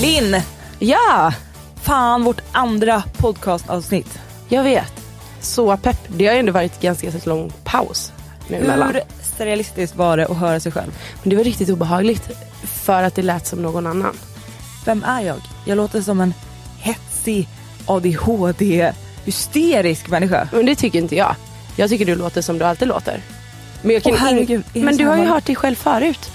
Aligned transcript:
Linn! 0.00 0.40
Ja, 0.78 1.32
Fan, 1.82 2.24
vårt 2.24 2.40
andra 2.52 3.02
podcastavsnitt. 3.16 4.18
jag 4.48 4.62
vet. 4.62 4.92
Så 5.40 5.76
pepp. 5.76 5.98
Det 6.08 6.26
har 6.26 6.34
ju 6.34 6.40
ändå 6.40 6.52
varit 6.52 6.80
ganska 6.80 7.12
så 7.12 7.28
lång 7.28 7.52
paus 7.64 8.12
nu. 8.48 8.56
Hur 8.56 9.02
surrealistiskt 9.36 9.96
var 9.96 10.16
det 10.16 10.26
att 10.26 10.36
höra 10.36 10.60
sig 10.60 10.72
själv? 10.72 10.98
Men 11.22 11.30
det 11.30 11.36
var 11.36 11.44
riktigt 11.44 11.68
obehagligt 11.68 12.30
för 12.62 13.02
att 13.02 13.14
det 13.14 13.22
lät 13.22 13.46
som 13.46 13.62
någon 13.62 13.86
annan. 13.86 14.16
Vem 14.84 15.04
är 15.04 15.20
jag? 15.20 15.36
Jag 15.64 15.76
låter 15.76 16.00
som 16.00 16.20
en 16.20 16.34
hetsig 16.78 17.48
ADHD 17.86 18.92
hysterisk 19.24 20.08
människa. 20.08 20.48
Men 20.52 20.66
det 20.66 20.74
tycker 20.74 20.98
inte 20.98 21.16
jag. 21.16 21.34
Jag 21.76 21.90
tycker 21.90 22.04
du 22.06 22.16
låter 22.16 22.42
som 22.42 22.58
du 22.58 22.64
alltid 22.64 22.88
låter. 22.88 23.20
Men, 23.82 23.94
jag 23.94 24.02
kan 24.02 24.12
Åh, 24.12 24.18
herregud, 24.18 24.64
in... 24.72 24.84
men 24.84 24.96
du 24.96 25.06
har 25.06 25.16
ju 25.16 25.24
hört 25.24 25.46
dig 25.46 25.56
själv 25.56 25.74
förut. 25.74 26.30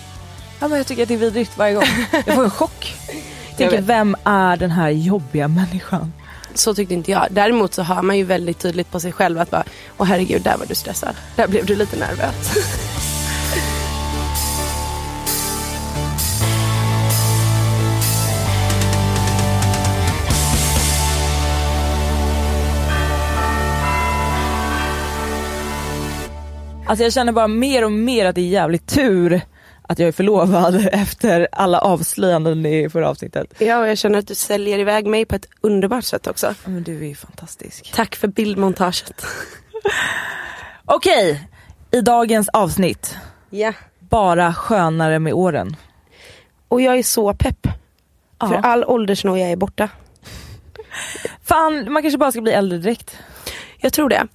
Ja, 0.60 0.68
men 0.68 0.78
jag 0.78 0.88
tycker 0.88 1.04
att 1.04 1.08
det 1.08 1.14
är 1.14 1.18
vidrigt 1.18 1.58
varje 1.58 1.74
gång. 1.74 1.84
Jag 2.26 2.36
får 2.36 2.44
en 2.44 2.50
chock. 2.50 2.94
Tänker, 3.70 3.82
vem 3.82 4.16
är 4.24 4.58
den 4.58 4.72
här 4.72 4.90
jobbiga 4.90 5.48
människan? 5.48 6.14
Så 6.54 6.74
tyckte 6.74 6.94
inte 6.94 7.12
jag. 7.12 7.28
Däremot 7.32 7.74
så 7.74 7.84
hör 7.84 8.02
man 8.02 8.18
ju 8.18 8.24
väldigt 8.24 8.60
tydligt 8.60 8.92
på 8.92 9.00
sig 9.00 9.12
själv 9.12 9.40
att 9.40 9.52
bara, 9.52 9.64
åh 9.98 10.06
herregud, 10.08 10.42
där 10.42 10.58
var 10.58 10.66
du 10.66 10.76
stressad. 10.76 11.16
Där 11.36 11.48
blev 11.48 11.66
du 11.66 11.76
lite 11.76 12.00
nervös. 12.00 12.58
Alltså 26.86 27.04
jag 27.04 27.14
känner 27.14 27.32
bara 27.32 27.48
mer 27.48 27.84
och 27.84 27.92
mer 27.92 28.26
att 28.26 28.36
det 28.36 28.42
är 28.42 28.46
jävligt 28.46 28.88
tur 28.88 29.42
att 29.92 30.00
jag 30.00 30.08
är 30.08 30.12
förlovad 30.12 30.88
efter 30.92 31.48
alla 31.52 31.80
avslöjanden 31.80 32.66
i 32.66 32.90
förra 32.90 33.10
avsnittet. 33.10 33.54
ja, 33.58 33.80
och 33.80 33.88
jag 33.88 33.98
känner 33.98 34.20
att 34.20 34.28
du 34.28 34.36
säljer 34.36 34.80
iväg 34.80 35.06
mig 35.08 35.26
på 35.26 35.36
ett 35.36 35.48
underbart 35.62 36.04
sätt 36.04 36.28
också. 36.28 36.56
Men 36.66 36.84
du 36.84 36.98
är 37.04 37.08
ju 37.08 37.16
fantastisk. 37.16 37.92
Tack 37.96 38.16
för 38.16 38.28
bildmontaget. 38.28 39.26
Okej, 40.86 41.48
i 41.92 42.02
dagens 42.02 42.50
avsnitt, 42.50 43.16
Ja. 43.50 43.74
bara 44.00 44.54
skönare 44.54 45.20
med 45.20 45.34
åren. 45.34 45.76
Och 46.68 46.82
jag 46.82 46.98
är 46.98 47.04
så 47.04 47.34
pepp. 47.34 47.68
Ja. 48.40 48.48
För 48.48 48.56
all 48.56 48.84
åldersnoja 48.84 49.48
är 49.50 49.56
borta. 49.56 49.90
Fan, 51.44 51.92
man 51.94 52.02
kanske 52.02 52.18
bara 52.18 52.32
ska 52.32 52.42
bli 52.42 52.52
äldre 52.52 52.78
direkt. 52.78 53.18
Jag 53.78 53.94
tror 53.94 54.10
det. 54.10 54.28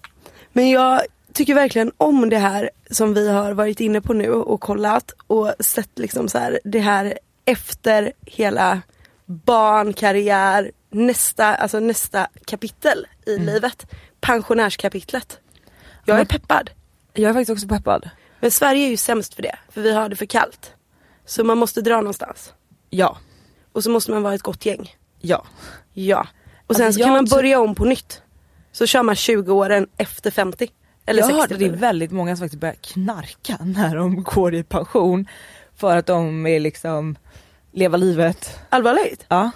Men 0.52 0.70
jag 0.70 1.00
tycker 1.32 1.54
verkligen 1.54 1.92
om 1.96 2.30
det 2.30 2.38
här 2.38 2.70
som 2.90 3.14
vi 3.14 3.28
har 3.28 3.52
varit 3.52 3.80
inne 3.80 4.00
på 4.00 4.12
nu 4.12 4.30
och 4.30 4.60
kollat 4.60 5.10
och 5.26 5.54
sett 5.60 5.98
liksom 5.98 6.28
så 6.28 6.38
här 6.38 6.60
det 6.64 6.78
här 6.78 7.18
efter 7.44 8.12
hela 8.26 8.80
barnkarriär, 9.26 10.72
nästa, 10.90 11.54
alltså 11.54 11.80
nästa 11.80 12.28
kapitel 12.44 13.06
i 13.26 13.38
livet. 13.38 13.86
Pensionärskapitlet. 14.20 15.38
Jag 16.04 16.20
är 16.20 16.24
peppad. 16.24 16.70
Jag 17.12 17.28
är 17.30 17.32
faktiskt 17.32 17.50
också 17.50 17.68
peppad. 17.68 18.10
Men 18.40 18.50
Sverige 18.50 18.86
är 18.86 18.90
ju 18.90 18.96
sämst 18.96 19.34
för 19.34 19.42
det, 19.42 19.58
för 19.70 19.80
vi 19.80 19.92
har 19.92 20.08
det 20.08 20.16
för 20.16 20.26
kallt. 20.26 20.72
Så 21.24 21.44
man 21.44 21.58
måste 21.58 21.80
dra 21.80 21.96
någonstans. 21.96 22.52
Ja, 22.90 23.18
Och 23.72 23.84
så 23.84 23.90
måste 23.90 24.10
man 24.10 24.22
vara 24.22 24.34
ett 24.34 24.42
gott 24.42 24.66
gäng. 24.66 24.96
ja. 25.20 25.46
Ja. 25.92 26.26
Och 26.66 26.76
sen 26.76 26.86
Alltså, 26.86 26.98
så 27.00 27.04
kan 27.04 27.12
man 27.14 27.24
börja 27.24 27.60
om 27.60 27.74
på 27.74 27.84
nytt. 27.84 28.22
Så 28.72 28.86
kör 28.86 29.02
man 29.02 29.16
20 29.16 29.52
åren 29.52 29.88
efter 29.96 30.30
50. 30.30 30.70
Eller 31.06 31.20
jag 31.20 31.26
60. 31.28 31.40
hörde 31.40 31.56
det 31.56 31.64
är 31.64 31.78
väldigt 31.78 32.10
många 32.10 32.36
som 32.36 32.44
faktiskt 32.44 32.60
börjar 32.60 32.74
knarka 32.74 33.56
när 33.64 33.96
de 33.96 34.22
går 34.22 34.54
i 34.54 34.62
pension. 34.62 35.26
För 35.76 35.96
att 35.96 36.06
de 36.06 36.46
är 36.46 36.60
liksom, 36.60 37.16
leva 37.72 37.96
livet. 37.96 38.58
Allvarligt? 38.68 39.24
Ja, 39.28 39.50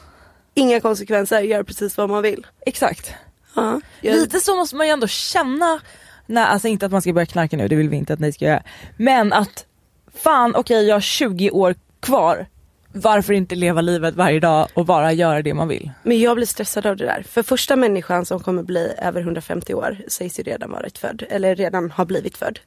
Inga 0.54 0.80
konsekvenser, 0.80 1.40
gör 1.40 1.62
precis 1.62 1.96
vad 1.96 2.10
man 2.10 2.22
vill. 2.22 2.46
exakt. 2.66 3.14
Ja. 3.54 3.80
Jag, 4.00 4.14
Lite 4.14 4.40
så 4.40 4.56
måste 4.56 4.76
man 4.76 4.86
ju 4.86 4.92
ändå 4.92 5.06
känna, 5.06 5.80
nej, 6.26 6.44
alltså 6.44 6.68
inte 6.68 6.86
att 6.86 6.92
man 6.92 7.02
ska 7.02 7.12
börja 7.12 7.26
knarka 7.26 7.56
nu, 7.56 7.68
det 7.68 7.76
vill 7.76 7.88
vi 7.88 7.96
inte 7.96 8.12
att 8.12 8.20
ni 8.20 8.32
ska 8.32 8.44
göra. 8.44 8.62
Men 8.96 9.32
att 9.32 9.66
fan 10.14 10.54
okej 10.54 10.86
jag 10.86 10.94
har 10.94 11.00
20 11.00 11.50
år 11.50 11.74
kvar, 12.00 12.46
varför 12.92 13.32
inte 13.32 13.54
leva 13.54 13.80
livet 13.80 14.14
varje 14.14 14.40
dag 14.40 14.68
och 14.74 14.86
bara 14.86 15.12
göra 15.12 15.42
det 15.42 15.54
man 15.54 15.68
vill? 15.68 15.90
Men 16.02 16.20
jag 16.20 16.36
blir 16.36 16.46
stressad 16.46 16.86
av 16.86 16.96
det 16.96 17.04
där. 17.04 17.22
För 17.22 17.42
första 17.42 17.76
människan 17.76 18.24
som 18.26 18.40
kommer 18.40 18.62
bli 18.62 18.92
över 18.98 19.20
150 19.20 19.74
år 19.74 19.98
sägs 20.08 20.38
ju 20.38 20.42
redan 20.42 20.70
varit 20.70 20.98
född. 20.98 21.24
Eller 21.30 21.54
redan 21.54 21.90
har 21.90 22.04
blivit 22.04 22.36
född. 22.36 22.58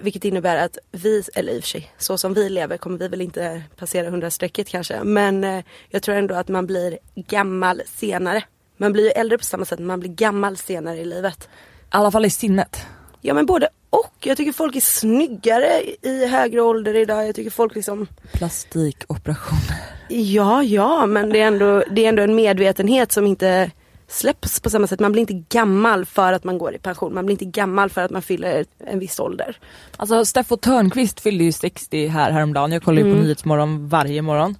Vilket 0.00 0.24
innebär 0.24 0.56
att 0.56 0.78
vi, 0.92 1.22
eller 1.34 1.52
i 1.52 1.58
och 1.58 1.62
för 1.62 1.68
sig, 1.68 1.92
så 1.98 2.18
som 2.18 2.34
vi 2.34 2.48
lever 2.48 2.76
kommer 2.76 2.98
vi 2.98 3.08
väl 3.08 3.20
inte 3.20 3.62
passera 3.76 4.10
100-strecket 4.10 4.68
kanske. 4.68 5.04
Men 5.04 5.44
eh, 5.44 5.64
jag 5.88 6.02
tror 6.02 6.14
ändå 6.14 6.34
att 6.34 6.48
man 6.48 6.66
blir 6.66 6.98
gammal 7.14 7.82
senare. 7.86 8.44
Man 8.76 8.92
blir 8.92 9.04
ju 9.04 9.10
äldre 9.10 9.38
på 9.38 9.44
samma 9.44 9.64
sätt, 9.64 9.78
men 9.78 9.86
man 9.86 10.00
blir 10.00 10.10
gammal 10.10 10.56
senare 10.56 10.98
i 10.98 11.04
livet. 11.04 11.44
I 11.44 11.48
alla 11.90 12.10
fall 12.10 12.24
i 12.24 12.30
sinnet. 12.30 12.86
Ja 13.20 13.34
men 13.34 13.46
både 13.46 13.68
och. 13.92 14.26
Jag 14.26 14.36
tycker 14.36 14.52
folk 14.52 14.76
är 14.76 14.80
snyggare 14.80 15.82
i 16.02 16.26
högre 16.26 16.60
ålder 16.60 16.94
idag. 16.96 17.28
Jag 17.28 17.34
tycker 17.34 17.50
folk 17.50 17.74
liksom 17.74 18.06
Plastikoperationer. 18.32 19.76
Ja, 20.08 20.62
ja, 20.62 21.06
men 21.06 21.28
det 21.28 21.40
är, 21.40 21.46
ändå, 21.46 21.84
det 21.90 22.04
är 22.04 22.08
ändå 22.08 22.22
en 22.22 22.34
medvetenhet 22.34 23.12
som 23.12 23.26
inte 23.26 23.70
släpps 24.08 24.60
på 24.60 24.70
samma 24.70 24.86
sätt. 24.86 25.00
Man 25.00 25.12
blir 25.12 25.20
inte 25.20 25.44
gammal 25.56 26.06
för 26.06 26.32
att 26.32 26.44
man 26.44 26.58
går 26.58 26.74
i 26.74 26.78
pension. 26.78 27.14
Man 27.14 27.26
blir 27.26 27.34
inte 27.34 27.60
gammal 27.60 27.90
för 27.90 28.00
att 28.00 28.10
man 28.10 28.22
fyller 28.22 28.64
en 28.86 28.98
viss 28.98 29.20
ålder. 29.20 29.56
Alltså 29.96 30.24
Steffo 30.24 30.56
Törnqvist 30.56 31.20
fyllde 31.20 31.44
ju 31.44 31.52
60 31.52 32.06
här 32.06 32.30
häromdagen, 32.30 32.72
jag 32.72 32.82
kollar 32.82 33.02
ju 33.02 33.14
på 33.14 33.20
Nyhetsmorgon 33.20 33.88
varje 33.88 34.22
morgon. 34.22 34.56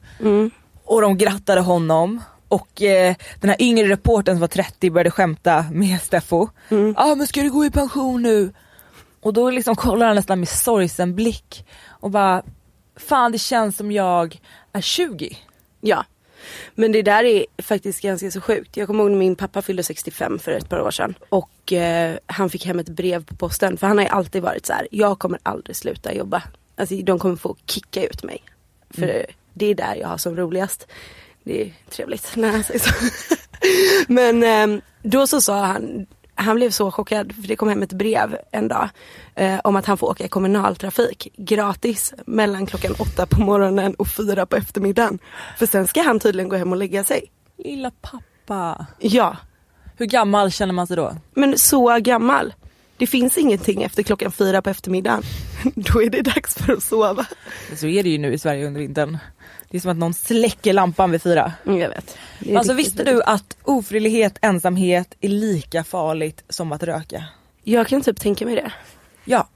Och 0.84 1.00
de 1.00 1.18
grattade 1.18 1.60
honom 1.60 2.20
och 2.48 2.82
eh, 2.82 3.14
den 3.40 3.50
här 3.50 3.62
yngre 3.62 3.88
reportern 3.88 4.34
som 4.34 4.40
var 4.40 4.48
30 4.48 4.90
började 4.90 5.10
skämta 5.10 5.64
med 5.72 6.00
Steffo. 6.00 6.48
Ja 6.68 6.94
ah, 6.96 7.14
men 7.14 7.26
ska 7.26 7.42
du 7.42 7.50
gå 7.50 7.64
i 7.64 7.70
pension 7.70 8.22
nu? 8.22 8.52
Och 9.22 9.32
då 9.32 9.50
liksom 9.50 9.76
kollar 9.76 10.06
han 10.06 10.16
nästan 10.16 10.38
med 10.38 10.48
sorgsen 10.48 11.14
blick 11.14 11.64
och 11.88 12.10
bara 12.10 12.42
Fan 12.96 13.32
det 13.32 13.38
känns 13.38 13.76
som 13.76 13.92
jag 13.92 14.40
är 14.72 14.80
20. 14.80 15.36
Ja. 15.80 16.04
Men 16.74 16.92
det 16.92 17.02
där 17.02 17.24
är 17.24 17.46
faktiskt 17.62 18.02
ganska 18.02 18.30
så 18.30 18.40
sjukt. 18.40 18.76
Jag 18.76 18.86
kommer 18.86 19.04
ihåg 19.04 19.10
när 19.10 19.18
min 19.18 19.36
pappa 19.36 19.62
fyllde 19.62 19.82
65 19.82 20.38
för 20.38 20.52
ett 20.52 20.68
par 20.68 20.80
år 20.80 20.90
sedan. 20.90 21.14
Och 21.28 21.72
eh, 21.72 22.16
han 22.26 22.50
fick 22.50 22.66
hem 22.66 22.78
ett 22.78 22.88
brev 22.88 23.24
på 23.24 23.36
posten. 23.36 23.76
För 23.76 23.86
han 23.86 23.98
har 23.98 24.04
ju 24.04 24.10
alltid 24.10 24.42
varit 24.42 24.66
så 24.66 24.72
här. 24.72 24.88
jag 24.90 25.18
kommer 25.18 25.38
aldrig 25.42 25.76
sluta 25.76 26.14
jobba. 26.14 26.42
Alltså 26.76 26.96
de 26.96 27.18
kommer 27.18 27.36
få 27.36 27.56
kicka 27.66 28.04
ut 28.04 28.22
mig. 28.22 28.42
För 28.90 29.26
det 29.54 29.66
är 29.66 29.74
där 29.74 29.94
jag 29.94 30.08
har 30.08 30.18
som 30.18 30.36
roligast. 30.36 30.86
Det 31.44 31.62
är 31.62 31.72
trevligt 31.90 32.36
när 32.36 32.52
han 32.52 32.64
säger 32.64 32.80
så. 32.80 32.94
Men 34.12 34.42
eh, 34.42 34.82
då 35.02 35.26
så 35.26 35.40
sa 35.40 35.64
han, 35.64 36.06
han 36.42 36.56
blev 36.56 36.70
så 36.70 36.90
chockad 36.90 37.32
för 37.32 37.48
det 37.48 37.56
kom 37.56 37.68
hem 37.68 37.82
ett 37.82 37.92
brev 37.92 38.36
en 38.50 38.68
dag 38.68 38.88
eh, 39.34 39.60
om 39.64 39.76
att 39.76 39.86
han 39.86 39.98
får 39.98 40.10
åka 40.10 40.28
kommunaltrafik 40.28 41.28
gratis 41.36 42.14
mellan 42.26 42.66
klockan 42.66 42.94
åtta 42.98 43.26
på 43.26 43.40
morgonen 43.40 43.94
och 43.94 44.08
fyra 44.08 44.46
på 44.46 44.56
eftermiddagen. 44.56 45.18
För 45.58 45.66
sen 45.66 45.86
ska 45.86 46.02
han 46.02 46.20
tydligen 46.20 46.48
gå 46.48 46.56
hem 46.56 46.72
och 46.72 46.78
lägga 46.78 47.04
sig. 47.04 47.30
Lilla 47.58 47.90
pappa. 47.90 48.86
Ja, 48.98 49.36
Hur 50.02 50.06
gammal 50.06 50.50
känner 50.50 50.72
man 50.72 50.86
sig 50.86 50.96
då? 50.96 51.16
Men 51.34 51.58
så 51.58 51.98
gammal. 51.98 52.54
Det 52.96 53.06
finns 53.06 53.38
ingenting 53.38 53.82
efter 53.82 54.02
klockan 54.02 54.32
fyra 54.32 54.62
på 54.62 54.70
eftermiddagen. 54.70 55.22
Då 55.74 56.02
är 56.02 56.10
det 56.10 56.22
dags 56.22 56.54
för 56.54 56.72
att 56.72 56.82
sova. 56.82 57.26
Så 57.76 57.86
är 57.86 58.02
det 58.02 58.08
ju 58.08 58.18
nu 58.18 58.32
i 58.32 58.38
Sverige 58.38 58.66
under 58.66 58.80
vintern. 58.80 59.18
Det 59.72 59.78
är 59.78 59.80
som 59.80 59.90
att 59.90 59.96
någon 59.96 60.14
släcker 60.14 60.72
lampan 60.72 61.10
vid 61.10 61.22
fyra. 61.22 61.52
Mm, 61.66 61.78
jag 61.78 61.88
vet. 61.88 62.18
Alltså 62.56 62.72
visste 62.72 63.04
du 63.04 63.22
att 63.22 63.56
ofrivillighet, 63.62 64.38
ensamhet 64.40 65.14
är 65.20 65.28
lika 65.28 65.84
farligt 65.84 66.44
som 66.48 66.72
att 66.72 66.82
röka? 66.82 67.24
Jag 67.62 67.86
kan 67.86 68.00
typ 68.00 68.20
tänka 68.20 68.44
mig 68.44 68.54
det. 68.54 68.72
Ja. 69.24 69.48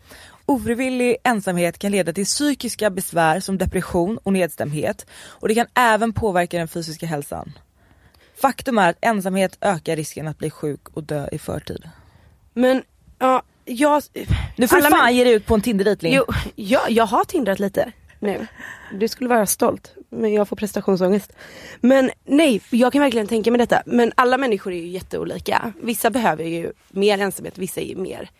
Ofrivillig 0.46 1.16
ensamhet 1.24 1.78
kan 1.78 1.92
leda 1.92 2.12
till 2.12 2.24
psykiska 2.24 2.90
besvär 2.90 3.40
som 3.40 3.58
depression 3.58 4.18
och 4.22 4.32
nedstämdhet 4.32 5.06
och 5.24 5.48
det 5.48 5.54
kan 5.54 5.66
även 5.74 6.12
påverka 6.12 6.58
den 6.58 6.68
fysiska 6.68 7.06
hälsan. 7.06 7.52
Faktum 8.40 8.78
är 8.78 8.90
att 8.90 8.98
ensamhet 9.00 9.58
ökar 9.60 9.96
risken 9.96 10.28
att 10.28 10.38
bli 10.38 10.50
sjuk 10.50 10.88
och 10.94 11.02
dö 11.02 11.28
i 11.32 11.38
förtid. 11.38 11.88
Men 12.54 12.82
ja, 13.18 13.42
jag... 13.64 14.02
Nu 14.56 14.68
får 14.68 14.76
du 14.76 14.82
fan 14.82 15.16
ge 15.16 15.24
dig 15.24 15.32
ut 15.32 15.46
på 15.46 15.54
en 15.54 15.60
Tinder-dejtling. 15.60 16.14
Jo, 16.14 16.24
jag, 16.54 16.90
jag 16.90 17.06
har 17.06 17.24
tindrat 17.24 17.58
lite 17.58 17.92
nu. 18.18 18.46
Du 18.92 19.08
skulle 19.08 19.28
vara 19.28 19.46
stolt, 19.46 19.94
men 20.08 20.32
jag 20.32 20.48
får 20.48 20.56
prestationsångest. 20.56 21.32
Men 21.80 22.10
nej, 22.24 22.62
jag 22.70 22.92
kan 22.92 23.02
verkligen 23.02 23.26
tänka 23.26 23.50
mig 23.50 23.58
detta. 23.58 23.82
Men 23.86 24.12
alla 24.14 24.38
människor 24.38 24.72
är 24.72 24.76
ju 24.76 24.88
jätteolika. 24.88 25.72
Vissa 25.82 26.10
behöver 26.10 26.44
ju 26.44 26.72
mer 26.88 27.18
ensamhet, 27.18 27.58
vissa 27.58 27.80
är 27.80 27.84
ju 27.84 27.96
mer 27.96 28.30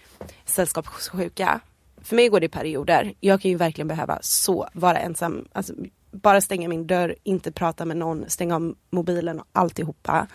sällskapssjuka. 0.45 1.61
För 2.03 2.17
mig 2.17 2.29
går 2.29 2.41
det 2.41 2.47
i 2.47 2.49
perioder. 2.49 3.15
Jag 3.21 3.41
kan 3.41 3.51
ju 3.51 3.57
verkligen 3.57 3.89
behöva 3.89 4.19
så 4.23 4.69
vara 4.73 4.99
ensam. 4.99 5.49
Alltså, 5.53 5.73
bara 6.11 6.41
stänga 6.41 6.69
min 6.69 6.87
dörr, 6.87 7.15
inte 7.23 7.53
prata 7.53 7.85
med 7.85 7.97
någon, 7.97 8.25
stänga 8.29 8.55
av 8.55 8.75
mobilen 8.91 9.41
och 9.41 9.47
alltihopa. 9.53 10.27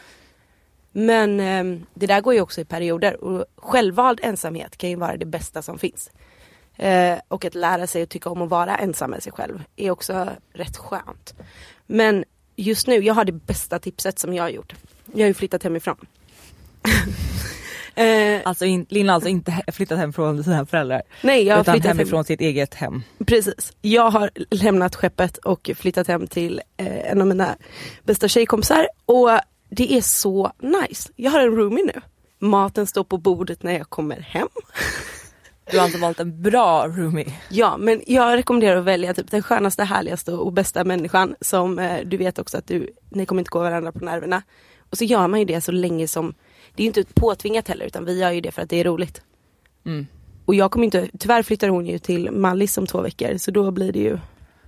Men 0.92 1.40
eh, 1.40 1.82
det 1.94 2.08
där 2.08 2.22
går 2.22 2.34
ju 2.34 2.42
också 2.42 2.62
i 2.62 2.66
perioder 2.66 3.24
och 3.24 3.46
självvald 3.56 4.20
ensamhet 4.24 4.78
kan 4.78 4.90
ju 4.90 4.96
vara 4.96 5.18
det 5.18 5.26
bästa 5.26 5.62
som 5.62 5.80
finns. 5.80 6.12
Eh, 6.78 7.20
och 7.28 7.46
att 7.46 7.56
lära 7.56 7.88
sig 7.88 8.04
att 8.04 8.10
tycka 8.10 8.30
om 8.30 8.42
att 8.42 8.50
vara 8.50 8.78
ensam 8.78 9.12
med 9.12 9.24
sig 9.24 9.34
själv 9.34 9.64
är 9.76 9.92
också 9.92 10.30
rätt 10.54 10.78
skönt. 10.78 11.34
Men 11.88 12.24
just 12.56 12.88
nu, 12.88 12.96
jag 12.96 13.14
har 13.14 13.26
det 13.26 13.32
bästa 13.32 13.80
tipset 13.80 14.20
som 14.20 14.34
jag 14.34 14.44
har 14.44 14.50
gjort. 14.50 14.74
Jag 15.14 15.22
har 15.22 15.28
ju 15.28 15.34
flyttat 15.34 15.64
hemifrån. 15.64 15.98
eh, 17.96 18.42
alltså 18.44 18.66
in, 18.66 18.86
Linn 18.90 19.08
har 19.08 19.16
alltså 19.16 19.30
inte 19.30 19.62
flyttat 19.72 19.98
hem 19.98 20.14
från 20.14 20.44
sina 20.44 20.66
föräldrar? 20.66 21.02
Nej, 21.22 21.44
jag 21.44 21.56
har 21.56 21.62
utan 21.62 21.74
flyttat 21.74 21.98
hemifrån 21.98 22.18
hem. 22.18 22.24
sitt 22.24 22.42
eget 22.42 22.74
hem? 22.74 23.04
Precis. 23.26 23.74
Jag 23.82 24.10
har 24.12 24.30
lämnat 24.50 24.96
skeppet 24.96 25.38
och 25.38 25.72
flyttat 25.76 26.08
hem 26.08 26.28
till 26.28 26.62
eh, 26.78 27.12
en 27.12 27.22
av 27.22 27.28
mina 27.28 27.56
bästa 28.04 28.28
tjejkompisar. 28.28 28.88
Och 29.06 29.30
det 29.70 29.94
är 29.94 30.02
så 30.02 30.52
nice. 30.60 31.10
Jag 31.16 31.32
har 31.32 31.40
en 31.40 31.56
roomie 31.56 31.84
nu. 31.84 32.02
Maten 32.40 32.88
står 32.88 33.04
på 33.04 33.18
bordet 33.18 33.64
när 33.64 33.78
jag 33.78 33.90
kommer 33.90 34.20
hem. 34.20 34.48
Du 35.72 35.78
har 35.78 35.84
alltså 35.84 36.00
valt 36.00 36.20
en 36.20 36.42
bra 36.42 36.88
roomie? 36.88 37.34
Ja, 37.50 37.78
men 37.78 38.02
jag 38.08 38.38
rekommenderar 38.38 38.78
att 38.78 38.84
välja 38.86 39.14
typ 39.14 39.32
den 39.32 39.44
skönaste, 39.44 39.84
härligaste 39.84 40.32
och 40.34 40.54
bästa 40.54 40.84
människan 40.84 41.36
som 41.42 41.80
eh, 41.80 42.00
du 42.06 42.18
vet 42.18 42.40
också 42.40 42.58
att 42.58 42.68
du, 42.68 42.90
ni 43.10 43.26
kommer 43.26 43.42
inte 43.42 43.50
gå 43.50 43.60
varandra 43.60 43.92
på 43.92 44.00
nerverna. 44.06 44.42
Och 44.90 44.98
så 44.98 45.04
gör 45.04 45.28
man 45.28 45.40
ju 45.40 45.46
det 45.46 45.62
så 45.62 45.72
länge 45.72 46.08
som, 46.08 46.34
det 46.76 46.84
är 46.84 46.86
ju 46.86 46.88
inte 46.88 47.04
påtvingat 47.14 47.68
heller 47.68 47.86
utan 47.86 48.06
vi 48.06 48.20
gör 48.20 48.32
ju 48.32 48.42
det 48.42 48.52
för 48.52 48.62
att 48.62 48.70
det 48.70 48.80
är 48.80 48.84
roligt. 48.84 49.22
Mm. 49.86 50.08
Och 50.46 50.56
jag 50.56 50.72
kommer 50.72 50.86
inte, 50.86 51.10
tyvärr 51.20 51.44
flyttar 51.44 51.68
hon 51.70 51.86
ju 51.86 52.00
till 52.00 52.32
Mallis 52.32 52.78
om 52.78 52.88
två 52.88 53.02
veckor 53.02 53.38
så 53.38 53.52
då 53.52 53.72
blir 53.72 53.92
det 53.92 54.00
ju 54.00 54.18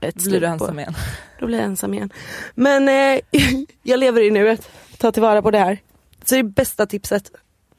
ett 0.01 0.15
Blir 0.15 0.33
du 0.33 0.39
på- 0.39 0.45
ensam 0.53 0.79
igen? 0.79 0.93
Då 1.39 1.45
blir 1.45 1.57
jag 1.57 1.65
ensam 1.65 1.93
igen. 1.93 2.09
Men 2.55 2.89
eh, 2.89 3.21
jag 3.83 3.99
lever 3.99 4.21
i 4.21 4.31
nuet, 4.31 4.69
ta 4.97 5.11
tillvara 5.11 5.41
på 5.41 5.51
det 5.51 5.57
här. 5.59 5.77
Så 6.23 6.35
det 6.35 6.39
är 6.39 6.43
bästa 6.43 6.85
tipset. 6.85 7.31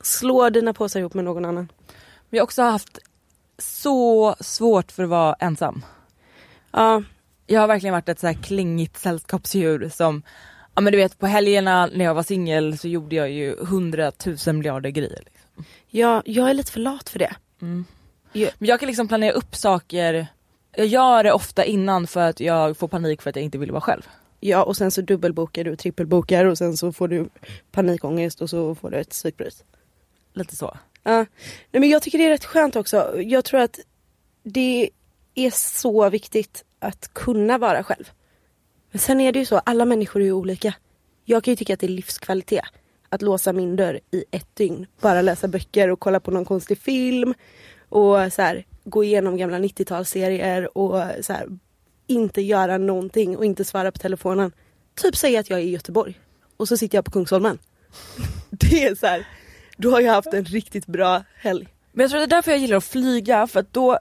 Slå 0.03 0.51
dina 0.51 0.73
påsar 0.75 1.01
ihop 1.01 1.15
med 1.15 1.25
någon 1.25 1.45
annan. 1.45 1.69
Vi 2.31 2.39
har 2.39 2.45
också 2.45 2.63
haft 2.63 2.99
så 3.59 4.35
svårt 4.41 4.93
för 4.93 5.03
att 5.03 5.09
vara 5.09 5.35
ensam. 5.41 5.85
Ja, 6.73 7.03
Jag 7.47 7.61
har 7.61 7.69
verkligen 7.69 7.93
varit 7.93 8.09
ett 8.09 8.21
så 8.21 8.27
här 8.27 8.35
klingigt 8.35 8.97
sällskapsdjur 9.01 9.89
som, 9.89 10.23
ja 10.75 10.81
men 10.81 10.93
du 10.93 10.97
vet 10.97 11.19
på 11.19 11.27
helgerna 11.27 11.87
när 11.87 12.05
jag 12.05 12.15
var 12.15 12.23
singel 12.23 12.79
så 12.79 12.89
gjorde 12.89 13.17
jag 13.17 13.31
ju 13.31 13.57
hundratusen 13.65 14.57
miljarder 14.59 14.91
grejer. 14.91 15.23
Liksom. 15.25 15.65
ja, 15.91 16.23
jag 16.25 16.51
är 16.51 16.55
lite 16.55 16.73
för 16.73 16.81
lat 16.81 17.09
för 17.09 17.19
det. 17.19 17.35
Mm. 17.63 17.85
Ja. 18.33 18.49
Men 18.59 18.69
jag 18.69 18.81
kan 18.81 18.87
liksom 18.87 19.09
planera 19.09 19.33
upp 19.33 19.57
saker, 19.57 20.27
jag 20.77 20.87
gör 20.87 21.25
det 21.25 21.33
ofta 21.33 21.65
innan 21.65 22.07
för 22.07 22.21
att 22.21 22.41
jag 22.41 22.77
får 22.77 22.89
panik 22.89 23.23
för 23.23 23.31
att 23.31 23.37
jag 23.37 23.45
inte 23.45 23.59
vill 23.59 23.71
vara 23.71 23.81
själv. 23.81 24.03
Ja 24.41 24.63
och 24.65 24.77
sen 24.77 24.91
så 24.91 25.01
dubbelbokar 25.01 25.65
du, 25.65 25.77
trippelbokar 25.77 26.45
och 26.45 26.59
sen 26.59 26.77
så 26.77 26.93
får 26.93 27.09
du 27.09 27.29
panikångest 27.73 28.41
och 28.43 28.51
så 28.51 28.75
får 28.75 28.91
du 28.91 28.97
ett 28.97 29.11
psykbryt. 29.11 29.65
Lite 30.33 30.57
så. 30.57 30.77
Ja. 31.05 31.17
Nej, 31.71 31.81
men 31.81 31.89
jag 31.89 32.03
tycker 32.03 32.19
det 32.19 32.25
är 32.25 32.31
rätt 32.31 32.45
skönt 32.45 32.77
också. 32.77 33.23
Jag 33.23 33.45
tror 33.45 33.61
att 33.61 33.81
det 34.43 34.91
är 35.35 35.51
så 35.51 36.11
viktigt 36.11 36.65
att 36.79 37.15
kunna 37.15 37.59
vara 37.59 37.85
själv. 37.85 38.11
Men 38.91 38.99
sen 38.99 39.21
är 39.21 39.33
det 39.33 39.39
ju 39.39 39.47
så, 39.47 39.59
alla 39.59 39.85
människor 39.85 40.21
är 40.21 40.25
ju 40.25 40.33
olika. 40.33 40.75
Jag 41.25 41.45
kan 41.45 41.53
ju 41.53 41.57
tycka 41.57 41.75
att 41.75 41.81
det 41.81 41.87
är 41.87 41.89
livskvalitet 41.89 42.65
att 43.09 43.23
låsa 43.23 43.53
min 43.53 43.77
dörr 43.77 44.01
i 44.11 44.25
ett 44.31 44.57
dygn. 44.57 44.87
Bara 45.01 45.23
läsa 45.23 45.49
böcker 45.49 45.91
och 45.91 46.01
kolla 46.01 46.21
på 46.21 46.31
någon 46.31 46.45
konstig 46.45 46.79
film. 46.79 47.35
Och 47.89 48.33
så 48.33 48.43
här, 48.43 48.67
gå 48.85 49.05
igenom 49.05 49.37
gamla 49.37 49.59
90-talsserier 49.59 50.65
och 50.65 51.25
så 51.25 51.33
här, 51.33 51.47
inte 52.07 52.43
göra 52.43 52.79
någonting 52.79 53.37
och 53.37 53.45
inte 53.45 53.65
svara 53.65 53.93
på 53.93 53.99
telefonen. 53.99 54.53
Typ 54.95 55.17
säga 55.17 55.41
att 55.41 55.51
jag 55.51 55.59
är 55.59 55.65
i 55.65 55.71
Göteborg 55.71 56.21
och 56.57 56.69
så 56.69 56.77
sitter 56.77 56.99
jag 56.99 57.05
på 57.05 57.11
Kungsholmen. 57.11 57.59
Det 58.51 58.85
är 58.85 58.95
så 58.95 59.07
här, 59.07 59.27
då 59.77 59.91
har 59.91 60.01
jag 60.01 60.13
haft 60.13 60.35
en 60.35 60.45
riktigt 60.45 60.87
bra 60.87 61.23
helg. 61.37 61.69
Men 61.93 62.05
jag 62.05 62.11
tror 62.11 62.19
det 62.21 62.25
är 62.25 62.37
därför 62.37 62.51
jag 62.51 62.61
gillar 62.61 62.77
att 62.77 62.85
flyga 62.85 63.47
för 63.47 63.61
att 63.61 63.73
då 63.73 63.99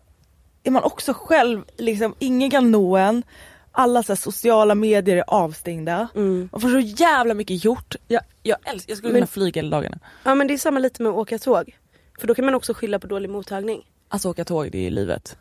är 0.64 0.72
man 0.72 0.84
också 0.84 1.14
själv, 1.14 1.64
liksom 1.78 2.16
ingen 2.20 2.50
kan 2.52 2.72
nå 2.72 2.98
en. 2.98 3.24
Alla 3.72 4.04
så 4.04 4.16
sociala 4.16 4.76
medier 4.76 5.18
är 5.18 5.24
avstängda. 5.28 6.08
Mm. 6.16 6.50
Man 6.52 6.62
får 6.62 6.70
så 6.70 6.80
jävla 6.80 7.34
mycket 7.34 7.64
gjort. 7.64 7.96
Jag, 8.08 8.22
jag, 8.44 8.58
älskar, 8.66 8.92
jag 8.92 8.98
skulle 8.98 9.14
Men- 9.14 9.22
kunna 9.22 9.28
flyga 9.28 9.62
hela 9.62 9.78
dagarna. 9.78 10.00
Ja 10.24 10.36
men 10.36 10.48
det 10.48 10.54
är 10.54 10.58
samma 10.58 10.80
lite 10.80 11.04
med 11.04 11.10
att 11.10 11.16
åka 11.16 11.40
tåg. 11.40 11.78
För 12.20 12.28
då 12.28 12.36
kan 12.36 12.46
man 12.46 12.56
också 12.56 12.74
skylla 12.74 13.00
på 13.00 13.08
dålig 13.08 13.30
mottagning. 13.30 13.82
Alltså 14.08 14.30
åka 14.30 14.46
tåg, 14.46 14.72
det 14.72 14.78
är 14.78 14.82
ju 14.82 14.90
livet. 14.90 15.38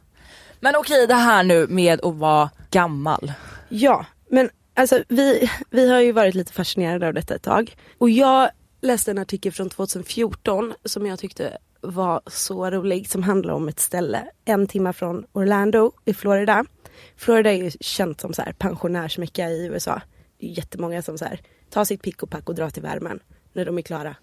Men 0.61 0.77
okej 0.77 1.07
det 1.07 1.15
här 1.15 1.43
nu 1.43 1.67
med 1.67 2.01
att 2.05 2.15
vara 2.15 2.51
gammal. 2.71 3.33
Ja, 3.69 4.07
men 4.31 4.51
alltså 4.75 5.03
vi, 5.09 5.51
vi 5.71 5.91
har 5.91 6.01
ju 6.01 6.13
varit 6.13 6.35
lite 6.35 6.53
fascinerade 6.53 7.07
av 7.07 7.15
detta 7.15 7.35
ett 7.35 7.43
tag. 7.43 7.77
Och 7.99 8.11
jag 8.11 8.51
läste 8.83 9.11
en 9.11 9.19
artikel 9.19 9.53
från 9.53 9.71
2014 9.71 10.75
som 10.85 11.07
jag 11.07 11.19
tyckte 11.19 11.59
var 11.81 12.21
så 12.27 12.71
rolig 12.71 13.09
som 13.09 13.23
handlar 13.23 13.55
om 13.55 13.69
ett 13.69 13.81
ställe 13.81 14.31
en 14.45 14.67
timme 14.67 14.93
från 14.93 15.27
Orlando 15.33 15.93
i 16.05 16.15
Florida. 16.15 16.65
Florida 17.17 17.53
är 17.53 17.63
ju 17.63 17.71
känt 17.81 18.21
som 18.21 18.33
så 18.33 18.43
här 18.43 18.53
pensionärsmecka 18.53 19.51
i 19.51 19.67
USA. 19.67 20.03
Det 20.39 20.47
är 20.47 20.51
jättemånga 20.51 21.03
som 21.03 21.19
så 21.19 21.25
här 21.25 21.41
tar 21.71 21.85
sitt 21.85 22.03
pick 22.03 22.23
och 22.23 22.31
pack 22.31 22.49
och 22.49 22.55
drar 22.55 22.71
till 22.71 22.83
värmen 22.83 23.21
när 23.53 23.65
de 23.65 23.79
är 23.79 23.83
klara. 23.83 24.17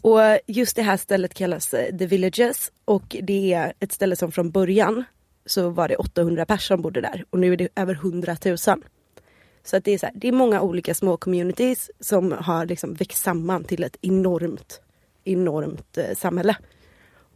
Och 0.00 0.20
just 0.46 0.76
det 0.76 0.82
här 0.82 0.96
stället 0.96 1.34
kallas 1.34 1.74
eh, 1.74 1.96
The 1.96 2.06
Villages 2.06 2.72
och 2.84 3.16
det 3.22 3.52
är 3.52 3.72
ett 3.80 3.92
ställe 3.92 4.16
som 4.16 4.32
från 4.32 4.50
början 4.50 5.04
så 5.46 5.70
var 5.70 5.88
det 5.88 5.96
800 5.96 6.46
personer 6.46 6.76
som 6.76 6.82
bodde 6.82 7.00
där 7.00 7.24
och 7.30 7.38
nu 7.38 7.52
är 7.52 7.56
det 7.56 7.68
över 7.76 7.94
100 7.94 8.36
000. 8.44 8.56
Så 9.64 9.76
att 9.76 9.84
det 9.84 9.94
är 9.94 9.98
så 9.98 10.06
här, 10.06 10.14
det 10.16 10.28
är 10.28 10.32
många 10.32 10.60
olika 10.60 10.94
små 10.94 11.16
communities 11.16 11.90
som 12.00 12.32
har 12.32 12.66
liksom 12.66 12.94
växt 12.94 13.22
samman 13.22 13.64
till 13.64 13.82
ett 13.84 13.96
enormt, 14.00 14.80
enormt 15.24 15.98
eh, 15.98 16.16
samhälle. 16.16 16.56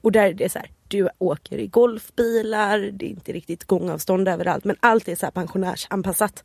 Och 0.01 0.13
där 0.13 0.27
är 0.27 0.35
det 0.35 0.53
så 0.53 0.59
här, 0.59 0.71
du 0.89 1.09
åker 1.19 1.59
i 1.59 1.67
golfbilar, 1.67 2.79
det 2.79 3.07
är 3.07 3.11
inte 3.11 3.33
riktigt 3.33 3.65
gångavstånd 3.65 4.29
överallt 4.29 4.65
men 4.65 4.77
allt 4.81 5.09
är 5.09 5.17
så 5.17 5.27
här 5.27 5.31
pensionärsanpassat. 5.31 6.45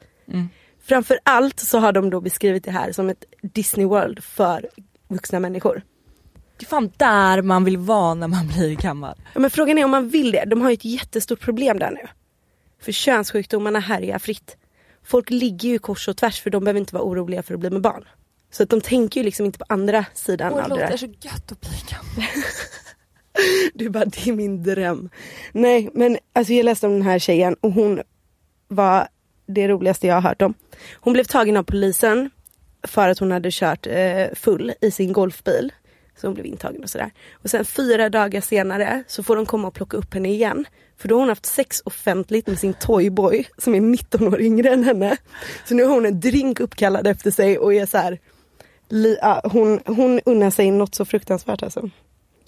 Framför 0.84 1.20
allt 1.24 1.60
så 1.60 1.80
har 1.80 1.92
de 1.92 2.10
då 2.10 2.22
beskrivit 2.22 2.64
det 2.64 2.72
här 2.72 2.92
som 2.92 3.10
ett 3.10 3.26
Disney 3.42 3.86
World 3.86 4.24
för 4.24 4.70
vuxna 5.08 5.40
människor. 5.40 5.82
Det 6.58 6.66
är 6.66 6.68
fan 6.68 6.92
där 6.98 7.42
man 7.42 7.64
vill 7.64 7.78
vara 7.78 8.14
när 8.14 8.28
man 8.28 8.48
blir 8.48 8.76
gammal. 8.76 9.16
Ja, 9.34 9.40
men 9.40 9.50
frågan 9.50 9.78
är 9.78 9.86
om 9.86 9.92
man 9.92 10.10
vill 10.10 10.32
det. 10.32 10.46
De 10.46 10.62
har 10.62 10.70
ju 10.70 10.74
ett 10.74 10.86
jättestort 10.86 11.40
problem 11.40 11.80
där 11.80 11.92
nu. 11.92 12.08
För 12.82 12.92
könssjukdomarna 12.92 13.80
härjar 13.80 14.20
fritt. 14.20 14.58
Folk 15.04 15.30
ligger 15.30 15.70
ju 15.70 15.80
kors 15.80 16.08
och 16.08 16.18
tvärs 16.18 16.42
för 16.42 16.50
de 16.50 16.64
behöver 16.64 16.80
inte 16.80 16.96
vara 16.96 17.04
oroliga 17.04 17.44
för 17.44 17.54
att 17.54 17.60
bli 17.60 17.70
med 17.70 17.82
barn. 17.82 18.06
Så 18.52 18.64
att 18.64 18.70
de 18.70 18.82
tänker 18.82 19.20
ju 19.20 19.24
liksom 19.24 19.46
inte 19.46 19.60
på 19.60 19.66
andra 19.70 20.06
sidan 20.14 20.54
Åh, 20.54 20.64
det 20.64 20.70
låter 20.70 20.98
så 20.98 21.06
gött 21.06 21.52
att 21.52 21.62
bli 21.62 21.70
gammal. 21.90 22.32
Du 23.74 23.90
bara, 23.90 24.06
det 24.06 24.28
är 24.28 24.34
min 24.34 24.64
dröm. 24.64 25.10
Nej 25.52 25.90
men 25.94 26.18
alltså 26.34 26.54
jag 26.54 26.64
läste 26.64 26.88
om 26.88 26.94
den 26.94 27.02
här 27.02 27.20
tjejen 27.20 27.56
och 27.62 27.72
hon 27.72 28.02
var 28.68 29.08
det 29.46 29.68
roligaste 29.68 30.08
jag 30.08 30.16
har 30.16 30.22
hört 30.22 30.42
om. 30.42 30.54
Hon 30.94 31.14
blev 31.14 31.24
tagen 31.24 31.58
av 31.58 31.64
polisen 31.64 32.30
för 32.84 33.10
att 33.10 33.20
hon 33.20 33.32
hade 33.32 33.50
kört 33.52 33.88
eh, 33.88 34.26
full 34.34 34.74
i 34.82 34.92
sin 34.92 35.14
golfbil. 35.14 35.72
Så 36.18 36.28
hon 36.28 36.34
blev 36.34 36.46
intagen 36.46 36.84
och 36.84 36.90
sådär. 36.90 37.12
Och 37.34 37.50
sen 37.50 37.66
fyra 37.66 38.10
dagar 38.10 38.42
senare 38.42 39.04
så 39.08 39.24
får 39.24 39.36
de 39.36 39.46
komma 39.46 39.68
och 39.68 39.74
plocka 39.74 39.98
upp 39.98 40.14
henne 40.14 40.30
igen. 40.30 40.66
För 40.98 41.08
då 41.08 41.16
har 41.16 41.20
hon 41.20 41.30
haft 41.30 41.46
sex 41.46 41.82
offentligt 41.86 42.48
med 42.48 42.60
sin 42.60 42.74
toyboy 42.74 43.46
som 43.58 43.76
är 43.76 43.82
19 43.82 44.28
år 44.28 44.42
yngre 44.42 44.70
än 44.70 44.84
henne. 44.84 45.18
Så 45.68 45.74
nu 45.76 45.84
har 45.84 45.94
hon 45.94 46.06
en 46.06 46.20
drink 46.20 46.60
uppkallad 46.60 47.08
efter 47.08 47.32
sig 47.32 47.58
och 47.58 47.74
är 47.74 47.86
så 47.86 47.98
här 47.98 48.20
li, 48.90 49.18
ja, 49.22 49.42
hon, 49.44 49.80
hon 49.86 50.20
unnar 50.26 50.50
sig 50.50 50.72
något 50.72 50.96
så 50.96 51.06
fruktansvärt 51.06 51.64
alltså. 51.64 51.82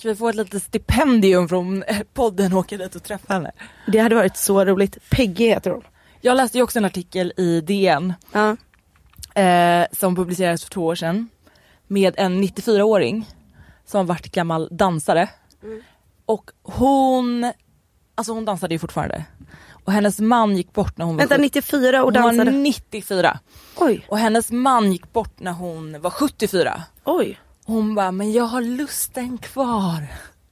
Kan 0.02 0.10
vi 0.12 0.16
få 0.16 0.30
ett 0.30 0.36
litet 0.36 0.64
stipendium 0.64 1.50
från 1.50 1.84
podden 2.14 2.54
och 2.54 2.60
åka 2.60 2.78
dit 2.78 2.96
och 2.96 3.04
träffa 3.04 3.34
henne? 3.34 3.52
Det 3.88 4.00
hade 4.00 4.16
varit 4.16 4.38
så 4.38 4.66
roligt. 4.66 4.98
Peggy 5.10 5.48
heter 5.48 5.72
hon. 5.72 5.84
Jag 6.22 6.38
läste 6.38 6.58
ju 6.58 6.64
också 6.64 6.80
en 6.80 6.86
artikel 6.86 7.34
i 7.38 7.62
DN 7.62 8.14
Ja. 8.34 8.58
eh, 9.42 9.86
som 9.92 10.16
publicerades 10.16 10.64
för 10.64 10.72
två 10.72 10.86
år 10.86 10.96
sedan 10.96 11.30
med 11.88 12.14
en 12.18 12.44
94-åring 12.44 13.26
som 13.86 13.98
har 13.98 14.06
varit 14.06 14.32
gammal 14.32 14.68
dansare. 14.72 15.30
Och 16.26 16.52
hon, 16.64 17.52
alltså 18.16 18.34
hon 18.34 18.46
dansade 18.46 18.76
ju 18.76 18.80
fortfarande. 18.80 19.24
Och 19.86 19.92
hennes 19.94 20.20
man 20.20 20.58
gick 20.58 20.74
bort 20.74 20.98
när 20.98 21.06
hon 21.06 21.16
var 21.16 21.22
Vänta, 21.22 21.36
sjut- 21.36 21.42
94 21.42 22.04
och 22.04 22.14
Hon 22.14 22.24
var 22.24 22.30
dansade. 22.32 22.52
94 22.52 23.40
Oj, 23.78 24.06
och 24.10 24.18
hennes 24.18 24.52
man 24.52 24.92
gick 24.92 25.14
bort 25.14 25.40
när 25.40 25.52
hon 25.52 26.02
var 26.02 26.10
74. 26.10 26.84
oj. 27.04 27.40
Hon 27.66 27.96
bara, 27.96 28.12
men 28.12 28.32
jag 28.32 28.44
har 28.44 28.62
lusten 28.62 29.38
kvar. 29.38 30.08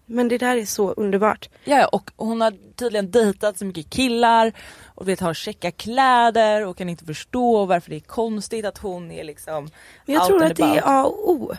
Men 0.06 0.28
det 0.28 0.38
där 0.38 0.58
är 0.58 0.66
så 0.66 0.92
underbart. 0.92 1.50
Ja, 1.64 1.88
och 1.88 2.12
hon 2.18 2.42
har 2.42 2.54
tydligen 2.76 3.12
dejtat 3.12 3.58
så 3.58 3.66
mycket 3.66 3.90
killar 3.90 4.54
och 4.86 5.08
vet 5.08 5.20
har 5.20 5.34
checka 5.34 5.72
kläder 5.72 6.66
och 6.66 6.78
kan 6.78 6.90
inte 6.90 7.06
förstå 7.06 7.66
varför 7.66 7.90
det 7.90 7.96
är 7.96 8.00
konstigt 8.00 8.66
att 8.66 8.78
hon 8.78 9.12
är 9.12 9.24
liksom 9.24 9.70
Men 10.06 10.16
jag 10.16 10.28
tror 10.28 10.44
att 10.44 10.56
det 10.56 10.64
är. 10.64 10.82
A 10.86 11.04
och 11.06 11.30
O. 11.32 11.54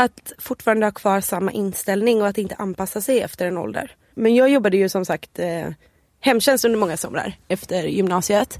Att 0.00 0.32
fortfarande 0.38 0.86
ha 0.86 0.90
kvar 0.90 1.20
samma 1.20 1.52
inställning 1.52 2.22
och 2.22 2.28
att 2.28 2.38
inte 2.38 2.54
anpassa 2.54 3.00
sig 3.00 3.20
efter 3.20 3.46
en 3.46 3.58
ålder. 3.58 3.96
Men 4.14 4.34
jag 4.34 4.48
jobbade 4.48 4.76
ju 4.76 4.88
som 4.88 5.04
sagt 5.04 5.38
eh, 5.38 5.68
hemtjänst 6.20 6.64
under 6.64 6.78
många 6.78 6.96
somrar 6.96 7.32
efter 7.48 7.82
gymnasiet. 7.82 8.58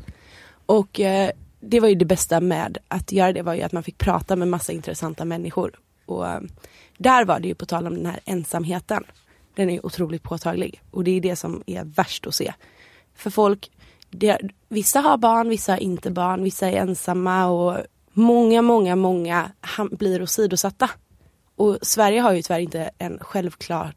Och 0.67 1.01
eh, 1.01 1.31
det 1.61 1.81
var 1.81 1.89
ju 1.89 1.95
det 1.95 2.05
bästa 2.05 2.41
med 2.41 2.79
att 2.89 3.13
göra 3.13 3.33
det 3.33 3.43
var 3.43 3.55
ju 3.55 3.63
att 3.63 3.73
man 3.73 3.83
fick 3.83 3.99
prata 3.99 4.37
med 4.37 4.49
massa 4.49 4.73
intressanta 4.73 5.25
människor. 5.25 5.79
Och 6.07 6.29
eh, 6.29 6.41
där 6.97 7.25
var 7.25 7.41
det 7.41 7.49
ju 7.49 7.55
på 7.55 7.67
tal 7.67 7.87
om 7.87 7.95
den 7.95 8.07
här 8.07 8.21
ensamheten. 8.25 9.05
Den 9.55 9.71
är 9.71 9.75
ju 9.75 9.81
otroligt 9.83 10.23
påtaglig 10.23 10.83
och 10.91 11.05
det 11.05 11.11
är 11.11 11.21
det 11.21 11.37
som 11.37 11.63
är 11.67 11.85
värst 11.85 12.27
att 12.27 12.35
se. 12.35 12.53
För 13.15 13.31
folk, 13.31 13.71
det, 14.11 14.39
vissa 14.69 15.01
har 15.01 15.17
barn, 15.17 15.49
vissa 15.49 15.73
har 15.73 15.79
inte 15.79 16.11
barn, 16.11 16.45
vissa 16.45 16.69
är 16.69 16.77
ensamma 16.77 17.47
och 17.47 17.77
många, 18.13 18.63
många, 18.63 18.97
många 18.97 19.51
ham- 19.63 19.97
blir 19.97 20.23
åsidosatta. 20.23 20.91
Och 21.59 21.79
Sverige 21.83 22.21
har 22.21 22.33
ju 22.33 22.43
tyvärr 22.43 22.61
inte 22.61 22.91
en 22.99 23.19
självklar, 23.19 23.95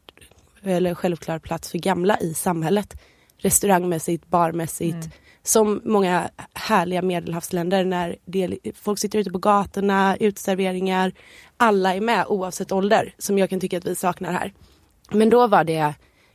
eller 0.62 0.94
självklar 0.94 1.38
plats 1.38 1.70
för 1.70 1.78
gamla 1.78 2.18
i 2.20 2.34
samhället. 2.34 2.94
Restaurangmässigt, 3.38 4.26
barmässigt. 4.26 5.08
Som 5.42 5.80
många 5.84 6.30
härliga 6.54 7.02
medelhavsländer 7.02 7.84
när 7.84 8.16
det, 8.24 8.58
folk 8.74 8.98
sitter 8.98 9.18
ute 9.18 9.30
på 9.30 9.38
gatorna, 9.38 10.16
uteserveringar. 10.16 11.12
Alla 11.56 11.94
är 11.94 12.00
med 12.00 12.26
oavsett 12.28 12.72
ålder 12.72 13.14
som 13.18 13.38
jag 13.38 13.50
kan 13.50 13.60
tycka 13.60 13.78
att 13.78 13.86
vi 13.86 13.94
saknar 13.94 14.32
här. 14.32 14.52
Men 15.10 15.30
då 15.30 15.46
var 15.46 15.64
det 15.64 15.94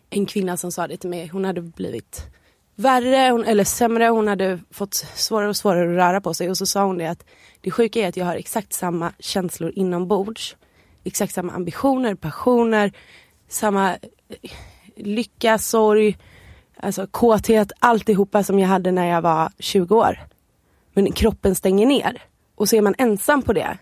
en 0.10 0.25
kvinna 0.25 0.57
som 0.57 0.72
sa 0.72 0.88
det 0.88 0.98
till 0.98 1.10
mig. 1.10 1.27
Hon 1.27 1.46
hade 1.46 1.62
blivit 1.62 2.22
värre 2.75 3.31
hon, 3.31 3.43
eller 3.43 3.63
sämre. 3.63 4.07
Hon 4.07 4.27
hade 4.27 4.60
fått 4.72 4.93
svårare 4.93 5.50
och 5.50 5.57
svårare 5.57 5.89
att 5.91 5.98
röra 5.98 6.22
på 6.22 6.34
sig. 6.34 6.50
Och 6.50 6.57
så 6.57 6.65
sa 6.65 6.86
hon 6.86 6.98
det 6.98 7.07
att 7.07 7.25
det 7.62 7.72
sjuka 7.72 8.00
är 8.00 8.10
att 8.10 8.17
jag 8.17 8.25
har 8.25 8.36
exakt 8.36 8.74
samma 8.74 9.13
känslor 9.19 9.72
inombords. 9.75 10.55
Exakt 11.07 11.33
samma 11.33 11.53
ambitioner, 11.53 12.15
passioner, 12.15 12.91
samma 13.47 13.91
eh, 13.93 14.51
lycka, 14.95 15.57
sorg, 15.57 16.17
alltså 16.77 17.07
kåthet, 17.07 17.71
alltihopa 17.79 18.43
som 18.43 18.59
jag 18.59 18.67
hade 18.67 18.91
när 18.91 19.05
jag 19.07 19.21
var 19.21 19.51
20 19.59 19.95
år. 19.95 20.19
Men 20.93 21.11
kroppen 21.11 21.55
stänger 21.55 21.85
ner. 21.85 22.21
Och 22.55 22.69
så 22.69 22.75
är 22.75 22.81
man 22.81 22.95
ensam 22.97 23.41
på 23.41 23.53
det. 23.53 23.77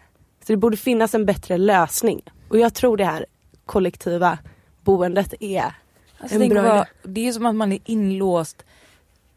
Så 0.47 0.53
det 0.53 0.57
borde 0.57 0.77
finnas 0.77 1.15
en 1.15 1.25
bättre 1.25 1.57
lösning. 1.57 2.21
Och 2.49 2.57
jag 2.57 2.73
tror 2.73 2.97
det 2.97 3.05
här 3.05 3.25
kollektiva 3.65 4.37
boendet 4.83 5.33
är 5.39 5.73
Alltså, 6.17 6.41
en 6.41 6.49
bra 6.49 6.61
vad, 6.61 6.77
idé. 6.77 6.85
det 7.03 7.27
är 7.27 7.31
som 7.31 7.45
att 7.45 7.55
man 7.55 7.71
är 7.71 7.79
inlåst 7.85 8.65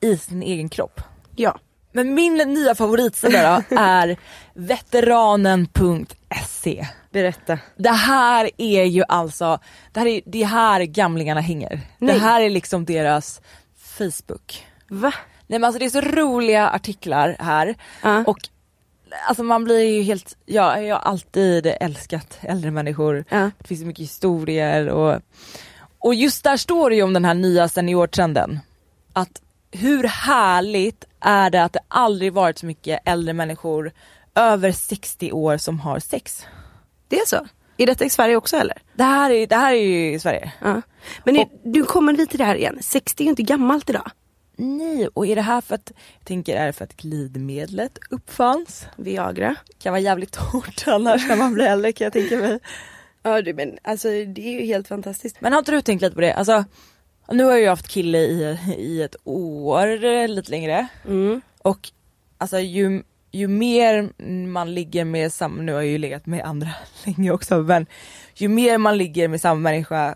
i 0.01 0.17
sin 0.17 0.43
egen 0.43 0.69
kropp. 0.69 1.01
Ja. 1.37 1.59
Men 1.93 2.15
min 2.15 2.35
nya 2.37 2.75
favoritsida 2.75 3.63
då 3.71 3.77
är 3.81 4.17
veteranen.se. 4.55 6.87
Berätta. 7.11 7.59
Det 7.77 7.91
här 7.91 8.51
är 8.59 8.85
ju 8.85 9.03
alltså, 9.09 9.59
det 9.93 10.01
här 10.01 10.07
är 10.07 10.21
det 10.27 10.43
är 10.43 10.47
här 10.47 10.81
gamlingarna 10.83 11.41
hänger. 11.41 11.81
Nej. 11.99 12.15
Det 12.15 12.21
här 12.21 12.41
är 12.41 12.51
liksom 12.51 12.85
deras 12.85 13.41
Facebook. 13.99 14.67
Va? 14.89 15.13
Nej 15.47 15.59
men 15.59 15.65
alltså 15.65 15.79
det 15.79 15.85
är 15.85 15.91
så 15.91 16.01
roliga 16.01 16.69
artiklar 16.69 17.37
här 17.39 17.75
Ja. 18.03 18.25
och 18.27 18.39
alltså 19.29 19.43
man 19.43 19.65
blir 19.65 19.97
ju 19.97 20.03
helt, 20.03 20.37
ja, 20.47 20.81
jag 20.81 20.97
har 20.97 21.03
alltid 21.03 21.67
älskat 21.81 22.39
äldre 22.43 22.71
människor. 22.71 23.25
Ja. 23.29 23.51
Det 23.59 23.69
finns 23.69 23.81
så 23.81 23.87
mycket 23.87 24.03
historier 24.03 24.89
och, 24.89 25.21
och 25.99 26.15
just 26.15 26.45
där 26.45 26.57
står 26.57 26.91
det 26.91 26.97
ju 26.97 27.03
om 27.03 27.13
den 27.13 27.25
här 27.25 27.35
nya 27.35 27.69
seniortrenden. 27.69 28.61
Att 29.13 29.43
hur 29.71 30.05
härligt 30.05 31.05
är 31.21 31.51
det 31.51 31.65
att 31.65 31.73
det 31.73 31.81
aldrig 31.89 32.33
varit 32.33 32.59
så 32.59 32.67
mycket 32.67 33.01
äldre 33.05 33.35
människor 33.35 33.93
över 34.35 34.73
60 34.73 35.33
år 35.33 35.57
som 35.57 35.81
har 35.81 35.99
sex. 35.99 36.47
Det 37.09 37.19
är 37.19 37.27
så? 37.27 37.47
Är 37.77 37.87
detta 37.87 38.05
i 38.05 38.11
Sverige 38.11 38.37
också 38.37 38.57
eller? 38.57 38.83
Det 38.95 39.05
här 39.05 39.31
är, 39.31 39.47
det 39.47 39.57
här 39.57 39.73
är 39.73 39.83
ju 39.83 40.13
i 40.15 40.21
Sverige. 40.21 40.53
Ja. 40.61 40.83
Men 41.25 41.37
är, 41.37 41.49
du 41.65 41.83
kommer 41.83 42.13
vi 42.13 42.27
till 42.27 42.39
det 42.39 42.45
här 42.45 42.55
igen. 42.55 42.79
60 42.83 43.23
är 43.23 43.25
ju 43.25 43.31
inte 43.31 43.43
gammalt 43.43 43.91
idag. 43.91 44.11
Nej, 44.57 45.09
och 45.15 45.27
är 45.27 45.37
det 45.37 45.43
här 45.43 45.61
för 45.61 45.75
att, 45.75 45.93
jag 46.19 46.27
tänker 46.27 46.57
är 46.57 46.67
det 46.67 46.73
för 46.73 46.85
att 46.85 46.97
glidmedlet 46.97 47.99
uppfanns? 48.11 48.87
Viagra. 48.97 49.57
Kan 49.79 49.93
vara 49.93 50.01
jävligt 50.01 50.37
hårt 50.37 50.85
annars 50.87 51.29
när 51.29 51.37
man 51.37 51.55
blir 51.55 51.67
äldre 51.67 51.93
kan 51.93 52.05
jag 52.05 52.13
tänka 52.13 52.37
mig. 52.37 52.59
Ja 53.23 53.43
du 53.43 53.55
men 53.55 53.79
alltså 53.85 54.09
det 54.09 54.39
är 54.39 54.61
ju 54.61 54.67
helt 54.67 54.89
fantastiskt. 54.89 55.41
Men 55.41 55.53
har 55.53 55.59
inte 55.59 55.73
du 55.73 55.81
tänkt 55.81 56.03
lite 56.03 56.15
på 56.15 56.21
det? 56.21 56.35
Alltså, 56.35 56.65
nu 57.33 57.45
har 57.45 57.57
jag 57.57 57.71
haft 57.71 57.89
kille 57.89 58.19
i, 58.19 58.59
i 58.79 59.03
ett 59.03 59.17
år, 59.25 60.29
lite 60.29 60.51
längre. 60.51 60.87
Mm. 61.07 61.41
Och 61.63 61.91
alltså 62.39 62.59
ju, 62.59 63.03
ju 63.31 63.49
mer 63.49 64.13
man 64.47 64.75
ligger 64.75 65.05
med 65.05 65.33
samma, 65.33 65.63
nu 65.63 65.73
har 65.73 65.81
jag 65.81 65.91
ju 65.91 65.99
legat 65.99 66.27
med 66.27 66.45
andra 66.45 66.71
länge 67.07 67.31
också, 67.31 67.59
men 67.59 67.87
ju 68.35 68.49
mer 68.49 68.79
man 68.79 68.99
ligger 68.99 69.29
med 69.29 69.41
samma 69.41 69.61
människa 69.61 70.15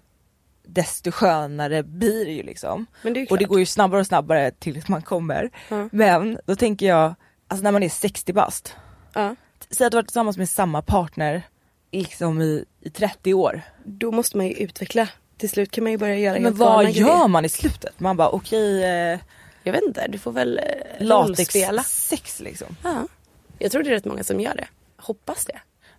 desto 0.66 1.10
skönare 1.10 1.82
blir 1.82 2.24
det 2.24 2.32
ju 2.32 2.42
liksom. 2.42 2.86
Det 3.02 3.30
Och 3.30 3.38
det 3.38 3.44
går 3.44 3.58
ju 3.58 3.66
snabbare 3.66 4.00
och 4.00 4.06
snabbare 4.06 4.50
tills 4.50 4.88
man 4.88 5.02
kommer. 5.02 5.50
Ja. 5.68 5.88
Men 5.92 6.38
då 6.46 6.56
tänker 6.56 6.86
jag, 6.86 7.14
alltså 7.48 7.64
när 7.64 7.72
man 7.72 7.82
är 7.82 7.88
60 7.88 8.32
bast, 8.32 8.76
Ja. 9.14 9.36
säg 9.70 9.86
att 9.86 9.90
du 9.90 9.96
varit 9.96 10.06
tillsammans 10.06 10.38
med 10.38 10.48
samma 10.48 10.82
partner 10.82 11.42
liksom 11.92 12.42
i, 12.42 12.64
i 12.80 12.90
30 12.90 13.34
år. 13.34 13.62
Då 13.84 14.12
måste 14.12 14.36
man 14.36 14.46
ju 14.46 14.52
utveckla. 14.52 15.08
Till 15.42 15.50
slut 15.50 15.70
kan 15.70 15.84
man 15.84 15.90
ju 15.90 15.98
börja 15.98 16.18
göra 16.18 16.40
Men 16.40 16.54
vad 16.54 16.84
gör 16.84 16.90
grejer. 16.92 17.28
man 17.28 17.44
i 17.44 17.48
slutet? 17.48 18.00
Man 18.00 18.16
bara 18.16 18.28
okej, 18.28 18.84
eh, 18.84 19.18
Jag 19.62 19.72
vet 19.72 19.82
inte, 19.82 20.06
du 20.08 20.18
får 20.18 20.32
väl 20.32 20.58
eh, 20.58 21.06
rollspela. 21.06 21.72
latex-sex 21.72 22.40
liksom. 22.40 22.76
Ja. 22.82 23.06
Jag 23.58 23.72
tror 23.72 23.82
det 23.82 23.90
är 23.90 23.94
rätt 23.94 24.04
många 24.04 24.24
som 24.24 24.40
gör 24.40 24.54
det. 24.56 24.66
Hoppas 24.96 25.44
det. 25.44 25.58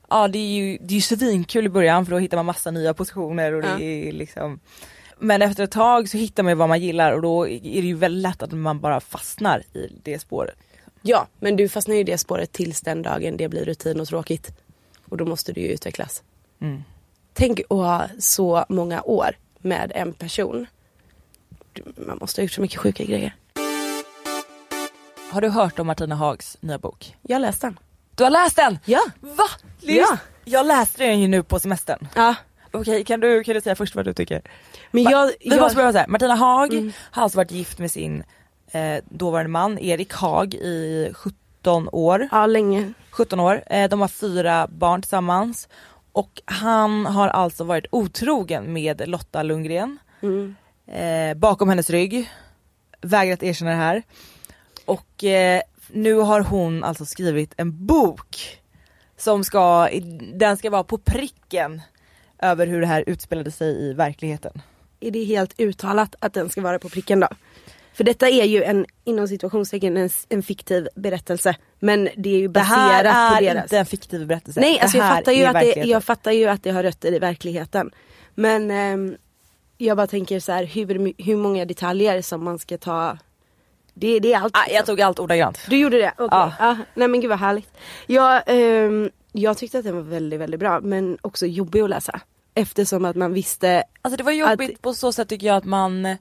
Ja 0.10 0.28
det 0.28 0.38
är 0.40 0.48
ju, 0.54 0.78
det 0.82 0.94
är 0.94 0.96
ju 0.96 1.02
svinkul 1.02 1.66
i 1.66 1.70
början 1.70 2.06
för 2.06 2.12
då 2.12 2.18
hittar 2.20 2.38
man 2.38 2.46
massa 2.46 2.72
nya 2.72 2.94
positioner 2.94 3.54
och 3.54 3.62
det 3.62 3.68
Ja. 3.68 3.80
är 3.80 4.12
liksom 4.12 4.60
Men 5.20 5.42
efter 5.42 5.64
ett 5.64 5.72
tag 5.72 6.10
så 6.10 6.18
hittar 6.18 6.44
man 6.44 6.58
vad 6.58 6.70
man 6.70 6.82
gillar 6.82 7.12
och 7.12 7.22
då 7.22 7.48
är 7.48 7.60
det 7.82 7.88
ju 7.88 7.96
väldigt 7.96 8.22
lätt 8.24 8.44
att 8.44 8.52
man 8.52 8.80
bara 8.80 9.00
fastnar 9.00 9.64
i 9.74 9.92
det 10.04 10.20
spåret. 10.20 10.56
Ja, 11.02 11.28
men 11.40 11.56
du 11.56 11.70
fastnar 11.70 11.96
ju 11.96 12.02
i 12.02 12.04
det 12.04 12.18
spåret 12.18 12.52
tills 12.52 12.82
den 12.82 13.02
dagen 13.02 13.38
det 13.38 13.50
blir 13.50 13.66
rutin 13.66 14.00
och 14.00 14.08
tråkigt. 14.08 14.52
Och 15.10 15.18
då 15.18 15.26
måste 15.26 15.54
du 15.54 15.62
ju 15.62 15.68
utvecklas. 15.68 16.24
Mm. 16.62 16.84
Tänk 17.34 17.60
att 17.60 17.68
ha 17.70 18.08
så 18.20 18.66
många 18.70 19.02
år 19.02 19.36
med 19.62 19.92
en 19.96 20.14
person. 20.14 20.66
Man 22.08 22.18
måste 22.22 22.42
ha 22.42 22.44
gjort 22.44 22.52
så 22.52 22.62
mycket 22.62 22.80
sjuka 22.80 23.04
grejer. 23.04 23.36
Har 25.32 25.42
du 25.42 25.50
hört 25.50 25.80
om 25.80 25.88
Martina 25.88 26.16
Hags 26.16 26.58
nya 26.62 26.78
bok? 26.78 27.16
Jag 27.22 27.42
läste 27.42 27.68
den. 27.68 27.80
Du 28.16 28.24
har 28.24 28.32
läst 28.32 28.56
den? 28.56 28.80
Ja. 28.86 29.00
Va? 29.20 29.44
Ja. 29.80 30.18
Jag 30.46 30.66
läste 30.66 31.04
den 31.04 31.20
ju 31.20 31.28
nu 31.28 31.44
på 31.44 31.60
semestern. 31.60 32.08
Ja. 32.16 32.36
Okej 32.72 33.04
kan 33.04 33.20
du, 33.20 33.44
kan 33.44 33.56
du 33.56 33.62
säga 33.62 33.76
först 33.76 33.96
vad 33.96 34.06
du 34.06 34.14
tycker? 34.14 34.42
Men 34.92 35.04
jag... 35.04 35.28
Vi 35.28 35.34
jag 35.42 35.60
måste 35.60 35.76
börja 35.76 35.92
så 35.92 35.98
här. 35.98 36.08
Martina 36.08 36.36
Haag 36.36 36.74
Mm. 36.74 36.92
har 37.12 37.24
alltså 37.24 37.38
varit 37.38 37.52
gift 37.52 37.80
med 37.80 37.92
sin 37.92 38.24
eh, 38.72 39.04
dåvarande 39.10 39.50
man 39.50 39.80
Erik 39.80 40.14
Haag 40.14 40.54
i 40.54 41.12
17 41.16 41.90
år. 41.92 42.28
ja, 42.32 42.46
länge. 42.46 42.94
17 43.12 43.40
år. 43.40 43.64
Eh, 43.68 43.90
de 43.90 44.02
har 44.02 44.08
fyra 44.08 44.68
barn 44.68 45.02
tillsammans. 45.02 45.68
Och 46.14 46.42
han 46.46 47.06
har 47.06 47.28
alltså 47.28 47.64
varit 47.64 47.86
otrogen 47.90 48.74
med 48.74 49.10
Lotta 49.10 49.44
Lundgren. 49.44 49.98
Mm. 50.22 50.56
Eh, 50.88 51.38
bakom 51.38 51.70
hennes 51.70 51.90
rygg. 51.90 52.30
Vägrat 53.02 53.44
erkänna 53.44 53.72
det 53.72 53.78
här. 53.78 54.04
Och 54.86 55.24
eh, 55.24 55.62
nu 55.88 56.14
har 56.14 56.42
hon 56.42 56.84
alltså 56.84 57.06
skrivit 57.06 57.54
en 57.58 57.86
bok. 57.86 58.60
Som 59.18 59.44
ska, 59.44 59.90
den 60.34 60.58
ska 60.58 60.70
vara 60.70 60.84
på 60.84 60.98
pricken 60.98 61.82
över 62.40 62.68
hur 62.68 62.82
det 62.82 62.88
här 62.88 63.04
utspelade 63.08 63.52
sig 63.52 63.90
i 63.90 63.94
verkligheten. 63.94 64.62
Är 65.00 65.12
det 65.12 65.24
helt 65.24 65.60
uttalat 65.60 66.16
att 66.20 66.34
den 66.34 66.50
ska 66.50 66.62
vara 66.62 66.80
på 66.80 66.90
pricken 66.90 67.20
då? 67.20 67.28
För 67.94 68.04
detta 68.04 68.30
är 68.30 68.44
ju 68.46 68.64
en, 68.64 68.86
inom 69.04 69.28
situationstecken, 69.28 69.98
en, 69.98 70.10
en 70.30 70.44
fiktiv 70.44 70.88
berättelse. 70.96 71.56
Men 71.80 72.10
det 72.18 72.30
är 72.30 72.38
ju 72.40 72.48
Det 72.48 72.60
här 72.60 73.04
baserat 73.04 73.16
är 73.16 73.38
på 73.38 73.44
deras. 73.54 73.64
inte 73.64 73.78
en 73.78 73.86
fiktiv 73.86 74.28
berättelse. 74.28 74.60
Nej, 74.60 74.74
Det 74.74 74.80
alltså 74.82 74.98
jag 74.98 75.04
här 75.04 75.16
fattar, 75.16 75.32
ju 75.32 75.44
är 75.44 75.48
att 75.56 75.62
det, 75.62 75.84
jag 75.84 76.04
fattar 76.04 76.32
ju 76.32 76.46
att 76.48 76.64
det 76.64 76.72
har 76.72 76.84
rötter 76.84 77.12
i 77.14 77.20
verkligheten. 77.20 77.92
Men 78.36 78.72
ehm, 78.72 79.16
jag 79.78 79.98
bara 79.98 80.08
tänker 80.08 80.40
så 80.40 80.52
här, 80.52 80.64
hur, 80.64 81.14
hur 81.24 81.36
många 81.38 81.66
detaljer 81.66 82.22
som 82.22 82.44
man 82.44 82.60
ska 82.60 82.78
ta. 82.78 83.18
Det, 83.94 84.20
det 84.20 84.34
är 84.34 84.40
allt. 84.40 84.58
Ah, 84.58 84.66
jag 84.72 84.86
tog 84.86 85.02
allt 85.02 85.20
ordagrant. 85.20 85.60
Du 85.70 85.78
gjorde 85.78 85.98
det? 85.98 86.12
Okej. 86.18 86.28
Ja. 86.32 86.54
Ja. 86.60 86.78
nej 86.94 87.08
men 87.08 87.22
gud 87.22 87.30
vad 87.30 87.40
härligt. 87.40 87.70
Jag, 88.08 88.44
ehm, 88.46 89.10
jag 89.32 89.58
tyckte 89.58 89.78
att 89.80 89.86
den 89.86 89.96
var 89.96 90.02
väldigt, 90.04 90.40
väldigt 90.40 90.60
bra 90.60 90.80
men 90.80 91.18
också 91.22 91.46
jobbig 91.46 91.82
att 91.82 91.90
läsa. 91.90 92.20
Eftersom 92.56 93.06
att 93.06 93.16
man 93.16 93.34
visste 93.34 93.84
Alltså 94.02 94.18
det 94.18 94.24
var 94.24 94.32
jobbigt 94.32 94.74
Att- 94.76 94.82
på 94.82 94.94
så 94.94 95.12
sätt 95.12 95.30
tycker 95.30 95.48
jag 95.48 95.56
att 95.58 95.66
man 95.66 96.06
eh, 96.06 96.18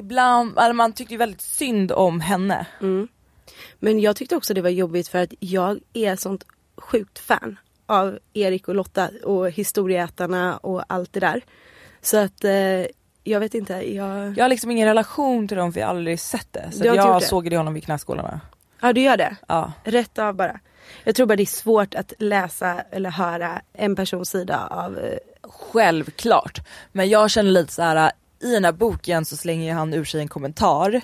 ibland, 0.00 0.58
eller 0.58 0.72
man 0.72 0.92
tyckte 0.92 1.14
ju 1.14 1.18
väldigt 1.18 1.40
synd 1.40 1.92
om 1.92 2.20
henne. 2.20 2.66
Men 3.78 4.00
jag 4.00 4.16
tyckte 4.16 4.36
också 4.36 4.54
det 4.54 4.62
var 4.62 4.70
jobbigt 4.70 5.08
för 5.08 5.18
att 5.22 5.34
jag 5.40 5.80
är 5.92 6.16
sånt 6.16 6.44
sjukt 6.76 7.18
fan 7.18 7.58
av 7.86 8.18
Erik 8.32 8.68
och 8.68 8.74
Lotta 8.74 9.10
och 9.24 9.50
historieätarna 9.50 10.56
och 10.56 10.82
allt 10.86 11.12
det 11.12 11.20
där. 11.20 11.42
Så 12.02 12.16
att 12.18 12.44
eh, 12.44 12.86
jag 13.24 13.40
vet 13.40 13.54
inte, 13.54 13.72
jag... 13.94 14.38
Jag 14.38 14.44
har 14.44 14.48
liksom 14.48 14.70
ingen 14.70 14.88
relation 14.88 15.48
till 15.48 15.56
dem 15.56 15.72
för 15.72 15.80
jag 15.80 15.86
har 15.86 15.94
aldrig 15.94 16.20
sett 16.20 16.48
det. 16.52 16.68
Så 16.72 16.84
jag 16.84 17.20
det? 17.20 17.26
såg 17.26 17.50
det 17.50 17.56
honom 17.56 17.74
vid 17.74 17.84
knäskålarna. 17.84 18.40
Ja 18.80 18.92
du 18.92 19.00
gör 19.00 19.16
det? 19.16 19.36
Ja. 19.48 19.72
Rätt 19.84 20.18
av 20.18 20.34
bara. 20.34 20.60
Jag 21.04 21.14
tror 21.14 21.26
bara 21.26 21.36
det 21.36 21.42
är 21.42 21.46
svårt 21.46 21.94
att 21.94 22.12
läsa 22.18 22.80
eller 22.90 23.10
höra 23.10 23.60
en 23.72 23.96
persons 23.96 24.30
sida 24.30 24.66
av... 24.70 24.98
eh, 24.98 25.18
Självklart. 25.42 26.58
Men 26.92 27.08
jag 27.08 27.30
känner 27.30 27.50
lite 27.50 27.72
så 27.72 27.82
här 27.82 28.12
i 28.42 28.52
den 28.52 28.64
här 28.64 28.72
boken 28.72 29.24
så 29.24 29.36
slänger 29.36 29.74
han 29.74 29.94
ur 29.94 30.04
sig 30.04 30.20
en 30.20 30.28
kommentar. 30.28 31.00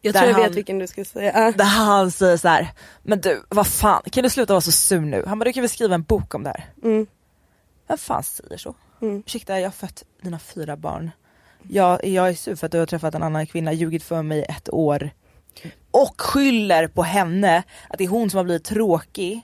Jag 0.00 0.14
tror 0.14 0.26
jag 0.26 0.32
han- 0.34 0.42
vet 0.42 0.54
vilken 0.54 0.78
du 0.78 0.86
ska 0.86 1.04
säga. 1.04 1.52
Där 1.56 1.64
han 1.64 2.10
säger 2.10 2.36
så 2.36 2.48
här, 2.48 2.68
men 3.02 3.20
du 3.20 3.42
vad 3.48 3.66
fan 3.66 4.02
kan 4.12 4.22
du 4.22 4.30
sluta 4.30 4.52
vara 4.52 4.60
så 4.60 4.72
sur 4.72 5.00
nu? 5.00 5.24
Han 5.26 5.38
bara 5.38 5.44
du 5.44 5.52
kan 5.52 5.62
väl 5.62 5.70
skriva 5.70 5.94
en 5.94 6.02
bok 6.02 6.34
om 6.34 6.42
det 6.42 6.48
här. 6.48 6.64
Mm. 6.82 7.06
Vem 7.88 7.98
fan 7.98 8.22
säger 8.22 8.56
så? 8.56 8.74
Mm. 9.02 9.22
Ursäkta 9.26 9.60
jag 9.60 9.66
har 9.66 9.72
fött 9.72 10.04
dina 10.22 10.38
fyra 10.38 10.76
barn. 10.76 11.10
Jag, 11.68 12.04
jag 12.04 12.28
är 12.28 12.34
sur 12.34 12.54
för 12.56 12.66
att 12.66 12.72
du 12.72 12.78
har 12.78 12.86
träffat 12.86 13.14
en 13.14 13.22
annan 13.22 13.46
kvinna, 13.46 13.72
ljugit 13.72 14.02
för 14.02 14.22
mig 14.22 14.42
ett 14.48 14.72
år. 14.74 15.10
Och 15.90 16.20
skyller 16.20 16.86
på 16.88 17.02
henne, 17.02 17.62
att 17.88 17.98
det 17.98 18.04
är 18.04 18.08
hon 18.08 18.30
som 18.30 18.36
har 18.38 18.44
blivit 18.44 18.64
tråkig. 18.64 19.40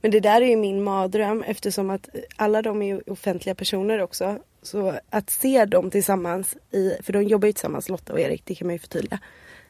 Men 0.00 0.10
det 0.10 0.20
där 0.20 0.40
är 0.40 0.46
ju 0.46 0.56
min 0.56 0.82
mardröm 0.84 1.42
eftersom 1.42 1.90
att 1.90 2.08
alla 2.36 2.62
de 2.62 2.82
är 2.82 2.86
ju 2.86 3.00
offentliga 3.06 3.54
personer 3.54 4.02
också. 4.02 4.38
Så 4.66 4.98
att 5.10 5.30
se 5.30 5.64
dem 5.64 5.90
tillsammans, 5.90 6.56
i, 6.70 6.92
för 7.02 7.12
de 7.12 7.22
jobbar 7.22 7.46
ju 7.46 7.52
tillsammans 7.52 7.88
Lotta 7.88 8.12
och 8.12 8.20
Erik, 8.20 8.42
det 8.44 8.54
kan 8.54 8.66
man 8.66 8.74
ju 8.74 8.78
förtydliga. 8.78 9.18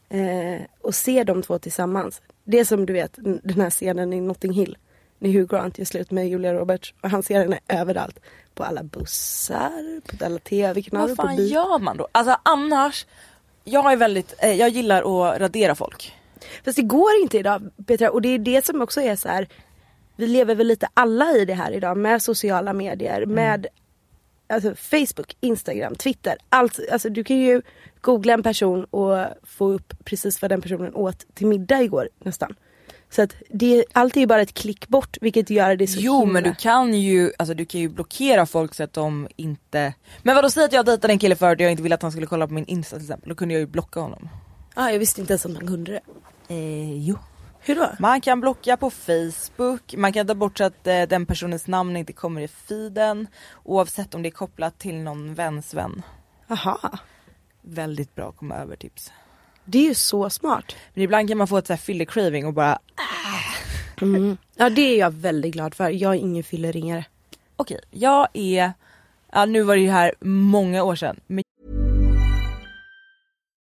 Eh, 0.08 0.60
och 0.80 0.94
se 0.94 1.24
de 1.24 1.42
två 1.42 1.58
tillsammans. 1.58 2.22
Det 2.44 2.58
är 2.58 2.64
som 2.64 2.86
du 2.86 2.92
vet 2.92 3.12
den 3.42 3.60
här 3.60 3.70
scenen 3.70 4.12
i 4.12 4.20
Notting 4.20 4.52
Hill. 4.52 4.78
När 5.18 5.30
Hugh 5.30 5.50
Grant 5.50 5.78
gör 5.78 5.84
slut 5.84 6.10
med 6.10 6.28
Julia 6.28 6.54
Roberts 6.54 6.94
och 7.00 7.10
han 7.10 7.22
ser 7.22 7.38
henne 7.38 7.58
överallt. 7.68 8.20
På 8.54 8.64
alla 8.64 8.82
bussar, 8.82 10.00
på 10.00 10.24
alla 10.24 10.38
tv-kanaler, 10.38 11.14
Vad 11.14 11.26
fan 11.26 11.46
gör 11.46 11.78
man 11.78 11.96
då? 11.96 12.08
Alltså 12.12 12.36
annars, 12.42 13.06
jag 13.64 13.92
är 13.92 13.96
väldigt, 13.96 14.34
eh, 14.38 14.52
jag 14.52 14.68
gillar 14.68 14.98
att 15.02 15.40
radera 15.40 15.74
folk. 15.74 16.14
Fast 16.64 16.76
det 16.76 16.82
går 16.82 17.10
inte 17.22 17.38
idag 17.38 17.70
Petra 17.86 18.10
och 18.10 18.22
det 18.22 18.28
är 18.28 18.38
det 18.38 18.66
som 18.66 18.82
också 18.82 19.00
är 19.00 19.16
så 19.16 19.28
här. 19.28 19.48
Vi 20.16 20.26
lever 20.26 20.54
väl 20.54 20.66
lite 20.66 20.88
alla 20.94 21.32
i 21.32 21.44
det 21.44 21.54
här 21.54 21.72
idag 21.72 21.96
med 21.96 22.22
sociala 22.22 22.72
medier, 22.72 23.26
med 23.26 23.66
alltså, 24.46 24.74
Facebook, 24.74 25.36
Instagram, 25.40 25.94
Twitter. 25.94 26.36
Allt, 26.48 26.80
alltså, 26.92 27.08
du 27.08 27.24
kan 27.24 27.36
ju 27.36 27.62
googla 28.00 28.32
en 28.32 28.42
person 28.42 28.84
och 28.84 29.26
få 29.42 29.72
upp 29.72 30.04
precis 30.04 30.42
vad 30.42 30.50
den 30.50 30.62
personen 30.62 30.94
åt 30.94 31.34
till 31.34 31.46
middag 31.46 31.82
igår 31.82 32.08
nästan. 32.18 32.54
Så 33.10 33.22
att 33.22 33.34
det, 33.50 33.84
allt 33.92 34.16
är 34.16 34.20
ju 34.20 34.26
bara 34.26 34.42
ett 34.42 34.54
klick 34.54 34.88
bort 34.88 35.16
vilket 35.20 35.50
gör 35.50 35.76
det 35.76 35.86
så 35.86 35.98
Jo 36.00 36.20
himla... 36.20 36.32
men 36.32 36.42
du 36.42 36.54
kan 36.54 36.94
ju, 36.94 37.32
alltså 37.38 37.54
du 37.54 37.64
kan 37.64 37.80
ju 37.80 37.88
blockera 37.88 38.46
folk 38.46 38.74
så 38.74 38.82
att 38.82 38.92
de 38.92 39.28
inte 39.36 39.94
Men 40.22 40.34
vadå 40.34 40.50
säg 40.50 40.64
att 40.64 40.72
jag 40.72 40.86
dejtade 40.86 41.12
en 41.12 41.18
kille 41.18 41.36
för 41.36 41.52
att 41.52 41.60
jag 41.60 41.70
inte 41.70 41.82
ville 41.82 41.94
att 41.94 42.02
han 42.02 42.10
skulle 42.10 42.26
kolla 42.26 42.46
på 42.46 42.54
min 42.54 42.66
insta 42.66 42.96
till 42.96 43.04
exempel, 43.04 43.28
då 43.28 43.34
kunde 43.34 43.54
jag 43.54 43.60
ju 43.60 43.66
blocka 43.66 44.00
honom. 44.00 44.28
ah, 44.74 44.90
jag 44.90 44.98
visste 44.98 45.20
inte 45.20 45.32
ens 45.32 45.46
att 45.46 45.52
man 45.52 45.66
kunde 45.66 45.92
det. 45.92 46.00
Eh, 46.54 46.98
jo. 46.98 47.18
Hur 47.66 47.74
då? 47.74 47.88
Man 47.98 48.20
kan 48.20 48.40
blocka 48.40 48.76
på 48.76 48.90
Facebook, 48.90 49.94
man 49.96 50.12
kan 50.12 50.26
ta 50.26 50.34
bort 50.34 50.58
så 50.58 50.64
att 50.64 50.86
eh, 50.86 51.02
den 51.02 51.26
personens 51.26 51.66
namn 51.66 51.96
inte 51.96 52.12
kommer 52.12 52.40
i 52.40 52.48
feeden 52.48 53.26
oavsett 53.64 54.14
om 54.14 54.22
det 54.22 54.28
är 54.28 54.30
kopplat 54.30 54.78
till 54.78 54.94
någon 54.94 55.34
väns 55.34 55.74
vän. 55.74 56.02
Aha. 56.48 56.98
Väldigt 57.62 58.14
bra 58.14 58.28
att 58.28 58.36
komma 58.36 58.54
över 58.54 58.76
tips. 58.76 59.12
Det 59.64 59.78
är 59.78 59.88
ju 59.88 59.94
så 59.94 60.30
smart. 60.30 60.76
Men 60.94 61.02
ibland 61.04 61.28
kan 61.28 61.38
man 61.38 61.48
få 61.48 61.58
ett 61.58 61.66
så 61.66 61.72
här 61.72 61.78
fylle-craving 61.78 62.46
och 62.46 62.52
bara 62.54 62.78
Mm. 64.02 64.36
Ja 64.56 64.70
det 64.70 64.80
är 64.80 64.98
jag 64.98 65.10
väldigt 65.10 65.52
glad 65.52 65.74
för. 65.74 65.90
Jag 65.90 66.14
är 66.14 66.18
ingen 66.18 66.44
fylleringare. 66.44 67.04
okej, 67.56 67.80
jag 67.90 68.28
är, 68.32 68.72
ja 69.32 69.44
nu 69.44 69.62
var 69.62 69.76
det 69.76 69.82
ju 69.82 69.90
här 69.90 70.14
många 70.20 70.82
år 70.82 70.96
sedan, 70.96 71.20
men 71.26 71.44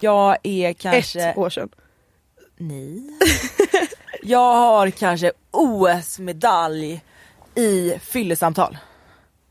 jag 0.00 0.36
är 0.42 0.72
kanske... 0.72 1.28
Ett 1.28 1.36
år 1.36 1.50
sedan. 1.50 1.68
Nej. 2.56 3.02
jag 4.22 4.54
har 4.54 4.90
kanske 4.90 5.32
OS-medalj 5.50 7.02
i 7.54 7.98
fyllesamtal. 8.00 8.78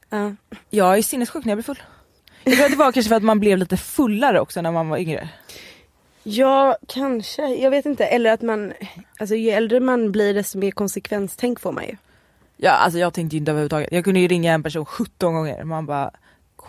Ja. 0.09 0.35
Jag 0.69 0.97
är 0.97 1.01
sinnessjuk 1.01 1.45
när 1.45 1.51
jag 1.51 1.57
blir 1.57 1.63
full. 1.63 1.81
Jag 2.43 2.55
tror 2.55 2.65
att 2.65 2.71
det 2.71 2.77
var 2.77 2.91
kanske 2.91 3.09
för 3.09 3.15
att 3.15 3.23
man 3.23 3.39
blev 3.39 3.57
lite 3.57 3.77
fullare 3.77 4.39
också 4.39 4.61
när 4.61 4.71
man 4.71 4.89
var 4.89 4.97
yngre. 4.97 5.29
Ja, 6.23 6.77
kanske. 6.87 7.47
Jag 7.47 7.71
vet 7.71 7.85
inte. 7.85 8.05
Eller 8.05 8.31
att 8.31 8.41
man, 8.41 8.73
alltså 9.19 9.35
ju 9.35 9.49
äldre 9.49 9.79
man 9.79 10.11
blir 10.11 10.33
desto 10.33 10.57
mer 10.57 10.71
konsekvenstänk 10.71 11.59
får 11.59 11.71
man 11.71 11.83
ju. 11.83 11.97
Ja, 12.57 12.71
alltså 12.71 12.99
jag 12.99 13.13
tänkte 13.13 13.35
ju 13.35 13.39
inte 13.39 13.51
överhuvudtaget. 13.51 13.91
Jag 13.91 14.03
kunde 14.03 14.19
ju 14.19 14.27
ringa 14.27 14.53
en 14.53 14.63
person 14.63 14.85
17 14.85 15.33
gånger. 15.33 15.63
Man 15.63 15.85
bara, 15.85 16.11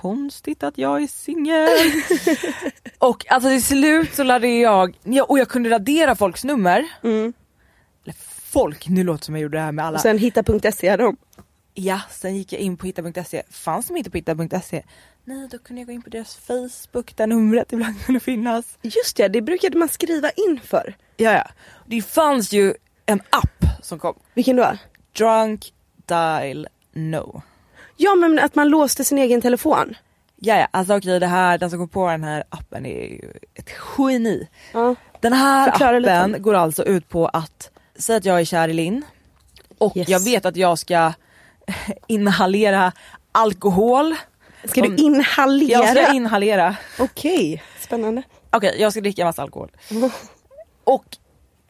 konstigt 0.00 0.62
att 0.62 0.78
jag 0.78 1.02
är 1.02 1.06
singel. 1.06 1.68
och 2.98 3.26
alltså 3.28 3.48
till 3.48 3.64
slut 3.64 4.14
så 4.14 4.22
lärde 4.22 4.48
jag, 4.48 4.98
ja, 5.02 5.24
och 5.24 5.38
jag 5.38 5.48
kunde 5.48 5.70
radera 5.70 6.14
folks 6.14 6.44
nummer. 6.44 6.84
Eller 7.02 8.14
folk, 8.44 8.88
nu 8.88 9.04
låter 9.04 9.18
det 9.18 9.24
som 9.24 9.34
jag 9.34 9.42
gjorde 9.42 9.58
det 9.58 9.62
här 9.62 9.72
med 9.72 9.84
alla. 9.84 9.96
Och 9.96 10.02
sen 10.02 10.18
hitta.se 10.18 10.96
dem. 10.96 11.16
Ja, 11.74 12.00
sen 12.10 12.36
gick 12.36 12.52
jag 12.52 12.60
in 12.60 12.76
på 12.76 12.86
hitta.se. 12.86 13.42
Fanns 13.50 13.86
de 13.86 13.96
inte 13.96 14.10
på 14.10 14.16
hitta.se? 14.16 14.82
Nej, 15.24 15.48
då 15.50 15.58
kunde 15.58 15.80
jag 15.80 15.86
gå 15.86 15.92
in 15.92 16.02
på 16.02 16.10
deras 16.10 16.36
Facebook 16.36 17.16
där 17.16 17.26
numret 17.26 17.72
ibland 17.72 18.04
kunde 18.04 18.20
finnas. 18.20 18.78
Just 18.82 19.16
det, 19.16 19.28
det 19.28 19.42
brukade 19.42 19.78
man 19.78 19.88
skriva 19.88 20.30
in 20.30 20.60
för. 20.64 20.96
Ja, 21.16 21.32
ja. 21.32 21.46
Det 21.86 22.02
fanns 22.02 22.52
ju 22.52 22.74
en 23.06 23.20
app 23.30 23.64
som 23.82 23.98
kom. 23.98 24.18
Vilken 24.34 24.56
då? 24.56 24.76
Drunk 25.12 25.72
Dial 26.06 26.68
No. 26.92 27.42
Ja 27.96 28.14
men 28.14 28.38
att 28.38 28.54
man 28.54 28.68
låste 28.68 29.04
sin 29.04 29.18
egen 29.18 29.40
telefon. 29.40 29.94
Ja, 30.36 30.56
ja, 30.58 30.68
alltså 30.70 30.96
okej 30.96 31.20
det 31.20 31.26
här, 31.26 31.58
den 31.58 31.70
som 31.70 31.78
kom 31.78 31.88
på 31.88 32.06
den 32.08 32.24
här 32.24 32.44
appen 32.48 32.86
är 32.86 33.00
ju 33.04 33.32
ett 33.54 33.70
geni. 33.98 34.48
Ja. 34.72 34.94
Den 35.20 35.32
här 35.32 35.70
Förklara 35.70 35.98
lite. 35.98 36.18
appen 36.20 36.42
går 36.42 36.54
alltså 36.54 36.84
ut 36.84 37.08
på 37.08 37.26
att, 37.26 37.70
säga 37.96 38.16
att 38.16 38.24
jag 38.24 38.40
är 38.40 38.44
kär 38.44 38.68
i 38.68 38.72
Linn 38.72 39.04
och 39.78 39.96
Yes. 39.96 40.08
jag 40.08 40.20
vet 40.24 40.46
att 40.46 40.56
jag 40.56 40.78
ska 40.78 41.12
inhalera 42.06 42.92
alkohol. 43.32 44.14
Ska 44.64 44.80
du 44.82 44.96
inhalera? 44.96 45.78
Jag 45.84 45.88
ska 46.04 46.12
inhalera. 46.12 46.76
Okej, 46.98 47.62
spännande. 47.80 48.22
Okej, 48.50 48.76
jag 48.78 48.92
ska 48.92 49.00
dricka 49.00 49.24
massa 49.24 49.42
alkohol. 49.42 49.70
Och 50.84 51.04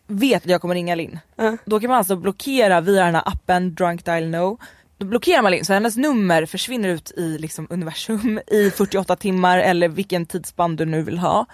vet 0.06 0.42
att 0.44 0.50
jag 0.50 0.60
kommer 0.60 0.74
ringa 0.74 0.94
Linn. 0.94 1.18
Ja. 1.36 1.56
Då 1.64 1.80
kan 1.80 1.88
man 1.90 1.98
alltså 1.98 2.16
blockera 2.16 2.80
via 2.80 3.04
den 3.04 3.14
här 3.14 3.22
appen 3.28 3.74
Drunk 3.74 4.04
Dial 4.04 4.26
No. 4.28 4.58
Då 5.04 5.08
blockerar 5.08 5.42
man 5.42 5.52
Linn 5.52 5.64
så 5.64 5.72
hennes 5.72 5.96
nummer 5.96 6.46
försvinner 6.46 6.88
ut 6.88 7.10
i 7.10 7.38
liksom 7.38 7.66
universum 7.70 8.40
i 8.46 8.70
48 8.70 9.16
timmar 9.16 9.58
eller 9.58 9.88
vilken 9.88 10.26
tidsspann 10.26 10.76
du 10.76 10.84
nu 10.84 11.02
vill 11.02 11.18
ha. 11.18 11.46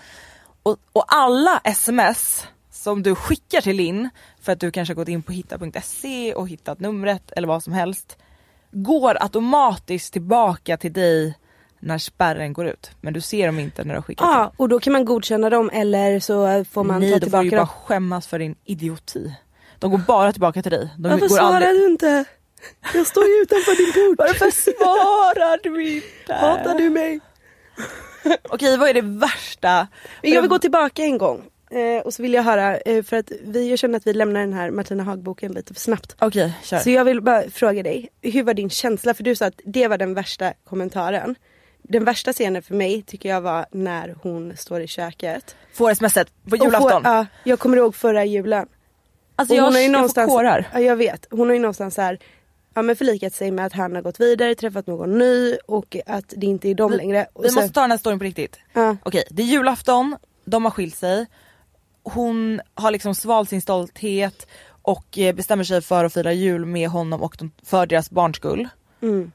Och, 0.63 0.77
och 0.93 1.05
alla 1.09 1.61
sms 1.65 2.47
som 2.71 3.03
du 3.03 3.15
skickar 3.15 3.61
till 3.61 3.77
Linn 3.77 4.11
för 4.41 4.53
att 4.53 4.61
du 4.61 4.71
kanske 4.71 4.95
har 4.95 4.97
gått 4.97 5.09
in 5.09 5.23
på 5.23 5.33
hitta.se 5.33 6.35
och 6.35 6.49
hittat 6.49 6.81
numret 6.81 7.33
eller 7.37 7.49
vad 7.49 7.63
som 7.63 7.73
helst 7.73 8.19
går 8.73 9.23
automatiskt 9.23 10.13
tillbaka 10.13 10.77
till 10.77 10.93
dig 10.93 11.39
när 11.81 11.99
spärren 11.99 12.53
går 12.53 12.67
ut. 12.67 12.91
Men 13.01 13.13
du 13.13 13.21
ser 13.21 13.47
dem 13.47 13.59
inte 13.59 13.85
när 13.85 13.95
du 13.95 13.99
har 13.99 14.03
skickat 14.03 14.27
dem. 14.27 14.35
Ja, 14.35 14.53
och 14.57 14.69
då 14.69 14.81
kan 14.81 14.93
man 14.93 15.05
godkänna 15.05 15.51
dem 15.51 15.71
eller 15.73 16.21
så 16.21 16.65
får 16.65 16.85
man 16.85 17.01
Nej 17.01 17.13
ta 17.13 17.19
då 17.19 17.31
får 17.31 17.39
du 17.39 17.45
ju 17.45 17.51
tillbaka 17.51 17.67
bara 17.67 17.67
dem. 17.67 17.85
skämmas 17.87 18.27
för 18.27 18.39
din 18.39 18.55
idioti. 18.65 19.35
De 19.79 19.91
går 19.91 19.99
bara 19.99 20.33
tillbaka 20.33 20.63
till 20.63 20.73
dig. 20.73 20.89
De 20.99 21.09
Varför 21.09 21.29
svarar 21.29 21.55
aldrig... 21.55 21.75
du 21.75 21.87
inte? 21.87 22.25
Jag 22.95 23.07
står 23.07 23.25
ju 23.27 23.33
utanför 23.43 23.77
din 23.77 24.17
port. 24.17 24.19
Varför 24.19 24.51
svarar 24.51 25.61
du 25.63 25.89
inte? 25.95 26.35
Hatar 26.35 26.75
du 26.79 26.91
mig? 26.91 27.21
Okej 28.49 28.77
vad 28.77 28.89
är 28.89 28.95
det 28.95 29.01
värsta? 29.03 29.89
Men 30.23 30.33
Jag 30.33 30.43
vill 30.43 30.51
gå 30.51 30.59
tillbaka 30.59 31.03
en 31.03 31.19
gång. 31.19 31.43
Eh, 31.71 32.03
och 32.03 32.15
så 32.15 32.23
vill 32.23 32.35
jag 32.35 32.43
höra, 32.43 32.77
eh, 32.79 33.03
för 33.03 33.17
att 33.17 33.33
vi, 33.43 33.71
jag 33.71 33.79
känner 33.79 33.97
att 33.97 34.07
vi 34.07 34.13
lämnar 34.13 34.41
den 34.41 34.53
här 34.53 34.71
Martina 34.71 35.03
Haag-boken 35.03 35.53
lite 35.53 35.75
för 35.75 35.81
snabbt. 35.81 36.17
Okej 36.19 36.53
kör. 36.63 36.79
Så 36.79 36.91
jag 36.91 37.05
vill 37.05 37.21
bara 37.21 37.51
fråga 37.51 37.83
dig, 37.83 38.09
hur 38.23 38.43
var 38.43 38.55
din 38.55 38.71
känsla? 38.71 39.15
För 39.15 39.25
du 39.25 39.35
sa 39.37 39.47
att 39.47 39.61
det 39.65 39.89
var 39.89 39.99
den 39.99 40.15
värsta 40.15 40.53
kommentaren. 40.69 41.35
Den 41.83 42.05
värsta 42.05 42.33
scenen 42.33 42.63
för 42.63 42.75
mig 42.75 43.03
tycker 43.03 43.29
jag 43.29 43.41
var 43.41 43.67
när 43.73 44.17
hon 44.23 44.57
står 44.57 44.81
i 44.81 44.87
köket. 44.87 45.57
Får 45.73 45.95
smset 45.95 46.29
på 46.51 46.57
julafton. 46.57 47.03
Ja, 47.05 47.27
jag 47.45 47.59
kommer 47.59 47.77
ihåg 47.77 47.95
förra 47.95 48.25
julen. 48.25 48.69
alltså 49.37 49.55
Och 49.55 49.59
jag, 49.59 49.65
hon 49.65 49.73
har 49.73 49.81
ju 49.81 49.87
jag 49.87 49.93
någonstans, 49.93 50.31
får 50.31 50.39
kårar. 50.39 50.69
Ja, 50.73 50.81
jag 50.81 50.97
vet. 50.97 51.27
Hon 51.31 51.49
har 51.49 51.55
ju 51.55 51.61
någonstans 51.61 51.95
så 51.95 52.03
här, 52.03 52.19
ja, 52.81 52.83
men 52.83 52.97
förlikat 52.97 53.35
sig 53.35 53.51
med 53.51 53.67
att 53.67 53.73
han 53.73 53.95
har 53.95 54.03
gått 54.03 54.21
vidare, 54.21 54.55
träffat 54.55 54.87
någon 54.87 55.19
ny 55.19 55.57
och 55.67 55.97
att 56.07 56.35
det 56.37 56.47
inte 56.47 56.69
är 56.69 56.75
dem 56.75 56.93
längre. 56.93 57.27
Och 57.33 57.45
Vi 57.45 57.49
så- 57.49 57.55
måste 57.55 57.73
ta 57.73 57.81
den 57.81 57.91
här 57.91 57.99
storyn 57.99 58.19
på 58.19 58.25
riktigt. 58.25 58.59
ja. 58.73 58.97
Okej 59.03 59.25
det 59.31 59.43
är 59.43 59.47
julafton, 59.47 60.17
de 60.45 60.65
har 60.65 60.71
skilt 60.71 60.97
sig. 60.97 61.27
Hon 62.03 62.61
har 62.75 62.91
liksom 62.91 63.15
svalt 63.15 63.49
sin 63.49 63.63
stolthet 63.63 64.47
och 64.83 65.19
eh, 65.19 65.35
bestämmer 65.35 65.65
sig 65.65 65.81
för 65.81 66.05
att 66.05 66.13
fira 66.15 66.33
jul 66.33 66.65
med 66.67 66.89
honom 66.89 67.23
och 67.23 67.37
de, 67.39 67.51
för 67.63 67.87
deras 67.87 68.11
barns 68.11 68.37
skull. 68.37 68.69
Mm. 69.03 69.33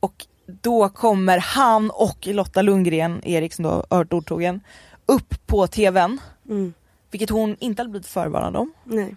Och 0.00 0.26
då 0.46 0.88
kommer 0.88 1.38
han 1.38 1.90
och 1.90 2.26
Lotta 2.26 2.62
Lundgren, 2.62 3.20
Erik 3.24 3.54
som 3.54 3.62
då 3.62 3.68
har 3.70 3.96
hört 3.98 4.12
ordtågen, 4.12 4.60
upp 5.06 5.46
på 5.46 5.66
tvn. 5.66 6.20
Mm. 6.48 6.74
Vilket 7.10 7.30
hon 7.30 7.56
inte 7.60 7.82
hade 7.82 7.90
blivit 7.90 8.06
förvarnad 8.06 8.56
om. 8.56 8.72
Nej. 8.84 9.16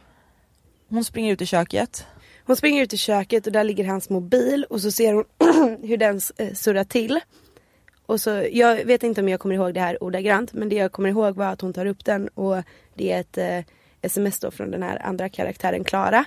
Hon 0.89 1.04
springer 1.04 1.34
ut 1.34 1.41
i 1.41 1.45
köket. 1.45 2.06
Hon 2.45 2.55
springer 2.55 2.84
ut 2.84 2.93
i 2.93 2.97
köket 2.97 3.47
och 3.47 3.53
där 3.53 3.63
ligger 3.63 3.86
hans 3.86 4.10
mobil 4.10 4.65
och 4.69 4.81
så 4.81 4.91
ser 4.91 5.13
hon 5.13 5.25
hur 5.84 5.97
den 5.97 6.21
eh, 6.38 6.53
surrar 6.53 6.84
till. 6.84 7.19
Och 8.05 8.21
så, 8.21 8.45
jag 8.51 8.86
vet 8.86 9.03
inte 9.03 9.21
om 9.21 9.29
jag 9.29 9.39
kommer 9.39 9.55
ihåg 9.55 9.73
det 9.73 9.79
här 9.79 10.03
ordagrant 10.03 10.53
men 10.53 10.69
det 10.69 10.75
jag 10.75 10.91
kommer 10.91 11.10
ihåg 11.10 11.36
var 11.36 11.45
att 11.45 11.62
hon 11.62 11.73
tar 11.73 11.86
upp 11.86 12.05
den 12.05 12.27
och 12.27 12.63
det 12.93 13.12
är 13.12 13.19
ett 13.19 13.38
eh, 13.38 13.73
sms 14.01 14.39
då 14.39 14.51
från 14.51 14.71
den 14.71 14.84
här 14.84 15.05
andra 15.05 15.29
karaktären 15.29 15.84
Klara. 15.84 16.25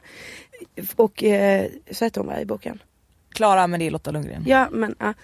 Och 0.97 1.25
eh, 1.25 1.67
så 1.91 2.05
heter 2.05 2.21
hon 2.21 2.29
va 2.29 2.41
i 2.41 2.45
boken? 2.45 2.83
Klara 3.31 3.67
men 3.67 3.81
det 3.81 3.87
är 3.87 3.91
Lotta 3.91 4.11
Lundgren. 4.11 4.45
Ja 4.47 4.69
men 4.71 4.95
ja. 4.99 5.15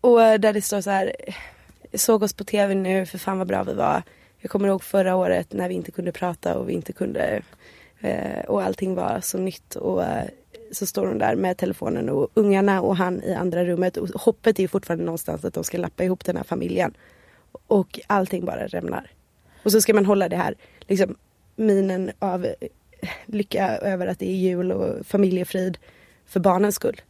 Och 0.00 0.18
där 0.18 0.52
det 0.52 0.62
står 0.62 0.80
så 0.80 0.90
här. 0.90 1.12
Såg 1.94 2.22
oss 2.22 2.32
på 2.32 2.44
tv 2.44 2.74
nu, 2.74 3.06
för 3.06 3.18
fan 3.18 3.38
vad 3.38 3.46
bra 3.46 3.62
vi 3.62 3.74
var. 3.74 4.02
Jag 4.38 4.50
kommer 4.50 4.68
ihåg 4.68 4.82
förra 4.82 5.16
året 5.16 5.52
när 5.52 5.68
vi 5.68 5.74
inte 5.74 5.90
kunde 5.90 6.12
prata 6.12 6.58
och 6.58 6.68
vi 6.68 6.72
inte 6.72 6.92
kunde 6.92 7.42
och 8.48 8.62
allting 8.62 8.94
var 8.94 9.20
så 9.20 9.38
nytt 9.38 9.74
och 9.76 10.04
eh, 10.04 10.24
så 10.72 10.86
står 10.86 11.06
hon 11.06 11.18
där 11.18 11.36
med 11.36 11.56
telefonen 11.56 12.08
och 12.08 12.28
ungarna 12.34 12.80
och 12.82 12.96
han 12.96 13.22
i 13.22 13.34
andra 13.34 13.64
rummet 13.64 13.96
och 13.96 14.08
hoppet 14.08 14.60
är 14.60 14.68
fortfarande 14.68 15.04
någonstans 15.04 15.44
att 15.44 15.54
de 15.54 15.64
ska 15.64 15.78
lappa 15.78 16.04
ihop 16.04 16.24
den 16.24 16.36
här 16.36 16.44
familjen. 16.44 16.94
Och 17.66 18.00
allting 18.06 18.44
bara 18.44 18.66
rämnar. 18.66 19.10
Och 19.62 19.72
så 19.72 19.80
ska 19.80 19.94
man 19.94 20.06
hålla 20.06 20.28
det 20.28 20.36
här 20.36 20.54
liksom 20.80 21.16
minen 21.56 22.10
av 22.18 22.44
eh, 22.44 22.52
lycka 23.26 23.68
över 23.78 24.06
att 24.06 24.18
det 24.18 24.30
är 24.30 24.34
jul 24.36 24.72
och 24.72 25.06
familjefrid 25.06 25.78
för 26.26 26.40
barnens 26.40 26.74
skull. 26.74 27.00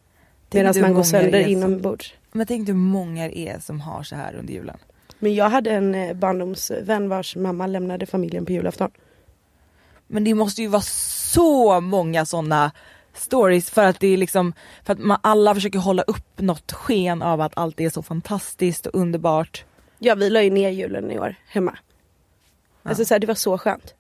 Medan 0.50 0.80
man 0.80 0.94
går 0.94 1.02
sönder 1.02 1.42
som- 1.42 1.52
inombords. 1.52 2.14
Men 2.32 2.46
tänk 2.46 2.68
hur 2.68 2.74
många 2.74 3.28
det 3.28 3.38
är 3.38 3.58
som 3.58 3.80
har 3.80 4.02
så 4.02 4.16
här 4.16 4.34
under 4.34 4.52
julen. 4.54 4.76
Men 5.18 5.34
jag 5.34 5.48
hade 5.50 5.70
en 5.70 5.94
eh, 5.94 6.14
barndomsvän 6.14 7.08
vars 7.08 7.36
mamma 7.36 7.66
lämnade 7.66 8.06
familjen 8.06 8.46
på 8.46 8.52
julafton. 8.52 8.90
Men 10.06 10.24
det 10.24 10.34
måste 10.34 10.62
ju 10.62 10.68
vara 10.68 10.82
så 10.82 11.80
många 11.80 12.26
sådana 12.26 12.72
stories 13.14 13.70
för 13.70 13.84
att 13.84 14.00
det 14.00 14.06
är 14.06 14.16
liksom, 14.16 14.52
för 14.84 14.92
att 14.92 14.98
man 14.98 15.18
alla 15.22 15.54
försöker 15.54 15.78
hålla 15.78 16.02
upp 16.02 16.40
något 16.40 16.72
sken 16.72 17.22
av 17.22 17.40
att 17.40 17.52
allt 17.56 17.80
är 17.80 17.90
så 17.90 18.02
fantastiskt 18.02 18.86
och 18.86 19.00
underbart. 19.00 19.64
Ja 19.98 20.14
vi 20.14 20.30
la 20.30 20.42
ju 20.42 20.50
ner 20.50 20.70
julen 20.70 21.10
i 21.10 21.18
år 21.18 21.34
hemma. 21.46 21.78
Alltså 22.82 23.04
så 23.04 23.14
här, 23.14 23.18
det 23.18 23.26
var 23.26 23.34
så 23.34 23.58
skönt. 23.58 23.94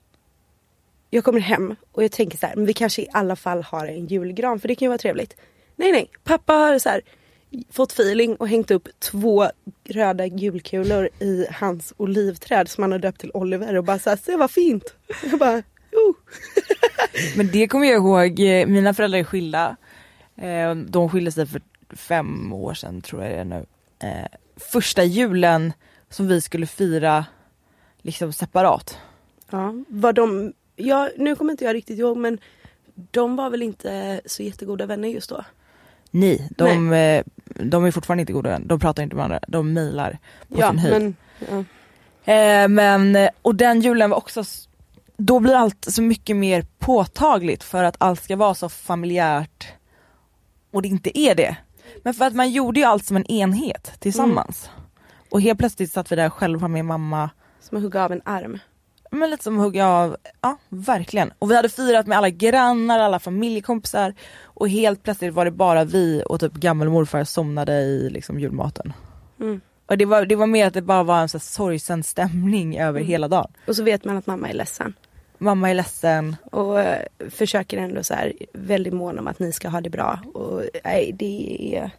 Jag 1.10 1.24
kommer 1.24 1.40
hem 1.40 1.76
och 1.92 2.04
jag 2.04 2.12
tänker 2.12 2.38
så 2.38 2.46
här, 2.46 2.56
men 2.56 2.66
vi 2.66 2.72
kanske 2.72 3.02
i 3.02 3.08
alla 3.12 3.36
fall 3.36 3.62
har 3.62 3.86
en 3.86 4.06
julgran 4.06 4.60
för 4.60 4.68
det 4.68 4.74
kan 4.74 4.86
ju 4.86 4.88
vara 4.88 4.98
trevligt. 4.98 5.36
Nej 5.76 5.92
nej, 5.92 6.10
pappa 6.24 6.52
har 6.52 6.78
så 6.78 6.88
här 6.88 7.00
fått 7.70 7.92
feeling 7.92 8.36
och 8.36 8.48
hängt 8.48 8.70
upp 8.70 8.88
två 8.98 9.46
röda 9.88 10.26
julkulor 10.26 11.08
i 11.20 11.46
hans 11.50 11.92
olivträd 11.96 12.68
som 12.68 12.82
han 12.82 12.92
har 12.92 12.98
döpt 12.98 13.20
till 13.20 13.30
Oliver 13.34 13.74
och 13.74 13.84
bara 13.84 13.98
så 13.98 14.10
här, 14.10 14.16
se 14.16 14.36
vad 14.36 14.50
fint. 14.50 14.94
Jag 15.30 15.38
bara. 15.38 15.62
Men 17.36 17.50
det 17.50 17.68
kommer 17.68 17.86
jag 17.86 17.96
ihåg, 17.96 18.40
eh, 18.40 18.66
mina 18.66 18.94
föräldrar 18.94 19.18
är 19.18 19.24
skilda. 19.24 19.76
Eh, 20.36 20.74
De 20.74 21.10
skilde 21.10 21.32
sig 21.32 21.46
för 21.46 21.60
fem 21.96 22.52
år 22.52 22.74
sedan 22.74 23.00
tror 23.02 23.22
jag 23.22 23.32
det 23.32 23.36
är 23.40 23.44
nu. 23.44 23.66
Eh, 24.02 24.26
Första 24.56 25.04
julen 25.04 25.72
som 26.10 26.28
vi 26.28 26.40
skulle 26.40 26.66
fira 26.66 27.24
liksom 28.02 28.32
separat. 28.32 28.98
Ja, 29.50 29.74
var 29.88 30.12
de, 30.12 30.52
ja 30.76 31.10
nu 31.16 31.36
kommer 31.36 31.50
inte 31.50 31.64
jag 31.64 31.74
riktigt 31.74 31.98
ihåg 31.98 32.16
men 32.16 32.38
de 33.10 33.36
var 33.36 33.50
väl 33.50 33.62
inte 33.62 34.20
så 34.26 34.42
jättegoda 34.42 34.86
vänner 34.86 35.08
just 35.08 35.30
då. 35.30 35.44
Nej, 36.10 36.48
de, 36.56 36.92
eh, 36.92 37.24
de 37.46 37.84
är 37.84 37.90
fortfarande 37.90 38.20
inte 38.20 38.32
goda 38.32 38.50
vänner. 38.50 38.66
De 38.66 38.80
pratar 38.80 39.02
inte 39.02 39.16
med 39.16 39.28
varandra, 39.28 39.40
de 39.48 39.72
mejlar 39.72 40.18
på 40.48 40.60
ja, 40.60 40.70
sin 40.70 40.78
höjd. 40.78 41.02
men 41.02 41.16
ja. 41.50 41.64
Eh, 42.32 42.68
men, 42.68 43.28
och 43.42 43.54
den 43.54 43.80
julen 43.80 44.10
var 44.10 44.16
också, 44.16 44.44
då 45.16 45.40
blir 45.40 45.54
allt 45.54 45.84
så 45.88 46.02
mycket 46.02 46.36
mer 46.36 46.66
påtagligt 46.78 47.62
för 47.62 47.84
att 47.84 47.96
allt 47.98 48.22
ska 48.22 48.36
vara 48.36 48.54
så 48.54 48.68
familjärt 48.68 49.66
och 50.72 50.82
det 50.82 50.88
inte 50.88 51.18
är 51.18 51.34
det. 51.34 51.56
Men 52.02 52.14
för 52.14 52.24
att 52.24 52.34
man 52.34 52.50
gjorde 52.50 52.80
ju 52.80 52.86
allt 52.86 53.04
som 53.06 53.16
en 53.16 53.26
enhet 53.26 53.92
tillsammans. 53.98 54.70
Och 55.30 55.40
helt 55.40 55.58
plötsligt 55.58 55.92
satt 55.92 56.12
vi 56.12 56.16
där 56.16 56.30
själva 56.30 56.68
med 56.68 56.84
mamma, 56.84 57.30
som 57.60 57.76
att 57.76 57.82
hugga 57.82 58.04
av 58.04 58.12
en 58.12 58.22
arm. 58.24 58.58
men 59.10 59.30
lite 59.30 59.44
som 59.44 59.58
att 59.58 59.64
hugga 59.64 59.86
av, 59.88 60.16
ja 60.40 60.56
verkligen. 60.68 61.32
Och 61.38 61.50
vi 61.50 61.56
hade 61.56 61.68
firat 61.68 62.06
med 62.06 62.18
alla 62.18 62.30
grannar, 62.30 62.98
alla 62.98 63.18
familjekompisar 63.18 64.14
och 64.42 64.68
helt 64.68 65.02
plötsligt 65.02 65.34
var 65.34 65.44
det 65.44 65.50
bara 65.50 65.84
vi 65.84 66.22
och 66.26 66.40
typ 66.40 66.52
gammelmorfar 66.52 67.24
somnade 67.24 67.72
i 67.72 68.10
liksom 68.10 68.40
julmaten. 68.40 68.92
Mm. 69.40 69.60
Och 69.86 69.98
det 69.98 70.04
var, 70.04 70.26
det 70.26 70.36
var 70.36 70.46
mer 70.46 70.66
att 70.66 70.74
det 70.74 70.82
bara 70.82 71.02
var 71.02 71.20
en 71.20 71.28
så 71.28 71.38
sorgsen 71.38 72.02
stämning 72.02 72.78
över 72.78 73.00
hela 73.00 73.28
dagen. 73.28 73.52
Och 73.66 73.76
så 73.76 73.82
vet 73.82 74.04
man 74.04 74.16
att 74.16 74.26
mamma 74.26 74.48
är 74.48 74.54
ledsen. 74.54 74.94
Mamma 75.38 75.70
är 75.70 75.74
ledsen. 75.74 76.36
Och 76.52 76.80
eh, 76.80 77.02
försöker 77.30 77.78
ändå 77.78 78.04
så 78.04 78.14
här 78.14 78.32
väldigt 78.52 78.92
mån 78.92 79.18
om 79.18 79.26
att 79.26 79.38
ni 79.38 79.52
ska 79.52 79.68
ha 79.68 79.80
det 79.80 79.90
bra. 79.90 80.20
Och 80.34 80.62
nej 80.84 81.12
det 81.18 81.76
är... 81.76 81.90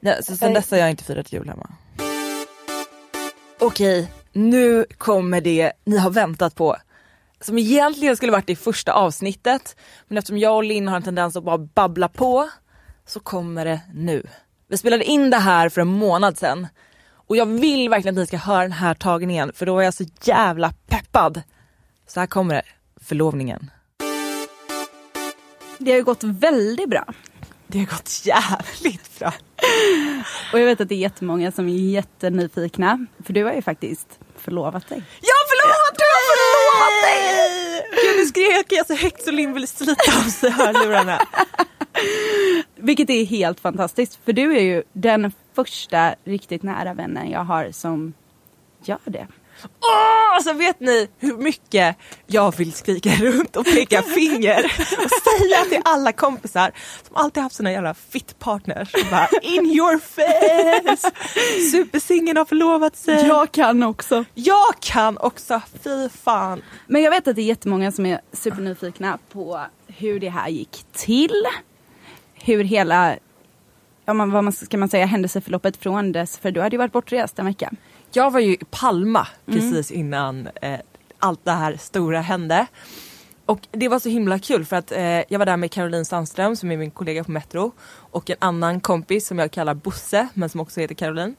Ja, 0.00 0.14
så 0.22 0.36
sen 0.36 0.52
Nej. 0.52 0.54
dess 0.54 0.70
har 0.70 0.78
jag 0.78 0.90
inte 0.90 1.04
firat 1.04 1.32
jul 1.32 1.48
hemma. 1.48 1.70
Okej, 3.60 4.10
nu 4.32 4.84
kommer 4.98 5.40
det 5.40 5.72
ni 5.84 5.96
har 5.98 6.10
väntat 6.10 6.54
på. 6.54 6.76
Som 7.40 7.58
egentligen 7.58 8.16
skulle 8.16 8.32
varit 8.32 8.50
i 8.50 8.56
första 8.56 8.92
avsnittet. 8.92 9.76
Men 10.08 10.18
eftersom 10.18 10.38
jag 10.38 10.56
och 10.56 10.64
Linn 10.64 10.88
har 10.88 10.96
en 10.96 11.02
tendens 11.02 11.36
att 11.36 11.44
bara 11.44 11.58
babbla 11.58 12.08
på. 12.08 12.48
så 13.06 13.20
kommer 13.20 13.64
det 13.64 13.80
nu. 13.94 14.22
Vi 14.68 14.76
spelade 14.78 15.04
in 15.04 15.30
det 15.30 15.36
här 15.36 15.68
för 15.68 15.80
en 15.80 15.88
månad 15.88 16.38
sedan 16.38 16.66
och 17.26 17.36
jag 17.36 17.46
vill 17.46 17.88
verkligen 17.88 18.14
att 18.14 18.20
ni 18.20 18.26
ska 18.26 18.36
höra 18.36 18.62
den 18.62 18.72
här 18.72 18.94
tagningen 18.94 19.52
för 19.54 19.66
då 19.66 19.78
är 19.78 19.84
jag 19.84 19.94
så 19.94 20.04
jävla 20.22 20.72
peppad. 20.86 21.42
Så 22.06 22.20
här 22.20 22.26
kommer 22.26 22.54
det, 22.54 22.62
förlovningen. 23.04 23.70
Det 25.78 25.90
har 25.90 25.98
ju 25.98 26.04
gått 26.04 26.24
väldigt 26.24 26.88
bra. 26.88 27.04
Det 27.66 27.78
har 27.78 27.86
gått 27.86 28.22
jävligt 28.24 29.18
bra. 29.18 29.32
Och 30.52 30.60
jag 30.60 30.66
vet 30.66 30.80
att 30.80 30.88
det 30.88 30.94
är 30.94 30.98
jättemånga 30.98 31.52
som 31.52 31.68
är 31.68 31.72
jättenyfikna. 31.72 33.06
För 33.24 33.32
du 33.32 33.44
har 33.44 33.52
ju 33.52 33.62
faktiskt 33.62 34.18
förlovat 34.36 34.88
dig. 34.88 35.02
Jag 35.20 35.34
har 35.34 35.46
förlovat! 35.50 35.98
Du 35.98 36.04
har 36.14 36.22
förlovat 36.32 37.02
dig! 37.04 37.84
Gud 38.02 38.16
nu 38.16 38.26
skrek 38.26 38.66
jag 38.72 38.86
så 38.86 38.94
högt 38.94 39.24
så 39.24 39.30
Linn 39.30 39.52
ville 39.52 39.66
slita 39.66 40.18
av 40.18 40.30
sig 40.30 40.50
hörlurarna. 40.50 41.20
Vilket 42.74 43.10
är 43.10 43.24
helt 43.24 43.60
fantastiskt. 43.60 44.18
För 44.24 44.32
du 44.32 44.56
är 44.56 44.62
ju 44.62 44.82
den 44.92 45.32
första 45.54 46.14
riktigt 46.24 46.62
nära 46.62 46.94
vännen 46.94 47.30
jag 47.30 47.44
har 47.44 47.70
som 47.72 48.12
gör 48.84 48.98
det. 49.04 49.26
Åh, 49.62 50.34
alltså 50.34 50.52
vet 50.52 50.80
ni 50.80 51.08
hur 51.18 51.36
mycket 51.36 51.96
jag 52.26 52.56
vill 52.56 52.72
skrika 52.72 53.10
runt 53.20 53.56
och 53.56 53.64
peka 53.64 54.02
finger 54.02 54.64
och 54.64 55.10
säga 55.10 55.64
till 55.68 55.80
alla 55.84 56.12
kompisar 56.12 56.72
som 57.06 57.16
alltid 57.16 57.42
haft 57.42 57.56
sina 57.56 57.72
jävla 57.72 57.94
fittpartners 57.94 58.94
och 58.94 59.10
bara 59.10 59.28
in 59.42 59.66
your 59.66 59.98
face! 59.98 61.10
Supersingeln 61.70 62.36
har 62.36 62.44
förlovat 62.44 62.96
sig. 62.96 63.26
Jag 63.26 63.52
kan 63.52 63.82
också. 63.82 64.24
Jag 64.34 64.74
kan 64.80 65.18
också, 65.18 65.60
fy 65.84 66.08
fan. 66.08 66.62
Men 66.86 67.02
jag 67.02 67.10
vet 67.10 67.28
att 67.28 67.36
det 67.36 67.42
är 67.42 67.46
jättemånga 67.46 67.92
som 67.92 68.06
är 68.06 68.20
supernyfikna 68.32 69.18
på 69.32 69.60
hur 69.86 70.20
det 70.20 70.28
här 70.28 70.48
gick 70.48 70.84
till. 70.92 71.42
Hur 72.34 72.64
hela, 72.64 73.16
ja, 74.04 74.14
man, 74.14 74.30
vad 74.30 74.44
man, 74.44 74.52
ska 74.52 74.78
man 74.78 74.88
säga, 74.88 75.06
händelseförloppet 75.06 75.76
från 75.76 76.12
dess, 76.12 76.38
för 76.38 76.50
du 76.50 76.60
hade 76.60 76.74
ju 76.74 76.78
varit 76.78 76.92
bortrest 76.92 77.38
en 77.38 77.46
vecka. 77.46 77.70
Jag 78.16 78.30
var 78.30 78.40
ju 78.40 78.52
i 78.52 78.64
Palma 78.70 79.26
precis 79.46 79.90
innan 79.90 80.48
eh, 80.62 80.80
allt 81.18 81.44
det 81.44 81.52
här 81.52 81.76
stora 81.76 82.20
hände. 82.20 82.66
Och 83.46 83.60
det 83.70 83.88
var 83.88 83.98
så 83.98 84.08
himla 84.08 84.38
kul 84.38 84.64
för 84.64 84.76
att 84.76 84.92
eh, 84.92 85.02
jag 85.02 85.38
var 85.38 85.46
där 85.46 85.56
med 85.56 85.70
Caroline 85.70 86.04
Sandström 86.04 86.56
som 86.56 86.70
är 86.70 86.76
min 86.76 86.90
kollega 86.90 87.24
på 87.24 87.30
Metro 87.30 87.72
och 87.92 88.30
en 88.30 88.36
annan 88.38 88.80
kompis 88.80 89.26
som 89.26 89.38
jag 89.38 89.50
kallar 89.50 89.74
Bosse 89.74 90.28
men 90.34 90.48
som 90.48 90.60
också 90.60 90.80
heter 90.80 90.94
Caroline. 90.94 91.34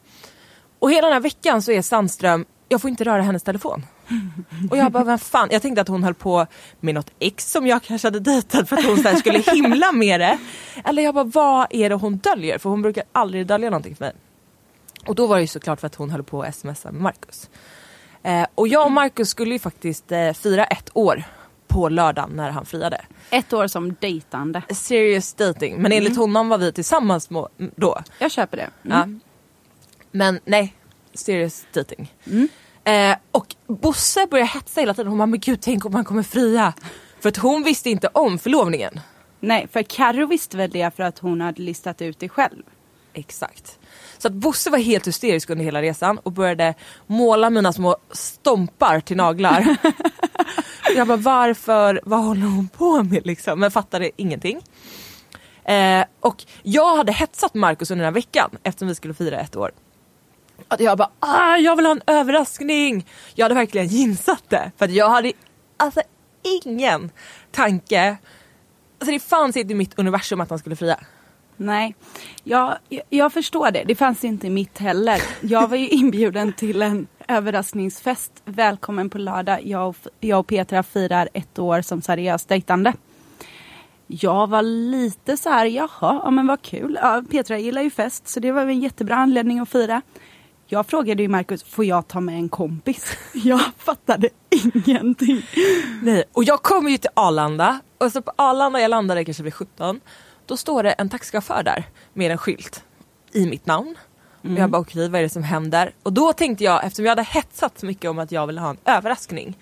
Och 0.80 0.92
hela 0.92 1.08
den 1.08 1.14
här 1.14 1.22
veckan 1.22 1.62
så 1.62 1.72
är 1.72 1.82
Sandström, 1.82 2.46
jag 2.70 2.82
får 2.82 2.90
inte 2.90 3.04
röra 3.04 3.22
hennes 3.22 3.44
telefon. 3.44 3.86
Och 4.72 4.78
jag 4.78 4.92
bara, 4.92 5.04
vem 5.04 5.20
fan? 5.20 5.48
Jag 5.52 5.62
tänkte 5.62 5.82
att 5.82 5.88
hon 5.88 6.04
höll 6.04 6.14
på 6.14 6.48
med 6.80 6.96
något 6.96 7.12
ex 7.20 7.52
som 7.52 7.68
jag 7.68 7.84
kanske 7.84 8.08
hade 8.08 8.20
dejtat 8.20 8.70
för 8.70 8.78
att 8.78 8.86
hon 8.86 8.98
sen 8.98 9.18
skulle 9.18 9.40
himla 9.40 9.92
med 9.92 10.20
det. 10.20 10.38
Eller 10.86 11.04
jag 11.04 11.14
bara, 11.14 11.24
vad 11.24 11.68
är 11.70 11.90
det 11.90 11.96
hon 11.96 12.18
döljer? 12.18 12.58
För 12.58 12.70
hon 12.70 12.82
brukar 12.82 13.04
aldrig 13.12 13.48
dölja 13.48 13.70
någonting 13.70 13.96
för 13.96 14.06
mig. 14.06 14.14
Och 15.06 15.16
då 15.16 15.28
var 15.28 15.36
det 15.36 15.42
ju 15.42 15.48
såklart 15.48 15.80
för 15.80 15.88
att 15.88 15.96
hon 15.96 16.10
höll 16.10 16.24
på 16.24 16.42
att 16.42 16.56
smsa 16.56 16.92
med 16.92 17.02
Marcus. 17.02 17.50
Eh, 18.24 18.46
och 18.56 18.68
jag 18.68 18.86
och 18.86 18.92
Marcus 18.92 19.30
skulle 19.30 19.54
ju 19.54 19.60
faktiskt 19.60 20.12
eh, 20.12 20.34
fira 20.34 20.66
ett 20.66 20.90
år 20.94 21.24
på 21.68 21.90
lördagen 21.90 22.30
när 22.30 22.50
han 22.50 22.66
friade. 22.66 23.06
Ett 23.30 23.54
år 23.54 23.68
som 23.68 23.96
dejtande. 24.00 24.62
Serious 24.70 25.34
dating. 25.34 25.82
Men 25.82 25.92
enligt 25.92 26.18
honom 26.18 26.50
var 26.50 26.58
vi 26.58 26.72
tillsammans 26.72 27.30
då. 27.76 28.02
Jag 28.20 28.32
köper 28.32 28.58
det. 28.58 28.70
Ja. 28.82 29.08
Men 30.12 30.40
nej, 30.46 30.76
serious 31.14 31.66
dating. 31.74 32.14
Eh, 32.84 33.18
och 33.32 33.56
Bosse 33.68 34.28
började 34.32 34.50
hetsa 34.50 34.82
hela 34.82 34.94
tiden. 34.94 35.08
Hon 35.08 35.18
bara, 35.18 35.26
men 35.26 35.40
gud 35.40 35.62
tänk 35.62 35.86
om 35.86 35.94
han 35.94 36.06
kommer 36.06 36.24
fria. 36.24 36.74
För 37.20 37.30
att 37.30 37.38
hon 37.38 37.64
visste 37.64 37.90
inte 37.90 38.08
om 38.08 38.40
förlovningen. 38.40 39.00
Nej, 39.40 39.68
för 39.72 39.84
Carro 39.84 40.26
visste 40.28 40.58
väl 40.58 40.70
det 40.70 40.96
för 40.96 41.04
att 41.04 41.20
hon 41.20 41.42
hade 41.42 41.62
listat 41.62 42.02
ut 42.02 42.20
det 42.20 42.30
själv. 42.30 42.64
Exakt. 43.18 43.80
Så 44.18 44.28
att 44.28 44.34
Bosse 44.34 44.70
var 44.70 44.78
helt 44.78 45.08
hysterisk 45.08 45.50
under 45.50 45.66
hela 45.66 45.82
resan 45.82 46.18
och 46.18 46.32
började 46.32 46.74
måla 47.08 47.50
mina 47.50 47.74
små 47.74 47.98
stompar 48.12 49.00
till 49.00 49.18
naglar. 49.18 49.78
jag 50.96 51.08
bara 51.08 51.18
varför, 51.18 52.02
vad 52.04 52.24
håller 52.24 52.42
hon 52.42 52.68
på 52.68 53.04
med 53.04 53.26
liksom? 53.26 53.60
Men 53.60 53.72
fattade 53.72 54.12
ingenting. 54.16 54.62
Eh, 55.64 56.06
och 56.20 56.44
jag 56.64 56.96
hade 56.96 57.12
hetsat 57.12 57.54
Markus 57.54 57.92
under 57.92 58.06
den 58.06 58.14
här 58.14 58.20
veckan 58.22 58.50
eftersom 58.64 58.88
vi 58.88 58.96
skulle 58.96 59.14
fira 59.14 59.40
ett 59.40 59.56
år. 59.56 59.72
Att 60.68 60.80
jag 60.80 60.98
bara 60.98 61.10
ah, 61.20 61.58
jag 61.58 61.76
vill 61.76 61.86
ha 61.86 61.92
en 61.92 62.02
överraskning. 62.08 63.06
Jag 63.36 63.46
hade 63.46 63.56
verkligen 63.56 63.88
ginsat 63.88 64.44
det. 64.48 64.72
För 64.78 64.86
att 64.86 64.92
jag 64.92 65.10
hade 65.10 65.32
alltså 65.78 66.02
ingen 66.44 67.12
tanke. 67.52 68.18
Alltså 69.00 69.12
det 69.12 69.20
fanns 69.20 69.58
inte 69.58 69.74
i 69.74 69.76
mitt 69.76 70.00
universum 70.00 70.42
att 70.42 70.50
han 70.50 70.60
skulle 70.60 70.76
fria. 70.76 71.00
Nej, 71.58 71.96
jag, 72.44 72.78
jag, 73.10 73.34
förstår 73.34 73.72
det. 73.72 73.84
Det 73.84 73.96
fanns 73.96 74.24
inte 74.24 74.48
i 74.48 74.50
mitt 74.50 74.78
heller. 74.78 75.22
Jag 75.42 75.68
var 75.68 75.78
ju 75.78 75.88
inbjuden 75.90 76.54
till 76.54 76.82
en 76.82 77.08
överraskningsfest. 77.28 78.32
Välkommen 78.46 79.10
på 79.10 79.18
lördag. 79.18 79.60
Jag 79.64 79.90
och, 79.90 79.96
jag 80.20 80.40
och 80.40 80.48
Petra 80.48 80.84
firar 80.84 81.30
ett 81.34 81.60
år 81.60 81.82
som 81.82 82.02
seriöst 82.02 82.50
dejtande. 82.50 82.94
Jag 84.08 84.48
var 84.48 84.62
lite 84.62 85.38
så 85.38 85.50
här, 85.50 85.66
jaha, 85.66 85.90
ja, 86.00 86.32
men 86.32 86.48
vad 86.48 86.62
kul. 86.62 87.00
Ja, 87.02 87.24
Petra 87.32 87.58
gillar 87.58 87.82
ju 87.82 87.90
fest 87.90 88.28
så 88.28 88.40
det 88.40 88.52
var 88.52 88.66
väl 88.66 88.76
en 88.76 88.82
jättebra 88.82 89.16
anledning 89.16 89.60
att 89.60 89.70
fira. 89.70 90.02
Jag 90.68 90.88
frågade 90.88 91.24
ju 91.24 91.30
Markus, 91.30 91.64
får 91.64 91.86
jag 91.86 92.08
ta 92.08 92.20
med 92.20 92.36
en 92.36 92.50
kompis? 92.50 93.18
Jag 93.34 93.62
fattade 93.78 94.30
ingenting. 94.50 95.42
Nej, 96.04 96.24
och 96.34 96.44
jag 96.44 96.62
kommer 96.62 96.90
ju 96.90 96.98
till 96.98 97.10
Arlanda 97.14 97.80
och 97.98 98.12
så 98.12 98.22
på 98.22 98.32
Arlanda, 98.36 98.80
jag 98.80 98.90
landade 98.90 99.26
kanske 99.26 99.44
vid 99.44 99.54
17. 99.54 100.00
Då 100.46 100.58
står 100.58 100.84
det 100.84 100.92
en 100.92 101.10
taxichaufför 101.10 101.64
där 101.64 101.84
med 102.14 102.32
en 102.32 102.38
skylt 102.38 102.84
i 103.32 103.46
mitt 103.46 103.66
namn. 103.66 103.96
Och 104.42 104.52
jag 104.52 104.70
bara 104.70 104.82
okej 104.82 105.10
vad 105.10 105.20
är 105.20 105.24
det 105.24 105.30
som 105.30 105.44
händer? 105.44 105.94
Och 106.04 106.14
då 106.14 106.34
tänkte 106.34 106.64
jag, 106.64 106.86
eftersom 106.86 107.06
jag 107.06 107.12
hade 107.12 107.24
hetsat 107.24 107.80
så 107.80 107.86
mycket 107.86 108.10
om 108.10 108.20
att 108.20 108.32
jag 108.32 108.48
ville 108.48 108.62
ha 108.62 108.70
en 108.70 108.78
överraskning. 108.86 109.58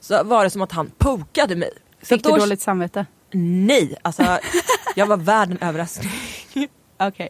Så 0.00 0.24
var 0.24 0.44
det 0.44 0.50
som 0.50 0.62
att 0.62 0.72
han 0.72 0.90
pokade 0.98 1.56
mig. 1.56 1.70
Så 2.00 2.06
Fick 2.06 2.22
då, 2.22 2.34
du 2.34 2.40
dåligt 2.40 2.60
samvete? 2.60 3.06
Nej, 3.32 3.96
alltså 4.02 4.38
jag 4.96 5.06
var 5.06 5.16
värd 5.16 5.50
en 5.50 5.58
överraskning. 5.68 6.12
Okej. 6.98 7.28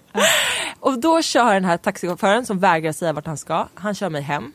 Och 0.80 0.98
då 0.98 1.22
kör 1.22 1.54
den 1.54 1.64
här 1.64 1.76
taxichauffören 1.76 2.46
som 2.46 2.58
vägrar 2.58 2.92
säga 2.92 3.12
vart 3.12 3.26
han 3.26 3.36
ska, 3.36 3.68
han 3.74 3.94
kör 3.94 4.10
mig 4.10 4.22
hem. 4.22 4.52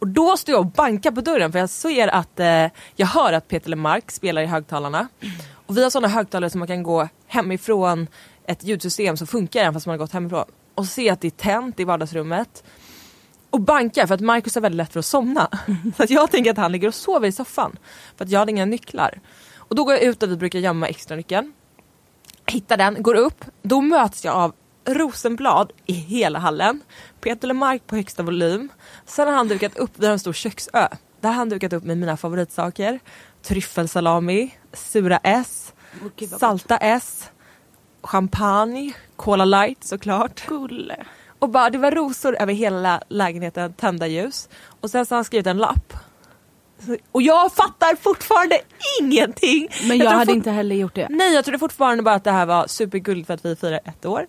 Och 0.00 0.08
då 0.08 0.36
står 0.36 0.52
jag 0.52 0.60
och 0.60 0.72
bankar 0.72 1.10
på 1.10 1.20
dörren 1.20 1.52
för 1.52 1.58
jag 1.58 1.70
ser 1.70 2.08
att 2.08 2.40
eh, 2.40 2.66
jag 2.96 3.06
hör 3.06 3.32
att 3.32 3.48
Peter 3.48 3.70
Lemark 3.70 4.10
spelar 4.10 4.42
i 4.42 4.46
högtalarna. 4.46 5.08
Och 5.68 5.76
vi 5.76 5.82
har 5.82 5.90
sådana 5.90 6.08
högtalare 6.08 6.50
som 6.50 6.58
man 6.58 6.68
kan 6.68 6.82
gå 6.82 7.08
hemifrån 7.26 8.06
ett 8.46 8.64
ljudsystem 8.64 9.16
som 9.16 9.26
funkar 9.26 9.60
även 9.60 9.74
fast 9.74 9.86
man 9.86 9.92
har 9.92 9.98
gått 9.98 10.12
hemifrån. 10.12 10.44
Och 10.74 10.86
se 10.86 11.10
att 11.10 11.20
det 11.20 11.28
är 11.28 11.30
tänt 11.30 11.80
i 11.80 11.84
vardagsrummet. 11.84 12.64
Och 13.50 13.60
bankar 13.60 14.06
för 14.06 14.14
att 14.14 14.20
Marcus 14.20 14.54
har 14.54 14.62
väldigt 14.62 14.76
lätt 14.76 14.92
för 14.92 14.98
att 14.98 15.06
somna. 15.06 15.48
Så 15.96 16.02
att 16.02 16.10
jag 16.10 16.30
tänker 16.30 16.50
att 16.50 16.56
han 16.56 16.72
ligger 16.72 16.88
och 16.88 16.94
sover 16.94 17.28
i 17.28 17.32
soffan. 17.32 17.76
För 18.16 18.24
att 18.24 18.30
jag 18.30 18.38
hade 18.38 18.52
inga 18.52 18.64
nycklar. 18.64 19.20
Och 19.56 19.76
då 19.76 19.84
går 19.84 19.94
jag 19.94 20.02
ut 20.02 20.22
och 20.22 20.30
vi 20.30 20.36
brukar 20.36 20.58
gömma 20.58 20.88
extra 20.88 21.16
nyckeln. 21.16 21.52
Hittar 22.46 22.76
den, 22.76 23.02
går 23.02 23.14
upp. 23.14 23.44
Då 23.62 23.80
möts 23.80 24.24
jag 24.24 24.34
av 24.34 24.52
Rosenblad 24.84 25.72
i 25.86 25.92
hela 25.92 26.38
hallen. 26.38 26.80
Peter 27.20 27.48
Lemark 27.48 27.86
på 27.86 27.96
högsta 27.96 28.22
volym. 28.22 28.68
Sen 29.06 29.28
har 29.28 29.34
han 29.34 29.48
dukat 29.48 29.76
upp, 29.76 29.90
vi 29.94 30.06
har 30.06 30.12
en 30.12 30.18
stor 30.18 30.32
köksö. 30.32 30.88
Där 31.20 31.28
har 31.28 31.36
han 31.36 31.48
dukat 31.48 31.72
upp 31.72 31.84
med 31.84 31.98
mina 31.98 32.16
favoritsaker. 32.16 33.00
Tryffelsalami, 33.42 34.50
sura 34.72 35.20
S, 35.22 35.72
salta 36.38 36.76
S, 36.76 37.30
champagne, 38.02 38.92
Cola 39.16 39.44
light 39.44 39.84
såklart. 39.84 40.46
Gulle. 40.46 41.04
Och 41.38 41.48
bara, 41.48 41.70
det 41.70 41.78
var 41.78 41.90
rosor 41.90 42.36
över 42.40 42.52
hela 42.52 43.02
lägenheten, 43.08 43.72
tända 43.72 44.06
ljus. 44.06 44.48
Och 44.80 44.90
sen 44.90 45.06
så 45.06 45.14
har 45.14 45.16
han 45.16 45.24
skrivit 45.24 45.46
en 45.46 45.58
lapp. 45.58 45.92
Och 47.12 47.22
jag 47.22 47.52
fattar 47.52 47.96
fortfarande 47.96 48.60
ingenting. 49.00 49.68
Men 49.88 49.98
jag, 49.98 50.08
tror 50.08 50.18
hade 50.18 50.32
inte 50.32 50.50
heller 50.50 50.76
gjort 50.76 50.94
det. 50.94 51.06
Nej 51.10 51.34
jag 51.34 51.44
trodde 51.44 51.58
fortfarande 51.58 52.02
bara 52.02 52.14
att 52.14 52.24
det 52.24 52.30
här 52.30 52.46
var 52.46 52.66
supergulligt 52.66 53.26
för 53.26 53.34
att 53.34 53.44
vi 53.44 53.56
firar 53.56 53.80
ett 53.84 54.06
år. 54.06 54.26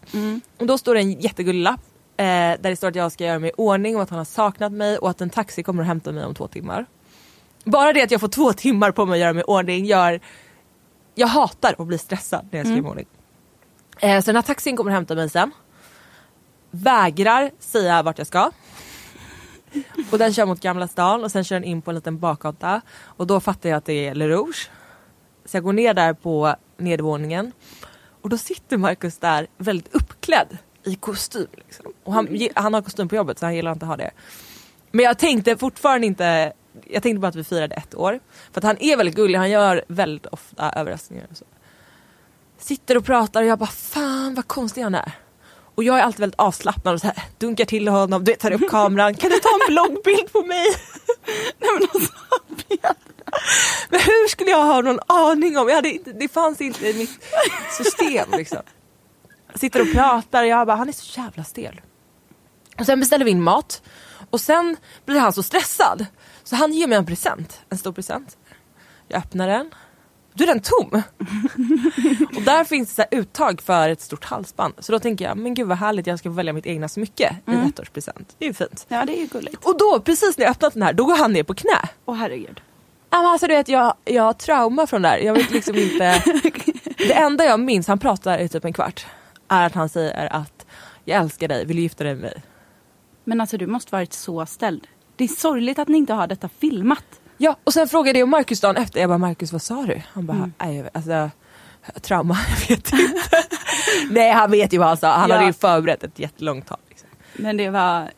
Och 0.59 0.67
då 0.67 0.77
står 0.77 0.95
det 0.95 1.01
en 1.01 1.11
jättegullig 1.11 1.63
lapp 1.63 1.81
eh, 2.17 2.23
där 2.25 2.57
det 2.69 2.75
står 2.75 2.87
att 2.87 2.95
jag 2.95 3.11
ska 3.11 3.25
göra 3.25 3.39
mig 3.39 3.49
i 3.49 3.53
ordning 3.57 3.95
och 3.95 4.01
att 4.01 4.09
han 4.09 4.17
har 4.17 4.25
saknat 4.25 4.71
mig 4.71 4.97
och 4.97 5.09
att 5.09 5.21
en 5.21 5.29
taxi 5.29 5.63
kommer 5.63 5.81
att 5.81 5.87
hämta 5.87 6.11
mig 6.11 6.25
om 6.25 6.35
två 6.35 6.47
timmar. 6.47 6.85
Bara 7.63 7.93
det 7.93 8.01
att 8.01 8.11
jag 8.11 8.21
får 8.21 8.27
två 8.27 8.53
timmar 8.53 8.91
på 8.91 9.05
mig 9.05 9.13
att 9.13 9.19
göra 9.19 9.33
mig 9.33 9.41
i 9.41 9.45
ordning 9.47 9.85
gör... 9.85 10.19
Jag 11.15 11.27
hatar 11.27 11.75
att 11.77 11.87
bli 11.87 11.97
stressad 11.97 12.47
när 12.51 12.59
jag 12.59 12.67
ska 12.67 12.73
mig 12.73 12.85
i 12.85 12.89
ordning. 12.89 13.05
Eh, 13.99 14.21
så 14.21 14.25
den 14.25 14.35
här 14.35 14.43
taxin 14.43 14.77
kommer 14.77 14.91
att 14.91 14.95
hämta 14.95 15.15
mig 15.15 15.29
sen. 15.29 15.51
Vägrar 16.71 17.51
säga 17.59 18.03
vart 18.03 18.17
jag 18.17 18.27
ska. 18.27 18.51
Och 20.11 20.17
den 20.17 20.33
kör 20.33 20.45
mot 20.45 20.59
Gamla 20.59 20.87
stan 20.87 21.23
och 21.23 21.31
sen 21.31 21.43
kör 21.43 21.55
den 21.55 21.63
in 21.63 21.81
på 21.81 21.91
en 21.91 21.95
liten 21.95 22.19
bakgata. 22.19 22.81
Och 23.01 23.27
då 23.27 23.39
fattar 23.39 23.69
jag 23.69 23.77
att 23.77 23.85
det 23.85 24.07
är 24.07 24.15
Le 24.15 24.27
Rouge. 24.27 24.69
Så 25.45 25.57
jag 25.57 25.63
går 25.63 25.73
ner 25.73 25.93
där 25.93 26.13
på 26.13 26.55
nedervåningen. 26.77 27.51
Och 28.21 28.29
då 28.29 28.37
sitter 28.37 28.77
Markus 28.77 29.17
där 29.17 29.47
väldigt 29.57 29.95
uppklädd 29.95 30.57
i 30.83 30.95
kostym. 30.95 31.47
Liksom. 31.53 31.85
Och 32.03 32.13
han, 32.13 32.39
han 32.55 32.73
har 32.73 32.81
kostym 32.81 33.09
på 33.09 33.15
jobbet 33.15 33.39
så 33.39 33.45
han 33.45 33.55
gillar 33.55 33.71
inte 33.71 33.85
att 33.85 33.89
ha 33.89 33.97
det. 33.97 34.11
Men 34.91 35.05
jag 35.05 35.17
tänkte 35.17 35.57
fortfarande 35.57 36.07
inte, 36.07 36.53
jag 36.87 37.03
tänkte 37.03 37.19
bara 37.19 37.27
att 37.27 37.35
vi 37.35 37.43
firade 37.43 37.75
ett 37.75 37.95
år. 37.95 38.19
För 38.51 38.59
att 38.59 38.63
han 38.63 38.77
är 38.79 38.97
väldigt 38.97 39.15
gullig, 39.15 39.37
han 39.39 39.49
gör 39.49 39.83
väldigt 39.87 40.25
ofta 40.25 40.71
överraskningar. 40.75 41.27
Och 41.31 41.37
så. 41.37 41.45
sitter 42.57 42.97
och 42.97 43.05
pratar 43.05 43.41
och 43.41 43.47
jag 43.47 43.59
bara 43.59 43.69
fan 43.69 44.35
vad 44.35 44.47
konstig 44.47 44.81
han 44.81 44.95
är. 44.95 45.11
Och 45.75 45.83
jag 45.83 45.99
är 45.99 46.03
alltid 46.03 46.19
väldigt 46.19 46.39
avslappnad 46.39 46.93
och 46.93 47.01
så 47.01 47.07
här, 47.07 47.23
dunkar 47.37 47.65
till 47.65 47.87
honom, 47.87 48.23
du 48.23 48.33
tar 48.33 48.51
upp 48.51 48.61
kameran. 48.69 49.13
Kan 49.15 49.29
du 49.29 49.39
ta 49.39 49.49
en 49.49 49.73
bloggbild 49.73 50.31
på 50.31 50.41
mig? 50.43 50.65
Nej 51.59 51.69
men 51.79 51.87
alltså 51.93 52.13
Men 53.89 53.99
hur 53.99 54.27
skulle 54.27 54.49
jag 54.51 54.63
ha 54.63 54.81
någon 54.81 54.99
aning 55.07 55.57
om? 55.57 55.67
Jag 55.69 55.75
hade, 55.75 55.89
inte- 55.89 56.11
det 56.11 56.27
fanns 56.27 56.61
inte 56.61 56.87
i 56.87 56.93
mitt 56.93 57.23
system 57.77 58.29
liksom. 58.37 58.59
Sitter 59.55 59.81
och 59.81 59.91
pratar 59.91 60.41
och 60.43 60.47
jag 60.49 60.67
bara, 60.67 60.77
han 60.77 60.89
är 60.89 60.93
så 60.93 61.19
jävla 61.21 61.43
stel. 61.43 61.81
Och 62.79 62.85
sen 62.85 62.99
beställer 62.99 63.25
vi 63.25 63.31
in 63.31 63.41
mat 63.43 63.81
och 64.29 64.41
sen 64.41 64.77
blir 65.05 65.19
han 65.19 65.33
så 65.33 65.43
stressad 65.43 66.05
så 66.43 66.55
han 66.55 66.73
ger 66.73 66.87
mig 66.87 66.97
en 66.97 67.05
present, 67.05 67.61
en 67.69 67.77
stor 67.77 67.91
present. 67.91 68.37
Jag 69.07 69.17
öppnar 69.17 69.47
den, 69.47 69.69
då 70.33 70.43
är 70.43 70.47
den 70.47 70.59
tom. 70.59 70.87
och 72.35 72.41
där 72.41 72.63
finns 72.63 72.95
det 72.95 73.07
uttag 73.11 73.61
för 73.61 73.89
ett 73.89 74.01
stort 74.01 74.25
halsband. 74.25 74.73
Så 74.79 74.91
då 74.91 74.99
tänker 74.99 75.25
jag, 75.25 75.37
men 75.37 75.53
gud 75.53 75.67
vad 75.67 75.77
härligt 75.77 76.07
jag 76.07 76.19
ska 76.19 76.29
få 76.29 76.33
välja 76.33 76.53
mitt 76.53 76.65
egna 76.65 76.87
smycke 76.87 77.35
i 77.47 77.51
en 77.51 77.73
ettårspresent. 77.77 78.35
Det 78.37 78.45
är 78.45 78.47
ju 78.47 78.53
fint. 78.53 78.85
Ja 78.87 79.05
det 79.05 79.17
är 79.17 79.21
ju 79.21 79.27
gulligt. 79.27 79.65
Och 79.65 79.77
då, 79.77 79.99
precis 79.99 80.37
när 80.37 80.45
jag 80.45 80.51
öppnat 80.51 80.73
den 80.73 80.83
här, 80.83 80.93
då 80.93 81.05
går 81.05 81.17
han 81.17 81.33
ner 81.33 81.43
på 81.43 81.53
knä. 81.53 81.89
Åh 82.05 82.15
herregud. 82.15 82.61
Ja, 83.09 83.17
men 83.17 83.25
alltså 83.25 83.47
du 83.47 83.55
vet 83.55 83.67
jag, 83.67 83.93
jag 84.05 84.23
har 84.23 84.33
trauma 84.33 84.87
från 84.87 85.01
det 85.01 85.07
här. 85.07 85.17
Jag 85.17 85.33
vet 85.33 85.51
liksom 85.51 85.75
inte. 85.75 86.23
Det 86.97 87.13
enda 87.13 87.45
jag 87.45 87.59
minns, 87.59 87.87
han 87.87 87.99
pratar 87.99 88.39
i 88.39 88.49
typ 88.49 88.65
en 88.65 88.73
kvart, 88.73 89.05
är 89.47 89.65
att 89.65 89.75
han 89.75 89.89
säger 89.89 90.33
att 90.33 90.65
jag 91.05 91.21
älskar 91.21 91.47
dig, 91.47 91.65
vill 91.65 91.75
du 91.75 91.81
gifta 91.81 92.03
dig 92.03 92.13
med 92.15 92.21
mig? 92.21 92.43
Men 93.29 93.41
alltså 93.41 93.57
du 93.57 93.67
måste 93.67 93.91
varit 93.95 94.13
så 94.13 94.45
ställd. 94.45 94.87
Det 95.15 95.23
är 95.23 95.27
sorgligt 95.27 95.79
att 95.79 95.87
ni 95.87 95.97
inte 95.97 96.13
har 96.13 96.27
detta 96.27 96.49
filmat. 96.59 97.03
Ja, 97.37 97.55
och 97.63 97.73
sen 97.73 97.87
frågade 97.89 98.19
jag 98.19 98.27
Markus 98.29 98.61
dagen 98.61 98.77
efter, 98.77 98.99
jag 98.99 99.09
bara 99.09 99.17
Markus 99.17 99.51
vad 99.51 99.61
sa 99.61 99.83
du? 99.83 100.01
Han 100.13 100.25
bara, 100.25 100.51
nej 100.57 100.75
jag 100.75 100.83
vet, 100.83 100.95
alltså 100.95 101.29
trauma, 102.01 102.37
jag 102.69 102.77
vet 102.77 102.93
inte. 102.93 103.43
nej 104.09 104.31
han 104.31 104.51
vet 104.51 104.73
ju 104.73 104.77
vad 104.77 104.87
han 104.87 104.97
sa, 104.97 105.11
han 105.11 105.29
Ja. 105.29 105.35
hade 105.35 105.47
ju 105.47 105.53
förberett 105.53 106.03
ett 106.03 106.19
jättelångt 106.19 106.67
tal. 106.67 106.77
Liksom. 106.89 107.09
Men 107.33 107.57
det 107.57 107.69
var, 107.69 108.11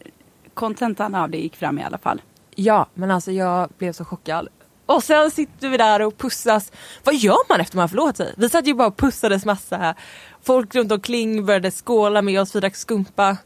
kontentan 0.53 1.15
av 1.15 1.29
det 1.29 1.37
gick 1.37 1.55
fram 1.55 1.79
i 1.79 1.83
alla 1.83 1.97
fall. 1.97 2.21
Ja, 2.55 2.87
men 2.93 3.11
alltså 3.11 3.31
jag 3.31 3.69
blev 3.77 3.93
så 3.93 4.05
chockad. 4.05 4.47
Och 4.85 5.03
sen 5.03 5.31
sitter 5.31 5.69
vi 5.69 5.77
där 5.77 6.01
och 6.01 6.17
pussas. 6.17 6.71
Vad 7.03 7.15
gör 7.15 7.49
man 7.49 7.61
efter 7.61 7.75
man 7.77 7.81
har 7.83 7.87
förlovat 7.87 8.17
sig? 8.17 8.33
Vi 8.37 8.49
satt 8.49 8.67
ju 8.67 8.73
bara 8.73 8.87
och 8.87 8.97
pussades 8.97 9.45
massa. 9.45 9.95
Folk 10.43 10.75
runt 10.75 10.91
omkring 10.91 11.45
började 11.45 11.71
skåla 11.71 12.21
med 12.21 12.41
oss, 12.41 12.55
vi 12.55 12.59
drack 12.59 12.75
skumpa. 12.75 13.37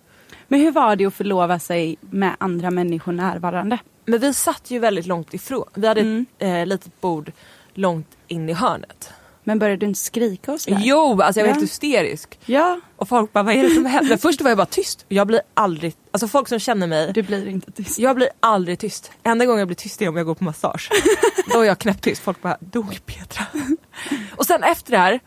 Men 0.47 0.59
hur 0.59 0.71
var 0.71 0.95
det 0.95 1.05
att 1.05 1.13
förlova 1.13 1.59
sig 1.59 1.97
med 2.01 2.35
andra 2.39 2.71
människor 2.71 3.11
närvarande? 3.11 3.77
Men 4.05 4.19
vi 4.19 4.33
satt 4.33 4.71
ju 4.71 4.79
väldigt 4.79 5.05
långt 5.05 5.33
ifrån. 5.33 5.65
Vi 5.73 5.87
hade 5.87 6.01
Mm. 6.01 6.25
ett 6.39 6.47
eh, 6.47 6.65
litet 6.65 7.01
bord 7.01 7.31
långt 7.73 8.07
in 8.27 8.49
i 8.49 8.53
hörnet. 8.53 9.09
Men 9.47 9.59
började 9.59 9.77
du 9.79 9.85
inte 9.85 9.99
skrika 9.99 10.51
och 10.53 10.61
sådär? 10.61 10.81
Jo, 10.83 11.21
alltså 11.21 11.39
jag 11.39 11.45
var 11.45 11.49
Ja. 11.49 11.53
helt 11.53 11.63
hysterisk. 11.63 12.39
Ja, 12.45 12.79
Och 12.95 13.09
folk 13.09 13.33
bara, 13.33 13.43
vad 13.43 13.55
är 13.55 13.63
det 13.63 13.69
som 13.69 13.85
händer? 13.85 14.17
Först 14.17 14.41
var 14.41 14.49
jag 14.51 14.57
bara 14.57 14.65
tyst. 14.65 15.05
Jag 15.07 15.27
blir 15.27 15.41
aldrig, 15.53 15.95
alltså 16.11 16.27
folk 16.27 16.47
som 16.47 16.59
känner 16.59 16.87
mig, 16.87 17.11
du 17.13 17.21
blir 17.23 17.47
inte 17.47 17.71
tyst. 17.71 17.99
jag 17.99 18.15
blir 18.15 18.29
aldrig 18.39 18.79
tyst. 18.79 19.11
Enda 19.23 19.45
gången 19.45 19.59
jag 19.59 19.67
blir 19.67 19.75
tyst 19.75 20.01
är 20.01 20.09
om 20.09 20.17
jag 20.17 20.25
går 20.25 20.35
på 20.35 20.43
massage. 20.43 20.89
Då 21.53 21.59
är 21.61 21.65
jag 21.65 21.79
knäpptyst. 21.79 22.21
Folk 22.21 22.41
bara, 22.41 22.57
dog 22.59 22.99
Petra? 23.05 23.45
Och 24.35 24.45
sen 24.45 24.63
efter 24.63 24.91
det 24.91 24.97
här 24.97 25.19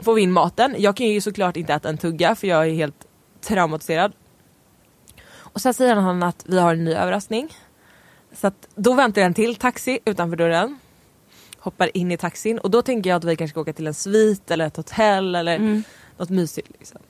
får 0.00 0.14
vi 0.14 0.22
in 0.22 0.32
maten. 0.32 0.74
Jag 0.78 0.96
kan 0.96 1.06
ju 1.06 1.20
såklart 1.20 1.56
inte 1.56 1.74
äta 1.74 1.88
en 1.88 1.98
tugga 1.98 2.34
för 2.34 2.46
jag 2.46 2.68
är 2.68 2.72
helt 2.74 2.96
traumatiserad. 3.48 4.12
Och 5.52 5.60
sen 5.60 5.74
säger 5.74 5.94
han 5.96 6.22
att 6.22 6.44
vi 6.48 6.58
har 6.58 6.72
en 6.74 6.84
ny 6.84 6.92
överraskning. 6.94 7.56
Så 8.32 8.46
att 8.46 8.68
då 8.74 8.94
väntar 8.94 9.22
en 9.22 9.34
till 9.34 9.56
taxi 9.56 9.98
utanför 10.04 10.36
dörren. 10.36 10.78
Hoppar 11.58 11.96
in 11.96 12.12
i 12.12 12.16
taxin 12.16 12.58
och 12.58 12.70
då 12.70 12.82
tänker 12.82 13.10
jag 13.10 13.16
att 13.16 13.24
vi 13.24 13.36
kanske 13.36 13.52
ska 13.52 13.60
åka 13.60 13.72
till 13.72 13.86
en 13.86 13.94
svit 13.94 14.50
eller 14.50 14.66
ett 14.66 14.76
hotell 14.76 15.34
eller 15.34 15.56
Mm. 15.56 15.82
något 16.16 16.30
mysigt. 16.30 16.68
Liksom. 16.78 17.00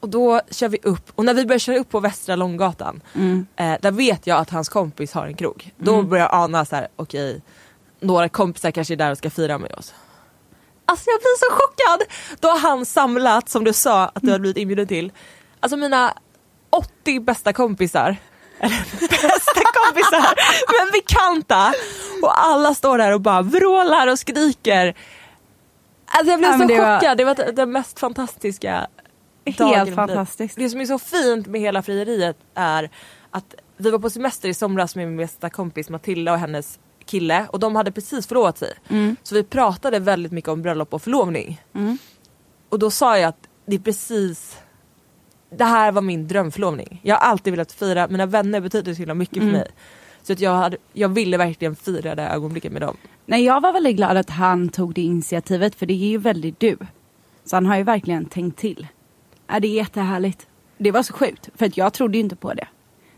Och 0.00 0.08
då 0.08 0.40
kör 0.50 0.68
vi 0.68 0.78
upp 0.82 1.12
och 1.14 1.24
när 1.24 1.34
vi 1.34 1.46
börjar 1.46 1.58
köra 1.58 1.78
upp 1.78 1.88
på 1.90 2.00
Västra 2.00 2.36
Långgatan 2.36 3.00
Mm. 3.14 3.46
eh, 3.56 3.74
där 3.80 3.90
vet 3.90 4.26
jag 4.26 4.38
att 4.38 4.50
hans 4.50 4.68
kompis 4.68 5.12
har 5.12 5.26
en 5.26 5.34
krog. 5.34 5.74
Då 5.76 6.02
börjar 6.02 6.24
jag 6.24 6.34
ana 6.34 6.64
så 6.64 6.76
här, 6.76 6.88
okej 6.96 7.42
några 8.00 8.28
kompisar 8.28 8.70
kanske 8.70 8.94
är 8.94 8.96
där 8.96 9.10
och 9.10 9.18
ska 9.18 9.30
fira 9.30 9.58
med 9.58 9.72
oss. 9.72 9.94
Alltså 10.84 11.10
jag 11.10 11.20
blir 11.20 11.38
så 11.38 11.54
chockad! 11.54 12.16
Då 12.40 12.48
har 12.48 12.58
han 12.58 12.86
samlat, 12.86 13.48
som 13.48 13.64
du 13.64 13.72
sa 13.72 14.04
att 14.06 14.22
du 14.22 14.28
hade 14.30 14.40
blivit 14.40 14.56
inbjuden 14.56 14.86
till, 14.86 15.12
alltså 15.60 15.76
mina 15.76 16.14
80 16.70 17.20
bästa 17.20 17.52
kompisar. 17.52 18.16
Eller 18.60 18.76
bästa 19.10 19.60
kompisar, 19.74 20.34
men 20.82 20.92
bekanta. 20.92 21.72
Och 22.22 22.40
alla 22.44 22.74
står 22.74 22.98
där 22.98 23.12
och 23.14 23.20
bara 23.20 23.42
vrålar 23.42 24.06
och 24.06 24.18
skriker. 24.18 24.94
Alltså 26.06 26.30
jag 26.30 26.38
blev 26.38 26.50
Ja, 26.52 26.58
så 26.58 26.64
det 26.64 26.78
var- 26.78 26.98
chockad, 27.00 27.18
det 27.18 27.24
var 27.24 27.34
det- 27.34 27.52
det 27.52 27.66
mest 27.66 27.98
fantastiska 28.00 28.86
dagen 29.58 29.74
Helt 29.74 29.94
fantastiskt. 29.94 30.56
Det 30.56 30.70
som 30.70 30.80
är 30.80 30.84
så 30.84 30.98
fint 30.98 31.46
med 31.46 31.60
hela 31.60 31.82
frieriet 31.82 32.36
är 32.54 32.90
att 33.30 33.54
vi 33.76 33.90
var 33.90 33.98
på 33.98 34.10
semester 34.10 34.48
i 34.48 34.54
somras 34.54 34.96
med 34.96 35.08
min 35.08 35.16
bästa 35.16 35.50
kompis 35.50 35.90
Matilda 35.90 36.32
och 36.32 36.38
hennes 36.38 36.78
kille 37.06 37.46
och 37.52 37.60
de 37.60 37.76
hade 37.76 37.92
precis 37.92 38.26
förlovat 38.26 38.58
sig. 38.58 38.72
Mm. 38.88 39.16
Så 39.22 39.34
vi 39.34 39.42
pratade 39.44 39.98
väldigt 39.98 40.32
mycket 40.32 40.48
om 40.50 40.62
bröllop 40.62 40.94
och 40.94 41.02
förlovning. 41.02 41.60
Mm. 41.74 41.98
Och 42.68 42.78
då 42.78 42.90
sa 42.90 43.18
jag 43.18 43.28
att 43.28 43.48
det 43.66 43.74
är 43.76 43.80
precis 43.80 44.56
det 45.50 45.64
här 45.64 45.92
var 45.92 46.02
min 46.02 46.28
drömförlovning. 46.28 47.00
Jag 47.04 47.16
har 47.16 47.28
alltid 47.28 47.52
velat 47.52 47.72
fira, 47.72 48.08
mina 48.08 48.26
vänner 48.26 48.60
betyder 48.60 48.94
så 48.94 48.98
himla 48.98 49.14
mycket 49.14 49.36
Mm. 49.36 49.48
för 49.50 49.58
mig. 49.58 49.68
Så 50.22 50.32
att 50.32 50.40
jag, 50.40 50.54
hade, 50.54 50.76
jag 50.92 51.08
ville 51.08 51.36
verkligen 51.36 51.76
fira 51.76 52.14
det 52.14 52.22
här 52.22 52.34
ögonblicket 52.34 52.72
med 52.72 52.82
dem. 52.82 52.96
Nej, 53.26 53.44
jag 53.44 53.60
var 53.60 53.72
väldigt 53.72 53.96
glad 53.96 54.16
att 54.16 54.30
han 54.30 54.68
tog 54.68 54.94
det 54.94 55.02
initiativet 55.02 55.74
för 55.74 55.86
det 55.86 55.94
är 55.94 56.08
ju 56.08 56.18
väldigt 56.18 56.60
du. 56.60 56.76
Så 57.44 57.56
han 57.56 57.66
har 57.66 57.76
ju 57.76 57.82
verkligen 57.82 58.24
tänkt 58.24 58.58
till. 58.58 58.86
Ja, 59.46 59.60
det 59.60 59.68
är 59.68 59.74
jättehärligt. 59.74 60.46
Det 60.78 60.90
var 60.90 61.02
så 61.02 61.12
sjukt 61.12 61.48
för 61.54 61.66
att 61.66 61.76
jag 61.76 61.92
trodde 61.92 62.18
ju 62.18 62.24
inte 62.24 62.36
på 62.36 62.54
det. 62.54 62.68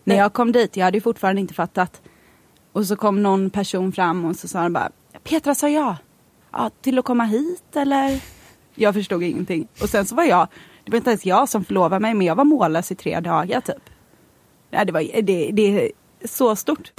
När 0.05 0.15
Nej. 0.15 0.23
jag 0.23 0.33
kom 0.33 0.53
dit, 0.53 0.77
jag 0.77 0.85
hade 0.85 0.97
ju 0.97 1.01
fortfarande 1.03 1.41
inte 1.41 1.55
fattat. 1.55 2.03
Och 2.73 2.87
så 2.87 2.97
kom 2.97 3.23
någon 3.23 3.51
person 3.51 3.93
fram 3.93 4.25
och 4.25 4.37
så 4.37 4.49
sa 4.49 4.59
han 4.59 4.73
bara 4.73 4.91
Petra 5.25 5.55
sa 5.55 5.69
ja. 5.69 5.97
ja. 6.53 6.71
Till 6.81 6.99
att 6.99 7.05
komma 7.05 7.25
hit 7.25 7.77
eller? 7.77 8.21
Jag 8.75 8.95
förstod 8.95 9.23
ingenting. 9.23 9.69
Och 9.83 9.89
sen 9.89 10.07
så 10.07 10.15
var 10.15 10.25
jag, 10.25 10.49
det 10.85 10.91
var 10.91 10.97
inte 10.97 11.11
ens 11.11 11.27
jag 11.27 11.49
som 11.49 11.65
förlovade 11.65 12.01
mig 12.01 12.15
men 12.15 12.27
jag 12.27 12.35
var 12.35 12.45
mållös 12.45 12.93
i 12.93 12.95
tre 12.95 13.21
dagar 13.21 13.61
typ. 13.61 13.91
Ja, 14.71 14.85
det, 14.85 14.93
var, 14.93 15.23
det, 15.23 15.51
det 15.53 15.63
är 15.63 15.91
så 16.25 16.57
stort. 16.57 16.93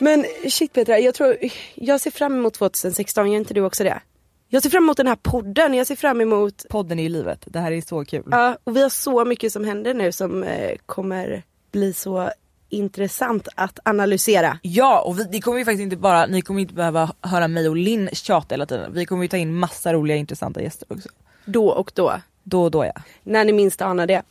Men 0.00 0.24
shit 0.48 0.72
Petra, 0.72 0.98
jag 0.98 1.14
tror, 1.14 1.36
jag 1.74 2.00
ser 2.00 2.10
fram 2.10 2.36
emot 2.36 2.54
2016, 2.54 3.30
gör 3.32 3.38
inte 3.38 3.54
du 3.54 3.60
också 3.60 3.84
det? 3.84 4.00
Jag 4.48 4.62
ser 4.62 4.70
fram 4.70 4.84
emot 4.84 4.96
den 4.96 5.06
här 5.06 5.16
podden, 5.22 5.74
jag 5.74 5.86
ser 5.86 5.96
fram 5.96 6.20
emot, 6.20 6.66
Podden 6.70 6.98
är 6.98 7.02
ju 7.02 7.08
livet, 7.08 7.44
det 7.46 7.58
här 7.60 7.72
är 7.72 7.80
så 7.80 8.04
kul. 8.04 8.22
ja, 8.30 8.56
och 8.64 8.76
vi 8.76 8.82
har 8.82 8.88
så 8.88 9.24
mycket 9.24 9.52
som 9.52 9.64
händer 9.64 9.94
nu 9.94 10.12
som 10.12 10.42
eh, 10.42 10.76
kommer 10.86 11.42
bli 11.72 11.92
så 11.92 12.30
intressant 12.68 13.48
att 13.54 13.78
analysera. 13.84 14.58
Ja 14.62 15.02
och 15.02 15.18
vi, 15.18 15.24
det 15.24 15.40
kommer 15.40 15.58
ju 15.58 15.64
faktiskt 15.64 15.82
inte 15.82 15.96
bara, 15.96 16.26
ni 16.26 16.42
kommer 16.42 16.60
inte 16.60 16.74
behöva 16.74 17.12
höra 17.20 17.48
mig 17.48 17.68
och 17.68 17.76
Linn 17.76 18.08
tjata 18.12 18.54
hela 18.54 18.66
tiden. 18.66 18.92
Vi 18.92 19.06
kommer 19.06 19.22
ju 19.22 19.28
ta 19.28 19.36
in 19.36 19.54
massa 19.54 19.92
roliga 19.92 20.16
intressanta 20.16 20.62
gäster 20.62 20.86
också. 20.90 21.08
Då 21.44 21.68
och 21.68 21.92
då, 21.94 22.20
Då 22.42 22.62
och 22.62 22.70
då 22.70 22.84
ja. 22.84 22.92
när 23.22 23.44
ni 23.44 23.52
minst 23.52 23.82
anar 23.82 24.06
det. 24.06 24.22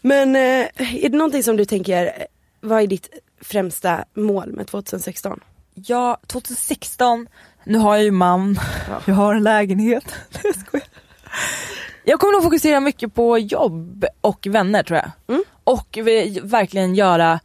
Men 0.00 0.36
eh, 0.36 0.68
är 1.04 1.08
det 1.08 1.16
någonting 1.16 1.42
som 1.42 1.56
du 1.56 1.64
tänker, 1.64 2.06
eh, 2.06 2.12
vad 2.60 2.82
är 2.82 2.86
ditt 2.86 3.08
främsta 3.40 4.04
mål 4.14 4.52
med 4.52 4.66
2016? 4.66 5.40
Ja, 5.74 6.18
2016, 6.26 7.26
nu 7.64 7.78
har 7.78 7.94
jag 7.94 8.04
ju 8.04 8.10
man, 8.10 8.58
jag 9.06 9.14
har 9.14 9.34
en 9.34 9.42
lägenhet. 9.42 10.14
Jag. 10.72 10.82
Jag 12.04 12.20
kommer 12.20 12.32
nog 12.32 12.42
fokusera 12.42 12.80
mycket 12.80 13.14
på 13.14 13.38
jobb 13.38 14.04
och 14.20 14.46
vänner 14.50 14.82
tror 14.82 14.98
jag. 14.98 15.10
Mm. 15.28 15.44
Och 15.64 15.98
vi- 16.02 16.40
verkligen 16.42 16.94
göra, 16.94 17.40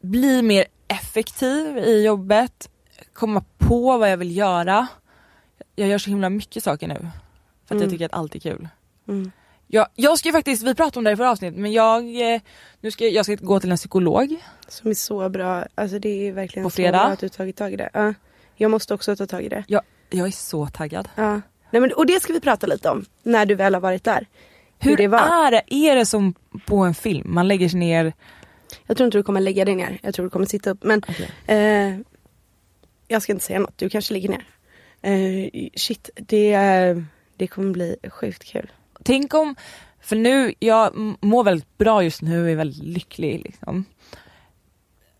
bli 0.00 0.42
mer 0.42 0.64
effektiv 0.88 1.78
i 1.78 2.04
jobbet, 2.04 2.68
komma 3.12 3.44
på 3.58 3.98
vad 3.98 4.10
jag 4.10 4.16
vill 4.16 4.36
göra. 4.36 4.86
Jag 5.76 5.88
gör 5.88 5.98
så 5.98 6.10
himla 6.10 6.30
mycket 6.30 6.64
saker 6.64 6.88
nu. 6.88 7.08
För 7.68 7.74
att 7.74 7.80
jag 7.80 7.90
tycker 7.90 8.06
att 8.06 8.14
allt 8.14 8.34
är 8.34 8.38
kul. 8.38 8.68
Mm. 9.08 9.32
Jag, 9.66 9.86
jag 9.94 10.18
ska 10.18 10.32
faktiskt, 10.32 10.62
vi 10.62 10.74
pratade 10.74 10.98
om 10.98 11.04
det 11.04 11.10
i 11.10 11.16
förra 11.16 11.30
avsnittet, 11.30 11.58
men 11.60 11.72
jag, 11.72 12.34
eh, 12.34 12.40
nu 12.80 12.90
ska, 12.90 13.08
jag 13.08 13.24
ska 13.24 13.34
gå 13.34 13.60
till 13.60 13.70
en 13.70 13.76
psykolog. 13.76 14.36
Som 14.68 14.90
är 14.90 14.94
så 14.94 15.28
bra, 15.28 15.64
alltså 15.74 15.98
det 15.98 16.28
är 16.28 16.32
verkligen 16.32 16.64
På 16.64 16.70
så 16.70 16.74
fredag? 16.74 16.90
bra 16.90 17.00
att 17.00 17.18
du 17.18 17.28
tagit 17.28 17.56
tag 17.56 17.72
i 17.72 17.76
det. 17.76 17.90
Ja. 17.92 18.14
Jag 18.56 18.70
måste 18.70 18.94
också 18.94 19.16
ta 19.16 19.26
tag 19.26 19.42
i 19.42 19.48
det. 19.48 19.64
Jag, 19.68 19.82
jag 20.10 20.26
är 20.26 20.30
så 20.30 20.66
taggad. 20.66 21.08
Ja. 21.14 21.40
Nej, 21.70 21.80
men, 21.80 21.92
och 21.92 22.06
det 22.06 22.22
ska 22.22 22.32
vi 22.32 22.40
prata 22.40 22.66
lite 22.66 22.90
om 22.90 23.04
när 23.22 23.46
du 23.46 23.54
väl 23.54 23.74
har 23.74 23.80
varit 23.80 24.04
där. 24.04 24.26
Hur, 24.78 24.96
det 24.96 25.08
var. 25.08 25.18
är 25.18 25.50
det? 25.50 25.62
Är 25.66 25.96
det 25.96 26.06
som 26.06 26.34
på 26.66 26.76
en 26.76 26.94
film? 26.94 27.34
Man 27.34 27.48
lägger 27.48 27.68
sig 27.68 27.80
ner. 27.80 28.12
Jag 28.86 28.96
tror 28.96 29.04
inte 29.04 29.18
du 29.18 29.22
kommer 29.22 29.40
lägga 29.40 29.64
dig 29.64 29.74
ner, 29.74 29.98
jag 30.02 30.14
tror 30.14 30.26
du 30.26 30.30
kommer 30.30 30.46
sitta 30.46 30.70
upp. 30.70 30.84
Men 30.84 31.02
eh, 31.46 32.00
jag 33.08 33.22
ska 33.22 33.32
inte 33.32 33.44
säga 33.44 33.58
något, 33.58 33.78
du 33.78 33.88
kanske 33.88 34.14
ligger 34.14 34.28
ner. 34.28 34.44
Eh, 35.02 35.68
shit, 35.76 36.10
det, 36.14 36.56
det 37.36 37.46
kommer 37.46 37.72
bli 37.72 37.96
sjukt 38.10 38.44
kul. 38.44 38.72
Tänk 39.04 39.34
om, 39.34 39.56
för 40.00 40.16
nu, 40.16 40.54
jag 40.58 40.94
mår 41.20 41.44
väldigt 41.44 41.78
bra 41.78 42.02
just 42.02 42.22
nu, 42.22 42.50
är 42.50 42.56
väldigt 42.56 42.82
lycklig 42.84 43.40
liksom. 43.44 43.84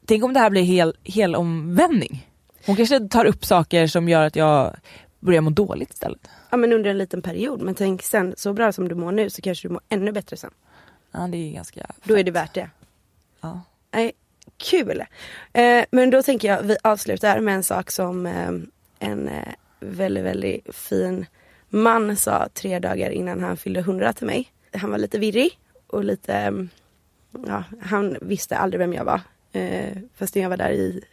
Tänk 0.07 0.25
om 0.25 0.33
det 0.33 0.41
här 0.41 0.51
blir 0.51 0.63
hel, 0.63 0.97
hel 1.03 1.35
omvändning. 1.35 2.29
Hon 2.67 2.77
kanske 2.77 3.09
tar 3.09 3.25
upp 3.25 3.45
saker 3.45 3.87
som 3.87 4.09
gör 4.09 4.23
att 4.23 4.37
jag 4.37 4.77
börja 5.21 5.41
må 5.41 5.51
dåligt 5.51 5.93
istället. 5.93 6.29
Ja 6.51 6.57
men 6.57 6.73
under 6.73 6.91
en 6.91 6.99
liten 6.99 7.23
period. 7.23 7.63
Men 7.63 7.75
tänk 7.75 8.03
sen, 8.03 8.35
så 8.37 8.53
bra 8.53 8.73
som 8.73 8.89
du 8.89 8.95
mår 8.95 9.13
nu 9.13 9.31
så 9.31 9.43
kanske 9.43 9.69
du 9.69 9.73
mår 9.73 9.83
ännu 9.89 10.13
bättre 10.13 10.37
sen. 10.37 10.51
Ja 11.13 11.21
det 11.21 11.37
är 11.37 11.53
ganska 11.53 11.87
Då 12.05 12.19
är 12.19 12.25
det 12.25 12.31
värt 12.31 12.55
det. 12.55 12.71
Ja. 13.41 13.61
Nej, 13.91 14.13
kul. 14.57 15.05
Eh, 15.53 15.85
men 15.91 16.11
då 16.11 16.23
tänker 16.23 16.49
jag 16.49 16.63
vi 16.63 16.77
avslutar 16.83 17.41
med 17.41 17.55
en 17.55 17.63
sak 17.63 17.91
som 17.91 18.27
eh, 18.27 18.51
en 18.99 19.29
eh, 19.29 19.55
väldigt, 19.81 20.25
väldigt 20.25 20.77
fin 20.77 21.27
man 21.75 22.17
sa 22.17 22.49
tre 22.55 22.79
dagar 22.79 23.11
innan 23.11 23.41
han 23.41 23.57
fyllde 23.57 23.81
100 23.81 24.13
till 24.13 24.27
mig. 24.27 24.53
Han 24.73 24.91
var 24.91 24.99
lite 24.99 25.19
virrig 25.19 25.59
och 25.87 26.05
lite, 26.05 26.35
eh, 26.35 26.53
ja, 27.47 27.65
han 27.81 28.17
visste 28.21 28.57
aldrig 28.57 28.79
vem 28.79 28.93
jag 28.93 29.05
var. 29.05 29.21
Eh, 29.53 29.99
fast 30.15 30.37
jag 30.37 30.49
var 30.49 30.57
där 30.57 30.71
i 30.71 31.05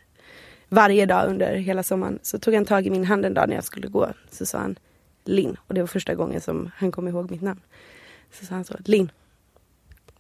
varje 0.70 1.06
dag 1.06 1.30
under 1.30 1.56
hela 1.56 1.84
sommaren. 1.84 2.20
Så 2.22 2.40
tog 2.40 2.54
han 2.54 2.66
tag 2.66 2.88
i 2.88 2.90
min 2.90 3.06
hand 3.06 3.26
en 3.26 3.34
dag 3.34 3.50
när 3.50 3.56
jag 3.56 3.64
skulle 3.64 3.88
gå. 3.88 4.10
Så 4.32 4.46
sa 4.46 4.58
han 4.58 4.76
Linn. 5.26 5.58
Och 5.68 5.74
det 5.74 5.82
var 5.82 5.88
första 5.88 6.16
gången 6.16 6.42
som 6.42 6.72
han 6.76 6.92
kom 6.92 7.08
ihåg 7.08 7.32
mitt 7.32 7.42
namn. 7.42 7.62
Så 8.32 8.46
sa 8.46 8.56
han 8.56 8.66
så, 8.66 8.76
Linn. 8.86 9.12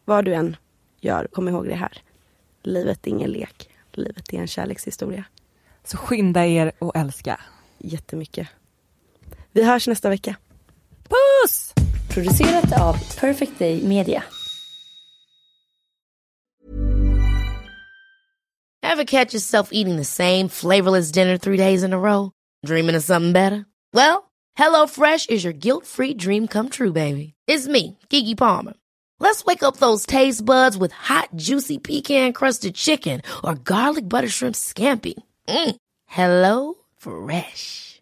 Vad 0.05 0.25
du 0.25 0.33
än 0.33 0.55
gör, 0.99 1.27
kom 1.31 1.47
ihåg 1.47 1.67
det 1.67 1.75
här. 1.75 2.01
Livet 2.63 3.07
är 3.07 3.11
ingen 3.11 3.31
lek. 3.31 3.69
Livet 3.91 4.33
är 4.33 4.37
en 4.37 4.47
kärlekshistoria. 4.47 5.23
Så 5.83 5.97
skynda 5.97 6.45
er 6.45 6.71
och 6.79 6.95
älska. 6.95 7.39
Jättemycket. 7.77 8.47
Vi 9.53 9.63
hörs 9.63 9.87
nästa 9.87 10.09
vecka. 10.09 10.35
Puss! 11.09 11.73
Producerat 12.09 12.81
av 12.81 12.95
Perfect 13.19 13.59
Day 13.59 13.81
Media. 13.83 14.23
Ever 18.83 19.03
catch 19.05 19.33
yourself 19.33 19.69
eating 19.71 19.97
the 19.97 20.03
same 20.03 20.49
flavorless 20.49 21.11
dinner 21.11 21.37
three 21.37 21.57
days 21.57 21.83
in 21.83 21.93
a 21.93 21.99
row? 21.99 22.31
Dreaming 22.65 22.95
of 22.95 23.03
something 23.03 23.33
better? 23.33 23.65
Well, 23.93 24.31
hello 24.55 24.87
fresh 24.87 25.29
is 25.29 25.43
your 25.43 25.53
guilt-free 25.53 26.15
dream 26.15 26.47
come 26.47 26.69
true, 26.69 26.91
baby. 26.91 27.33
It's 27.47 27.67
me, 27.67 27.97
Gigi 28.09 28.35
Palmer. 28.35 28.73
Let's 29.19 29.45
wake 29.45 29.63
up 29.63 29.77
those 29.77 30.05
taste 30.05 30.45
buds 30.45 30.77
with 30.77 30.91
hot, 30.91 31.29
juicy 31.35 31.77
pecan-crusted 31.77 32.75
chicken 32.75 33.21
or 33.43 33.55
garlic 33.55 34.09
butter 34.09 34.29
shrimp 34.29 34.55
scampi. 34.55 35.13
Mm. 35.47 35.75
Hello 36.07 36.73
Fresh. 36.97 38.01